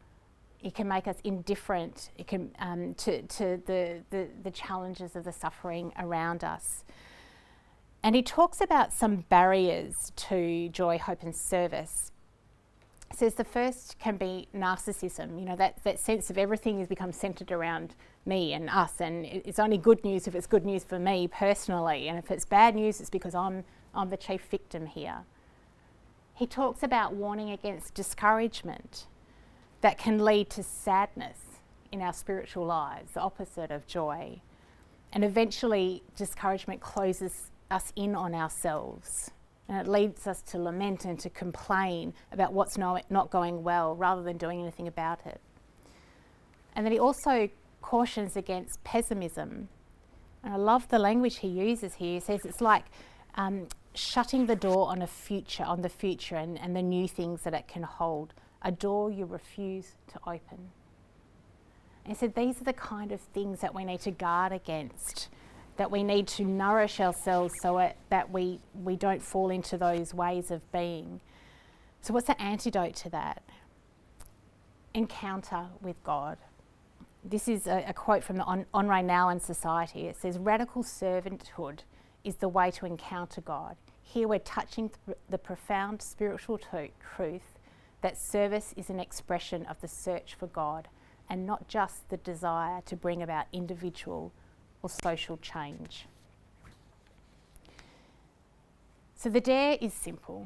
It 0.61 0.76
can 0.76 0.88
make 0.88 1.07
us 1.07 1.18
indifferent 1.24 2.11
it 2.18 2.28
can, 2.28 2.51
um, 2.59 2.93
to, 2.95 3.22
to 3.24 3.61
the, 3.66 4.01
the, 4.09 4.28
the 4.43 4.51
challenges 4.51 5.16
of 5.16 5.24
the 5.24 5.32
suffering 5.32 5.91
around 5.97 6.43
us. 6.43 6.84
And 8.03 8.16
he 8.16 8.22
talks 8.22 8.61
about 8.61 8.93
some 8.93 9.26
barriers 9.30 10.11
to 10.16 10.70
joy, 10.70 10.99
hope, 10.99 11.24
and 11.24 11.36
service 11.36 12.11
says 13.14 13.36
the 13.36 13.43
first 13.43 13.97
can 13.99 14.18
be 14.18 14.47
narcissism, 14.53 15.39
you 15.39 15.45
know, 15.45 15.56
that, 15.56 15.84
that 15.84 15.99
sense 15.99 16.30
of 16.30 16.38
everything 16.38 16.80
has 16.80 16.88
become 16.88 17.12
centered 17.12 17.51
around 17.51 17.95
me 18.26 18.53
and 18.53 18.70
us, 18.70 18.99
and 18.99 19.26
it's 19.26 19.60
only 19.60 19.78
good 19.78 20.03
news 20.03 20.28
if 20.28 20.36
it's 20.36 20.47
good 20.47 20.66
news 20.66 20.84
for 20.84 20.99
me 20.99 21.28
personally, 21.28 22.08
and 22.10 22.18
if 22.18 22.32
it's 22.32 22.45
bad 22.45 22.76
news, 22.76 22.99
it's 22.99 23.10
because 23.10 23.36
I'm, 23.36 23.64
I'm 23.93 24.10
the 24.10 24.18
chief 24.18 24.41
victim 24.49 24.88
here. 24.88 25.20
He 26.34 26.45
talks 26.45 26.84
about 26.84 27.14
warning 27.14 27.51
against 27.51 27.93
discouragement 27.93 29.08
that 29.82 29.97
can 29.97 30.24
lead 30.24 30.49
to 30.49 30.64
sadness 30.64 31.38
in 31.91 32.01
our 32.01 32.14
spiritual 32.14 32.66
lives, 32.66 33.14
the 33.14 33.22
opposite 33.22 33.72
of 33.72 33.88
joy. 33.88 34.41
And 35.14 35.24
eventually, 35.24 36.03
discouragement 36.18 36.82
closes 36.82 37.51
us 37.72 37.93
in 37.95 38.16
on 38.16 38.36
ourselves. 38.36 39.32
And 39.68 39.78
it 39.80 39.89
leads 39.89 40.28
us 40.28 40.41
to 40.43 40.59
lament 40.59 41.05
and 41.05 41.20
to 41.20 41.30
complain 41.30 42.13
about 42.32 42.53
what's 42.53 42.78
not 42.78 43.30
going 43.32 43.63
well 43.63 43.95
rather 43.95 44.22
than 44.22 44.38
doing 44.38 44.61
anything 44.61 44.88
about 44.88 45.26
it. 45.26 45.41
And 46.76 46.86
then 46.86 46.91
he 46.91 46.99
also 46.99 47.49
cautions 47.82 48.36
against 48.36 48.84
pessimism. 48.84 49.70
And 50.43 50.53
I 50.53 50.57
love 50.57 50.88
the 50.89 50.99
language 50.99 51.38
he 51.38 51.47
uses 51.47 51.95
here. 51.95 52.16
He 52.16 52.20
says 52.20 52.45
it's 52.45 52.61
like 52.61 52.86
um, 53.36 53.68
shutting 53.95 54.45
the 54.45 54.55
door 54.55 54.89
on 54.89 55.01
a 55.01 55.07
future, 55.07 55.63
on 55.63 55.82
the 55.82 55.89
future 55.89 56.36
and, 56.36 56.59
and 56.59 56.76
the 56.76 56.82
new 56.82 57.07
things 57.07 57.41
that 57.43 57.53
it 57.53 57.68
can 57.68 57.84
hold, 57.84 58.34
a 58.61 58.72
door 58.72 59.11
you 59.11 59.26
refuse 59.26 59.95
to 60.07 60.20
open. 60.28 60.72
And 62.03 62.13
he 62.13 62.13
said 62.13 62.36
these 62.36 62.61
are 62.61 62.66
the 62.66 62.74
kind 62.74 63.11
of 63.11 63.20
things 63.20 63.61
that 63.61 63.74
we 63.74 63.84
need 63.84 64.01
to 64.01 64.11
guard 64.11 64.51
against 64.51 65.30
that 65.78 65.91
we 65.91 66.03
need 66.03 66.28
to 66.28 66.45
nourish 66.45 66.99
ourselves 66.99 67.53
so 67.61 67.78
it, 67.80 67.97
that 68.09 68.32
we, 68.32 68.59
we 68.84 68.95
don't 68.95 69.21
fall 69.21 69.49
into 69.49 69.78
those 69.78 70.13
ways 70.13 70.51
of 70.51 70.69
being. 70.71 71.19
So, 72.01 72.13
what's 72.13 72.28
the 72.28 72.41
antidote 72.41 72.95
to 72.97 73.09
that? 73.09 73.43
Encounter 74.93 75.67
with 75.82 76.01
God. 76.03 76.38
This 77.23 77.47
is 77.47 77.67
a, 77.67 77.84
a 77.88 77.93
quote 77.93 78.23
from 78.23 78.38
the 78.38 78.43
On- 78.43 78.65
Henri 78.73 79.01
Nouwen 79.01 79.41
Society. 79.41 80.07
It 80.07 80.17
says, 80.17 80.38
Radical 80.38 80.84
servanthood 80.84 81.80
is 82.23 82.36
the 82.36 82.47
way 82.49 82.71
to 82.71 82.86
encounter 82.86 83.41
God. 83.41 83.76
Here 84.01 84.28
we're 84.28 84.39
touching 84.39 84.91
th- 85.05 85.17
the 85.30 85.38
profound 85.38 86.01
spiritual 86.01 86.57
truth 86.57 87.57
that 88.01 88.17
service 88.19 88.73
is 88.78 88.91
an 88.91 88.99
expression 88.99 89.65
of 89.65 89.82
the 89.82 89.88
search 89.88 90.36
for 90.36 90.45
God 90.47 90.88
and 91.28 91.45
not 91.45 91.67
just 91.67 92.07
the 92.09 92.17
desire 92.17 92.82
to 92.86 92.95
bring 92.95 93.23
about 93.23 93.47
individual 93.51 94.32
or 94.86 94.90
social 95.02 95.38
change. 95.38 96.06
So 99.16 99.30
the 99.30 99.42
dare 99.42 99.80
is 99.82 99.94
simple. 99.94 100.46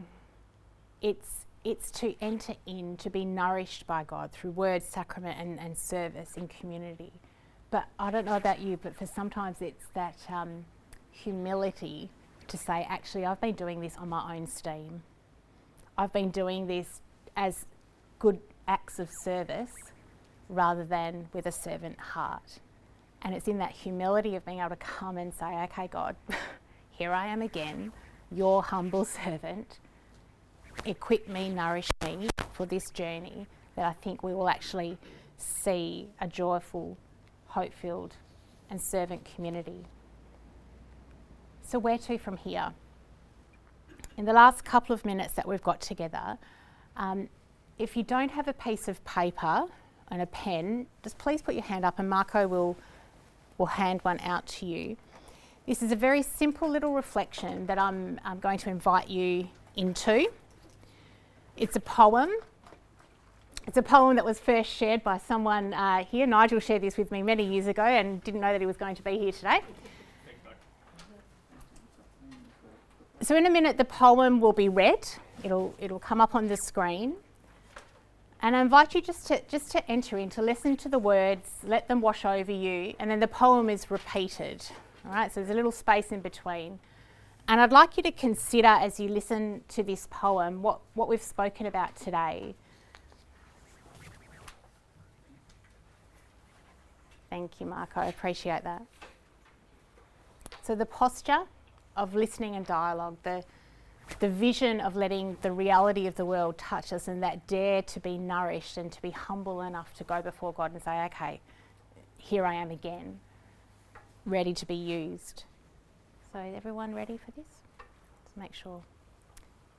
It's, 1.01 1.45
it's 1.65 1.91
to 1.99 2.15
enter 2.21 2.55
in, 2.65 2.95
to 2.97 3.09
be 3.09 3.25
nourished 3.25 3.85
by 3.85 4.05
God 4.05 4.31
through 4.31 4.51
word, 4.51 4.81
sacrament, 4.81 5.37
and, 5.37 5.59
and 5.59 5.77
service 5.77 6.37
in 6.37 6.47
community. 6.47 7.11
But 7.69 7.87
I 7.99 8.11
don't 8.11 8.23
know 8.23 8.37
about 8.37 8.61
you, 8.61 8.79
but 8.81 8.95
for 8.95 9.05
sometimes 9.05 9.57
it's 9.59 9.87
that 9.93 10.15
um, 10.29 10.63
humility 11.11 12.09
to 12.47 12.57
say, 12.57 12.87
actually, 12.89 13.25
I've 13.25 13.41
been 13.41 13.55
doing 13.55 13.81
this 13.81 13.97
on 13.97 14.07
my 14.07 14.37
own 14.37 14.47
steam. 14.47 15.03
I've 15.97 16.13
been 16.13 16.31
doing 16.31 16.65
this 16.65 16.87
as 17.35 17.65
good 18.19 18.39
acts 18.69 18.99
of 18.99 19.09
service 19.25 19.73
rather 20.47 20.85
than 20.85 21.27
with 21.33 21.45
a 21.45 21.51
servant 21.51 21.99
heart. 21.99 22.59
And 23.21 23.35
it's 23.35 23.47
in 23.47 23.57
that 23.57 23.71
humility 23.71 24.35
of 24.35 24.45
being 24.45 24.59
able 24.59 24.69
to 24.69 24.75
come 24.77 25.17
and 25.17 25.33
say, 25.33 25.45
okay, 25.63 25.87
God, 25.87 26.15
here 26.91 27.11
I 27.11 27.27
am 27.27 27.41
again, 27.41 27.91
your 28.31 28.63
humble 28.63 29.05
servant. 29.05 29.79
Equip 30.85 31.27
me, 31.27 31.49
nourish 31.49 31.89
me 32.05 32.29
for 32.53 32.65
this 32.65 32.89
journey 32.91 33.47
that 33.75 33.85
I 33.85 33.93
think 33.93 34.23
we 34.23 34.33
will 34.33 34.49
actually 34.49 34.97
see 35.37 36.07
a 36.21 36.27
joyful, 36.27 36.97
hope 37.47 37.73
filled, 37.73 38.15
and 38.69 38.81
servant 38.81 39.27
community. 39.35 39.85
So, 41.61 41.79
where 41.79 41.97
to 41.99 42.17
from 42.17 42.37
here? 42.37 42.73
In 44.17 44.25
the 44.25 44.33
last 44.33 44.65
couple 44.65 44.93
of 44.93 45.05
minutes 45.05 45.33
that 45.33 45.47
we've 45.47 45.61
got 45.61 45.81
together, 45.81 46.37
um, 46.97 47.29
if 47.77 47.95
you 47.95 48.03
don't 48.03 48.31
have 48.31 48.47
a 48.47 48.53
piece 48.53 48.87
of 48.87 49.03
paper 49.05 49.65
and 50.11 50.21
a 50.21 50.25
pen, 50.25 50.87
just 51.03 51.17
please 51.17 51.41
put 51.41 51.53
your 51.55 51.63
hand 51.63 51.85
up 51.85 51.99
and 51.99 52.09
Marco 52.09 52.47
will 52.47 52.75
will 53.59 53.67
hand 53.67 53.99
one 54.01 54.19
out 54.21 54.47
to 54.47 54.65
you. 54.65 54.97
This 55.67 55.83
is 55.83 55.91
a 55.91 55.95
very 55.95 56.23
simple 56.23 56.67
little 56.67 56.93
reflection 56.93 57.67
that 57.67 57.77
I'm, 57.77 58.19
I'm 58.25 58.39
going 58.39 58.57
to 58.59 58.71
invite 58.71 59.07
you 59.07 59.49
into. 59.75 60.27
It's 61.55 61.75
a 61.75 61.79
poem. 61.79 62.31
It's 63.67 63.77
a 63.77 63.83
poem 63.83 64.15
that 64.15 64.25
was 64.25 64.39
first 64.39 64.71
shared 64.71 65.03
by 65.03 65.19
someone 65.19 65.73
uh, 65.75 66.05
here. 66.05 66.25
Nigel 66.25 66.59
shared 66.59 66.81
this 66.81 66.97
with 66.97 67.11
me 67.11 67.21
many 67.21 67.45
years 67.45 67.67
ago 67.67 67.83
and 67.83 68.23
didn't 68.23 68.41
know 68.41 68.51
that 68.51 68.61
he 68.61 68.65
was 68.65 68.77
going 68.77 68.95
to 68.95 69.03
be 69.03 69.19
here 69.19 69.31
today. 69.31 69.59
So, 73.21 73.35
in 73.35 73.45
a 73.45 73.49
minute, 73.49 73.77
the 73.77 73.85
poem 73.85 74.39
will 74.39 74.53
be 74.53 74.69
read. 74.69 75.05
It'll, 75.43 75.75
it'll 75.77 75.99
come 75.99 76.21
up 76.21 76.33
on 76.33 76.47
the 76.47 76.55
screen. 76.55 77.15
And 78.41 78.55
I 78.55 78.61
invite 78.61 78.95
you 78.95 79.01
just 79.01 79.27
to, 79.27 79.41
just 79.49 79.69
to 79.71 79.91
enter 79.91 80.17
in, 80.17 80.29
to 80.29 80.41
listen 80.41 80.77
to 80.77 80.89
the 80.89 80.99
words, 80.99 81.49
let 81.63 81.87
them 81.87 81.99
wash 81.99 82.23
over 82.23 82.51
you, 82.51 82.93
and 82.97 83.11
then 83.11 83.19
the 83.19 83.27
poem 83.27 83.69
is 83.69 83.91
repeated. 83.91 84.65
All 85.05 85.11
right, 85.11 85.31
so 85.31 85.41
there's 85.41 85.51
a 85.51 85.53
little 85.53 85.73
space 85.73 86.11
in 86.11 86.21
between. 86.21 86.79
And 87.49 87.59
I'd 87.59 87.71
like 87.71 87.97
you 87.97 88.03
to 88.03 88.11
consider 88.11 88.67
as 88.67 88.99
you 88.99 89.09
listen 89.09 89.63
to 89.69 89.83
this 89.83 90.07
poem 90.09 90.61
what, 90.61 90.79
what 90.93 91.09
we've 91.09 91.21
spoken 91.21 91.65
about 91.65 91.95
today. 91.95 92.55
Thank 97.29 97.59
you, 97.59 97.65
Marco. 97.65 97.99
I 98.01 98.05
appreciate 98.05 98.63
that. 98.63 98.83
So, 100.63 100.75
the 100.75 100.85
posture 100.85 101.43
of 101.97 102.15
listening 102.15 102.55
and 102.55 102.65
dialogue, 102.65 103.17
the 103.23 103.43
the 104.19 104.29
vision 104.29 104.81
of 104.81 104.95
letting 104.95 105.37
the 105.41 105.51
reality 105.51 106.07
of 106.07 106.15
the 106.15 106.25
world 106.25 106.57
touch 106.57 106.91
us 106.91 107.07
and 107.07 107.21
that 107.21 107.45
dare 107.47 107.81
to 107.83 107.99
be 107.99 108.17
nourished 108.17 108.77
and 108.77 108.91
to 108.91 109.01
be 109.01 109.11
humble 109.11 109.61
enough 109.61 109.93
to 109.95 110.03
go 110.03 110.21
before 110.21 110.53
God 110.53 110.73
and 110.73 110.81
say, 110.81 111.03
okay, 111.05 111.41
here 112.17 112.45
I 112.45 112.55
am 112.55 112.71
again, 112.71 113.19
ready 114.25 114.53
to 114.53 114.65
be 114.65 114.75
used. 114.75 115.43
So, 116.33 116.39
everyone 116.39 116.93
ready 116.93 117.17
for 117.17 117.31
this? 117.31 117.47
Let's 117.77 118.37
make 118.37 118.53
sure. 118.53 118.81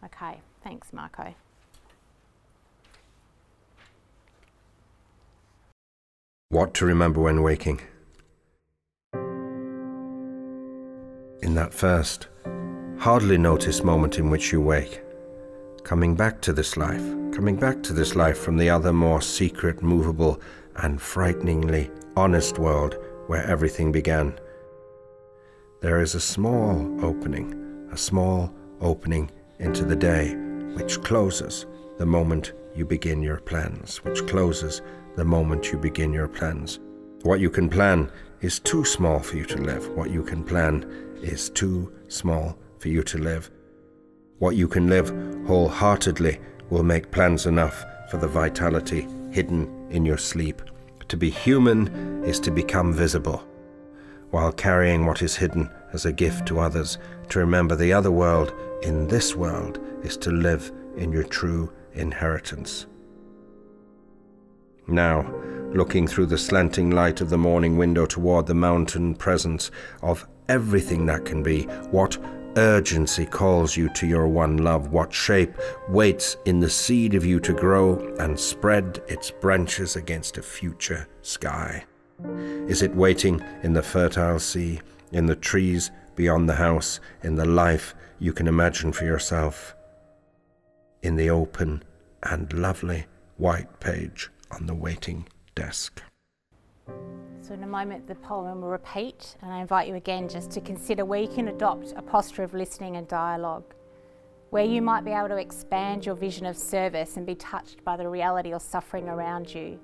Okay, 0.05 0.41
thanks, 0.63 0.93
Marco. 0.93 1.35
What 6.49 6.75
to 6.75 6.85
remember 6.85 7.21
when 7.21 7.43
waking? 7.43 7.81
In 11.43 11.55
that 11.55 11.73
first, 11.73 12.27
hardly 13.01 13.39
notice 13.39 13.83
moment 13.83 14.19
in 14.19 14.29
which 14.29 14.53
you 14.53 14.61
wake. 14.61 15.01
Coming 15.85 16.15
back 16.15 16.43
to 16.43 16.53
this 16.53 16.77
life, 16.77 17.01
coming 17.33 17.57
back 17.57 17.83
to 17.85 17.95
this 17.95 18.15
life 18.15 18.37
from 18.37 18.59
the 18.59 18.69
other 18.69 18.93
more 18.93 19.23
secret, 19.23 19.83
movable, 19.83 20.39
and 20.77 21.01
frighteningly 21.01 21.91
honest 22.15 22.59
world 22.59 22.99
where 23.27 23.43
everything 23.47 23.91
began. 23.91 24.39
There 25.81 26.03
is 26.03 26.15
a 26.15 26.21
small 26.21 27.03
opening, 27.03 27.89
a 27.91 27.97
small 27.97 28.53
opening 28.83 29.31
into 29.61 29.87
the 29.87 29.97
day, 29.97 30.35
which 30.75 31.01
closes 31.03 31.65
the 31.97 32.05
moment 32.05 32.53
you 32.75 32.85
begin 32.85 33.23
your 33.23 33.41
plans, 33.41 34.05
which 34.05 34.27
closes 34.27 34.83
the 35.17 35.25
moment 35.25 35.73
you 35.73 35.79
begin 35.79 36.13
your 36.13 36.29
plans. 36.29 36.81
What 37.23 37.41
you 37.41 37.49
can 37.49 37.71
plan 37.71 38.13
is 38.43 38.59
too 38.59 38.85
small 38.85 39.21
for 39.21 39.39
you 39.39 39.47
to 39.47 39.57
live. 39.57 39.89
What 39.97 40.11
you 40.11 40.23
can 40.23 40.45
plan 40.45 40.85
is 41.23 41.49
too 41.49 41.95
small 42.09 42.59
for 42.81 42.89
you 42.89 43.03
to 43.05 43.19
live. 43.19 43.51
What 44.39 44.57
you 44.57 44.67
can 44.67 44.89
live 44.89 45.11
wholeheartedly 45.47 46.41
will 46.71 46.83
make 46.83 47.11
plans 47.11 47.47
enough 47.47 47.85
for 48.11 48.17
the 48.17 48.27
vitality 48.27 49.07
hidden 49.31 49.87
in 49.91 50.07
your 50.07 50.19
sleep. 50.19 50.63
To 51.09 51.17
be 51.17 51.29
human 51.29 52.25
is 52.25 52.41
to 52.41 52.51
become 52.51 52.93
visible, 52.93 53.45
while 54.31 54.53
carrying 54.53 55.05
what 55.05 55.23
is 55.23 55.37
hidden 55.37 55.71
as 55.93 56.07
a 56.07 56.13
gift 56.13 56.47
to 56.47 56.61
others. 56.61 56.99
To 57.29 57.39
remember 57.39 57.77
the 57.77 57.93
other 57.93 58.11
world 58.11 58.55
in 58.83 59.09
this 59.09 59.37
world 59.37 59.79
is 60.03 60.17
to 60.19 60.31
live 60.31 60.73
in 60.97 61.13
your 61.13 61.25
true 61.25 61.73
inheritance. 61.93 62.87
Now, 64.87 65.31
looking 65.73 66.09
through 66.09 66.27
the 66.27 66.39
slanting 66.39 66.91
light 66.91 67.21
of 67.21 67.31
the 67.31 67.39
morning 67.39 67.77
window 67.77 68.07
toward 68.07 68.47
the 68.47 68.55
mountain 68.55 69.15
presence 69.15 69.71
of 70.03 70.27
everything 70.49 71.07
that 71.07 71.25
can 71.25 71.43
be, 71.43 71.63
what 71.93 72.19
urgency 72.57 73.27
calls 73.27 73.77
you 73.77 73.89
to 73.91 74.07
your 74.07 74.29
one 74.29 74.59
love, 74.59 74.93
what 74.93 75.13
shape 75.13 75.55
waits 75.89 76.37
in 76.45 76.61
the 76.61 76.71
seed 76.71 77.15
of 77.15 77.25
you 77.25 77.41
to 77.41 77.53
grow 77.53 77.97
and 78.19 78.39
spread 78.39 79.03
its 79.09 79.31
branches 79.31 79.97
against 79.97 80.39
a 80.39 80.43
future 80.43 81.07
sky? 81.23 81.85
Is 82.69 82.83
it 82.83 82.95
waiting 82.95 83.43
in 83.63 83.73
the 83.73 83.83
fertile 83.83 84.39
sea, 84.39 84.81
in 85.13 85.27
the 85.27 85.37
trees 85.37 85.91
beyond 86.17 86.49
the 86.49 86.55
house, 86.55 87.01
in 87.23 87.35
the 87.35 87.47
life 87.47 87.95
you 88.19 88.33
can 88.33 88.47
imagine 88.47 88.93
for 88.93 89.05
yourself? 89.05 89.75
In 91.03 91.17
the 91.17 91.31
open 91.31 91.83
and 92.23 92.53
lovely 92.53 93.07
white 93.37 93.81
page 93.81 94.31
on 94.51 94.67
the 94.67 94.75
waiting 94.75 95.27
desk. 95.55 96.03
So, 97.51 97.55
in 97.55 97.65
a 97.65 97.67
moment, 97.67 98.07
the 98.07 98.15
poem 98.15 98.61
will 98.61 98.69
repeat, 98.69 99.35
and 99.43 99.53
I 99.53 99.61
invite 99.61 99.89
you 99.89 99.97
again 99.97 100.29
just 100.29 100.53
to 100.53 100.61
consider 100.61 101.05
where 101.05 101.21
you 101.21 101.27
can 101.27 101.49
adopt 101.49 101.93
a 101.97 102.01
posture 102.01 102.45
of 102.45 102.55
listening 102.55 102.97
and 102.97 103.09
dialogue, 103.09 103.75
where 104.51 104.65
you 104.65 104.81
might 104.81 105.05
be 105.05 105.11
able 105.11 105.31
to 105.31 105.37
expand 105.37 106.07
your 106.07 106.15
vision 106.15 106.47
of 106.47 106.57
service 106.57 107.17
and 107.17 107.27
be 107.27 107.35
touched 107.35 107.85
by 107.85 107.97
the 107.97 108.09
reality 108.09 108.53
or 108.53 108.61
suffering 108.61 109.09
around 109.09 109.53
you, 109.53 109.81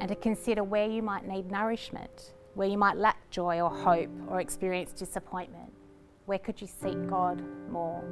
and 0.00 0.10
to 0.10 0.14
consider 0.14 0.62
where 0.62 0.86
you 0.86 1.00
might 1.02 1.26
need 1.26 1.50
nourishment, 1.50 2.34
where 2.56 2.68
you 2.68 2.76
might 2.76 2.98
lack 2.98 3.30
joy 3.30 3.58
or 3.58 3.70
hope 3.70 4.10
or 4.28 4.42
experience 4.42 4.92
disappointment. 4.92 5.72
Where 6.26 6.38
could 6.38 6.60
you 6.60 6.66
seek 6.66 7.06
God 7.08 7.42
more? 7.70 8.04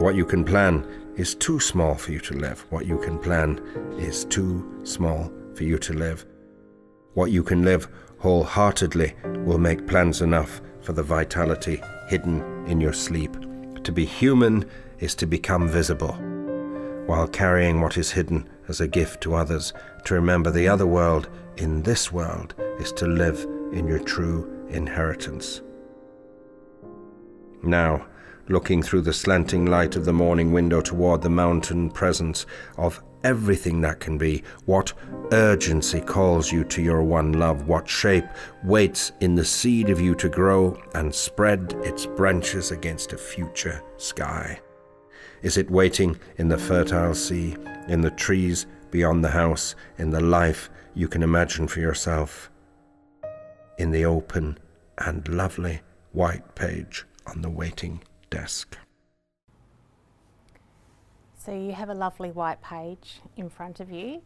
What 0.00 0.14
you 0.14 0.24
can 0.24 0.46
plan 0.46 0.86
is 1.16 1.34
too 1.34 1.60
small 1.60 1.94
for 1.94 2.10
you 2.10 2.20
to 2.20 2.32
live. 2.32 2.64
What 2.70 2.86
you 2.86 2.96
can 2.96 3.18
plan 3.18 3.58
is 3.98 4.24
too 4.24 4.80
small 4.82 5.30
for 5.54 5.64
you 5.64 5.76
to 5.76 5.92
live. 5.92 6.24
What 7.12 7.32
you 7.32 7.42
can 7.42 7.64
live 7.64 7.86
wholeheartedly 8.18 9.14
will 9.44 9.58
make 9.58 9.86
plans 9.86 10.22
enough 10.22 10.62
for 10.80 10.94
the 10.94 11.02
vitality 11.02 11.82
hidden 12.08 12.42
in 12.66 12.80
your 12.80 12.94
sleep. 12.94 13.36
To 13.84 13.92
be 13.92 14.06
human 14.06 14.64
is 15.00 15.14
to 15.16 15.26
become 15.26 15.68
visible, 15.68 16.14
while 17.04 17.28
carrying 17.28 17.82
what 17.82 17.98
is 17.98 18.10
hidden 18.10 18.48
as 18.68 18.80
a 18.80 18.88
gift 18.88 19.20
to 19.24 19.34
others. 19.34 19.74
To 20.06 20.14
remember 20.14 20.50
the 20.50 20.66
other 20.66 20.86
world 20.86 21.28
in 21.58 21.82
this 21.82 22.10
world 22.10 22.54
is 22.78 22.90
to 22.92 23.06
live 23.06 23.46
in 23.74 23.86
your 23.86 24.00
true 24.00 24.66
inheritance. 24.70 25.60
Now, 27.62 28.06
looking 28.48 28.82
through 28.82 29.02
the 29.02 29.12
slanting 29.12 29.66
light 29.66 29.96
of 29.96 30.04
the 30.04 30.12
morning 30.12 30.52
window 30.52 30.80
toward 30.80 31.22
the 31.22 31.30
mountain 31.30 31.90
presence 31.90 32.46
of 32.76 33.02
everything 33.22 33.80
that 33.80 34.00
can 34.00 34.18
be, 34.18 34.42
what 34.64 34.92
urgency 35.32 36.00
calls 36.00 36.50
you 36.50 36.64
to 36.64 36.82
your 36.82 37.02
one 37.02 37.32
love, 37.32 37.68
what 37.68 37.88
shape 37.88 38.24
waits 38.64 39.12
in 39.20 39.34
the 39.34 39.44
seed 39.44 39.90
of 39.90 40.00
you 40.00 40.14
to 40.14 40.28
grow 40.28 40.80
and 40.94 41.14
spread 41.14 41.74
its 41.84 42.06
branches 42.06 42.70
against 42.70 43.12
a 43.12 43.18
future 43.18 43.82
sky. 43.96 44.58
Is 45.42 45.56
it 45.56 45.70
waiting 45.70 46.18
in 46.36 46.48
the 46.48 46.58
fertile 46.58 47.14
sea, 47.14 47.56
in 47.88 48.00
the 48.00 48.10
trees 48.10 48.66
beyond 48.90 49.24
the 49.24 49.30
house, 49.30 49.74
in 49.98 50.10
the 50.10 50.20
life 50.20 50.68
you 50.94 51.08
can 51.08 51.22
imagine 51.22 51.68
for 51.68 51.80
yourself? 51.80 52.50
In 53.78 53.90
the 53.90 54.04
open 54.04 54.58
and 54.98 55.26
lovely 55.28 55.80
white 56.12 56.54
page 56.54 57.06
on 57.26 57.40
the 57.40 57.48
waiting 57.48 58.02
desk. 58.30 58.78
So 61.36 61.52
you 61.52 61.72
have 61.72 61.88
a 61.88 61.94
lovely 61.94 62.30
white 62.30 62.62
page 62.62 63.20
in 63.36 63.48
front 63.48 63.80
of 63.80 63.90
you. 63.90 64.22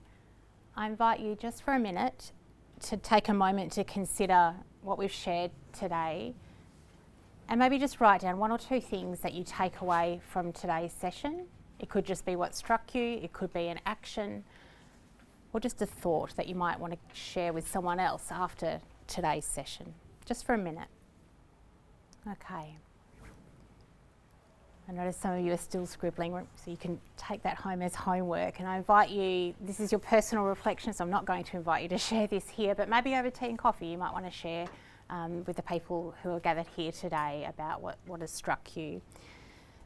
I 0.76 0.86
invite 0.86 1.20
you 1.20 1.36
just 1.36 1.62
for 1.62 1.74
a 1.74 1.78
minute 1.78 2.32
to 2.82 2.96
take 2.96 3.28
a 3.28 3.34
moment 3.34 3.72
to 3.72 3.84
consider 3.84 4.54
what 4.82 4.98
we've 4.98 5.12
shared 5.12 5.50
today 5.72 6.34
and 7.48 7.58
maybe 7.58 7.78
just 7.78 8.00
write 8.00 8.22
down 8.22 8.38
one 8.38 8.50
or 8.50 8.58
two 8.58 8.80
things 8.80 9.20
that 9.20 9.32
you 9.34 9.44
take 9.44 9.80
away 9.80 10.20
from 10.28 10.52
today's 10.52 10.92
session. 10.92 11.46
It 11.78 11.88
could 11.88 12.04
just 12.04 12.24
be 12.24 12.36
what 12.36 12.54
struck 12.54 12.94
you, 12.94 13.20
it 13.22 13.32
could 13.32 13.52
be 13.52 13.68
an 13.68 13.80
action, 13.86 14.44
or 15.52 15.60
just 15.60 15.80
a 15.82 15.86
thought 15.86 16.34
that 16.36 16.48
you 16.48 16.54
might 16.54 16.80
want 16.80 16.94
to 16.94 16.98
share 17.12 17.52
with 17.52 17.68
someone 17.68 18.00
else 18.00 18.28
after 18.30 18.80
today's 19.06 19.44
session, 19.44 19.94
just 20.24 20.44
for 20.46 20.54
a 20.54 20.58
minute. 20.58 20.88
Okay. 22.28 22.76
I 24.86 24.92
notice 24.92 25.16
some 25.16 25.32
of 25.32 25.44
you 25.44 25.52
are 25.52 25.56
still 25.56 25.86
scribbling, 25.86 26.32
so 26.32 26.70
you 26.70 26.76
can 26.76 27.00
take 27.16 27.42
that 27.42 27.56
home 27.56 27.80
as 27.80 27.94
homework. 27.94 28.58
And 28.58 28.68
I 28.68 28.76
invite 28.76 29.08
you, 29.08 29.54
this 29.60 29.80
is 29.80 29.90
your 29.90 29.98
personal 29.98 30.44
reflection, 30.44 30.92
so 30.92 31.02
I'm 31.04 31.10
not 31.10 31.24
going 31.24 31.42
to 31.44 31.56
invite 31.56 31.82
you 31.84 31.88
to 31.88 31.98
share 32.10 32.26
this 32.26 32.50
here, 32.50 32.74
but 32.74 32.90
maybe 32.90 33.14
over 33.14 33.30
tea 33.30 33.46
and 33.46 33.58
coffee 33.58 33.86
you 33.86 33.96
might 33.96 34.12
want 34.12 34.26
to 34.26 34.30
share 34.30 34.66
um, 35.08 35.42
with 35.44 35.56
the 35.56 35.62
people 35.62 36.14
who 36.22 36.30
are 36.32 36.40
gathered 36.40 36.66
here 36.76 36.92
today 36.92 37.46
about 37.48 37.80
what, 37.80 37.96
what 38.06 38.20
has 38.20 38.30
struck 38.30 38.76
you. 38.76 39.00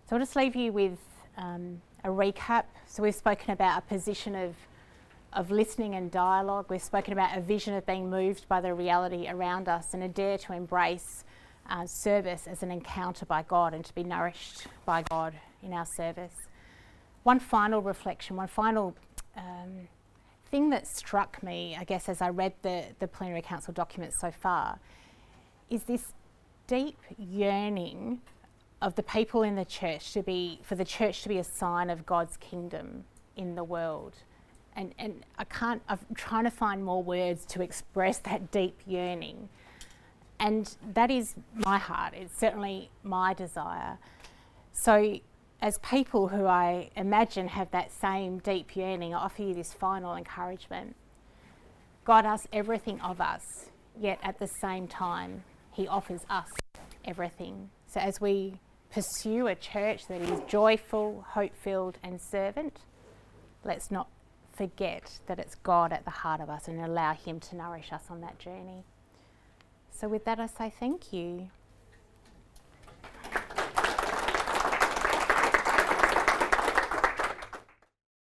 So 0.08 0.16
I'll 0.16 0.20
just 0.20 0.34
leave 0.34 0.56
you 0.56 0.72
with 0.72 0.98
um, 1.36 1.80
a 2.02 2.08
recap. 2.08 2.64
So 2.86 3.04
we've 3.04 3.14
spoken 3.14 3.52
about 3.52 3.78
a 3.78 3.82
position 3.82 4.34
of, 4.34 4.56
of 5.32 5.52
listening 5.52 5.94
and 5.94 6.10
dialogue, 6.10 6.66
we've 6.70 6.82
spoken 6.82 7.12
about 7.12 7.38
a 7.38 7.40
vision 7.40 7.74
of 7.74 7.86
being 7.86 8.10
moved 8.10 8.48
by 8.48 8.60
the 8.60 8.74
reality 8.74 9.28
around 9.28 9.68
us 9.68 9.94
and 9.94 10.02
a 10.02 10.08
dare 10.08 10.38
to 10.38 10.54
embrace 10.54 11.24
uh, 11.68 11.86
service 11.86 12.46
as 12.46 12.62
an 12.62 12.70
encounter 12.70 13.26
by 13.26 13.42
God 13.42 13.74
and 13.74 13.84
to 13.84 13.94
be 13.94 14.02
nourished 14.02 14.66
by 14.84 15.02
God 15.02 15.34
in 15.62 15.72
our 15.72 15.86
service. 15.86 16.34
One 17.22 17.40
final 17.40 17.82
reflection, 17.82 18.36
one 18.36 18.48
final 18.48 18.96
um, 19.36 19.88
thing 20.50 20.70
that 20.70 20.86
struck 20.86 21.42
me, 21.42 21.76
I 21.78 21.84
guess, 21.84 22.08
as 22.08 22.22
I 22.22 22.30
read 22.30 22.54
the, 22.62 22.84
the 22.98 23.08
plenary 23.08 23.42
council 23.42 23.72
documents 23.74 24.18
so 24.18 24.30
far, 24.30 24.78
is 25.68 25.84
this 25.84 26.12
deep 26.66 26.98
yearning 27.18 28.20
of 28.80 28.94
the 28.94 29.02
people 29.02 29.42
in 29.42 29.56
the 29.56 29.64
church 29.64 30.12
to 30.12 30.22
be, 30.22 30.60
for 30.62 30.74
the 30.76 30.84
church 30.84 31.22
to 31.22 31.28
be 31.28 31.38
a 31.38 31.44
sign 31.44 31.90
of 31.90 32.06
God's 32.06 32.36
kingdom 32.36 33.04
in 33.36 33.54
the 33.54 33.64
world. 33.64 34.14
And, 34.76 34.94
and 34.98 35.24
I 35.36 35.44
can't, 35.44 35.82
I'm 35.88 35.98
trying 36.14 36.44
to 36.44 36.50
find 36.50 36.84
more 36.84 37.02
words 37.02 37.44
to 37.46 37.62
express 37.62 38.18
that 38.28 38.50
deep 38.50 38.80
yearning. 38.86 39.48
And 40.40 40.76
that 40.94 41.10
is 41.10 41.34
my 41.54 41.78
heart, 41.78 42.14
it's 42.14 42.38
certainly 42.38 42.90
my 43.02 43.34
desire. 43.34 43.98
So, 44.72 45.18
as 45.60 45.78
people 45.78 46.28
who 46.28 46.46
I 46.46 46.90
imagine 46.94 47.48
have 47.48 47.72
that 47.72 47.90
same 47.90 48.38
deep 48.38 48.76
yearning, 48.76 49.12
I 49.12 49.18
offer 49.18 49.42
you 49.42 49.54
this 49.54 49.74
final 49.74 50.14
encouragement. 50.14 50.94
God 52.04 52.24
asks 52.24 52.46
everything 52.52 53.00
of 53.00 53.20
us, 53.20 53.42
yet 53.98 54.20
at 54.22 54.38
the 54.38 54.46
same 54.60 54.86
time, 54.86 55.42
He 55.72 55.88
offers 55.88 56.20
us 56.30 56.46
everything. 57.04 57.70
So, 57.88 57.98
as 57.98 58.20
we 58.20 58.60
pursue 58.92 59.48
a 59.48 59.56
church 59.56 60.06
that 60.06 60.20
is 60.20 60.40
joyful, 60.46 61.24
hope 61.30 61.52
filled, 61.56 61.98
and 62.04 62.20
servant, 62.20 62.78
let's 63.64 63.90
not 63.90 64.08
forget 64.56 65.18
that 65.26 65.38
it's 65.38 65.54
God 65.56 65.92
at 65.92 66.04
the 66.04 66.10
heart 66.10 66.40
of 66.40 66.48
us 66.48 66.68
and 66.68 66.80
allow 66.80 67.14
Him 67.14 67.40
to 67.40 67.56
nourish 67.56 67.92
us 67.92 68.04
on 68.08 68.20
that 68.20 68.38
journey. 68.38 68.84
So, 70.00 70.06
with 70.06 70.24
that, 70.26 70.38
I 70.38 70.46
say 70.46 70.72
thank 70.78 71.12
you. 71.12 71.50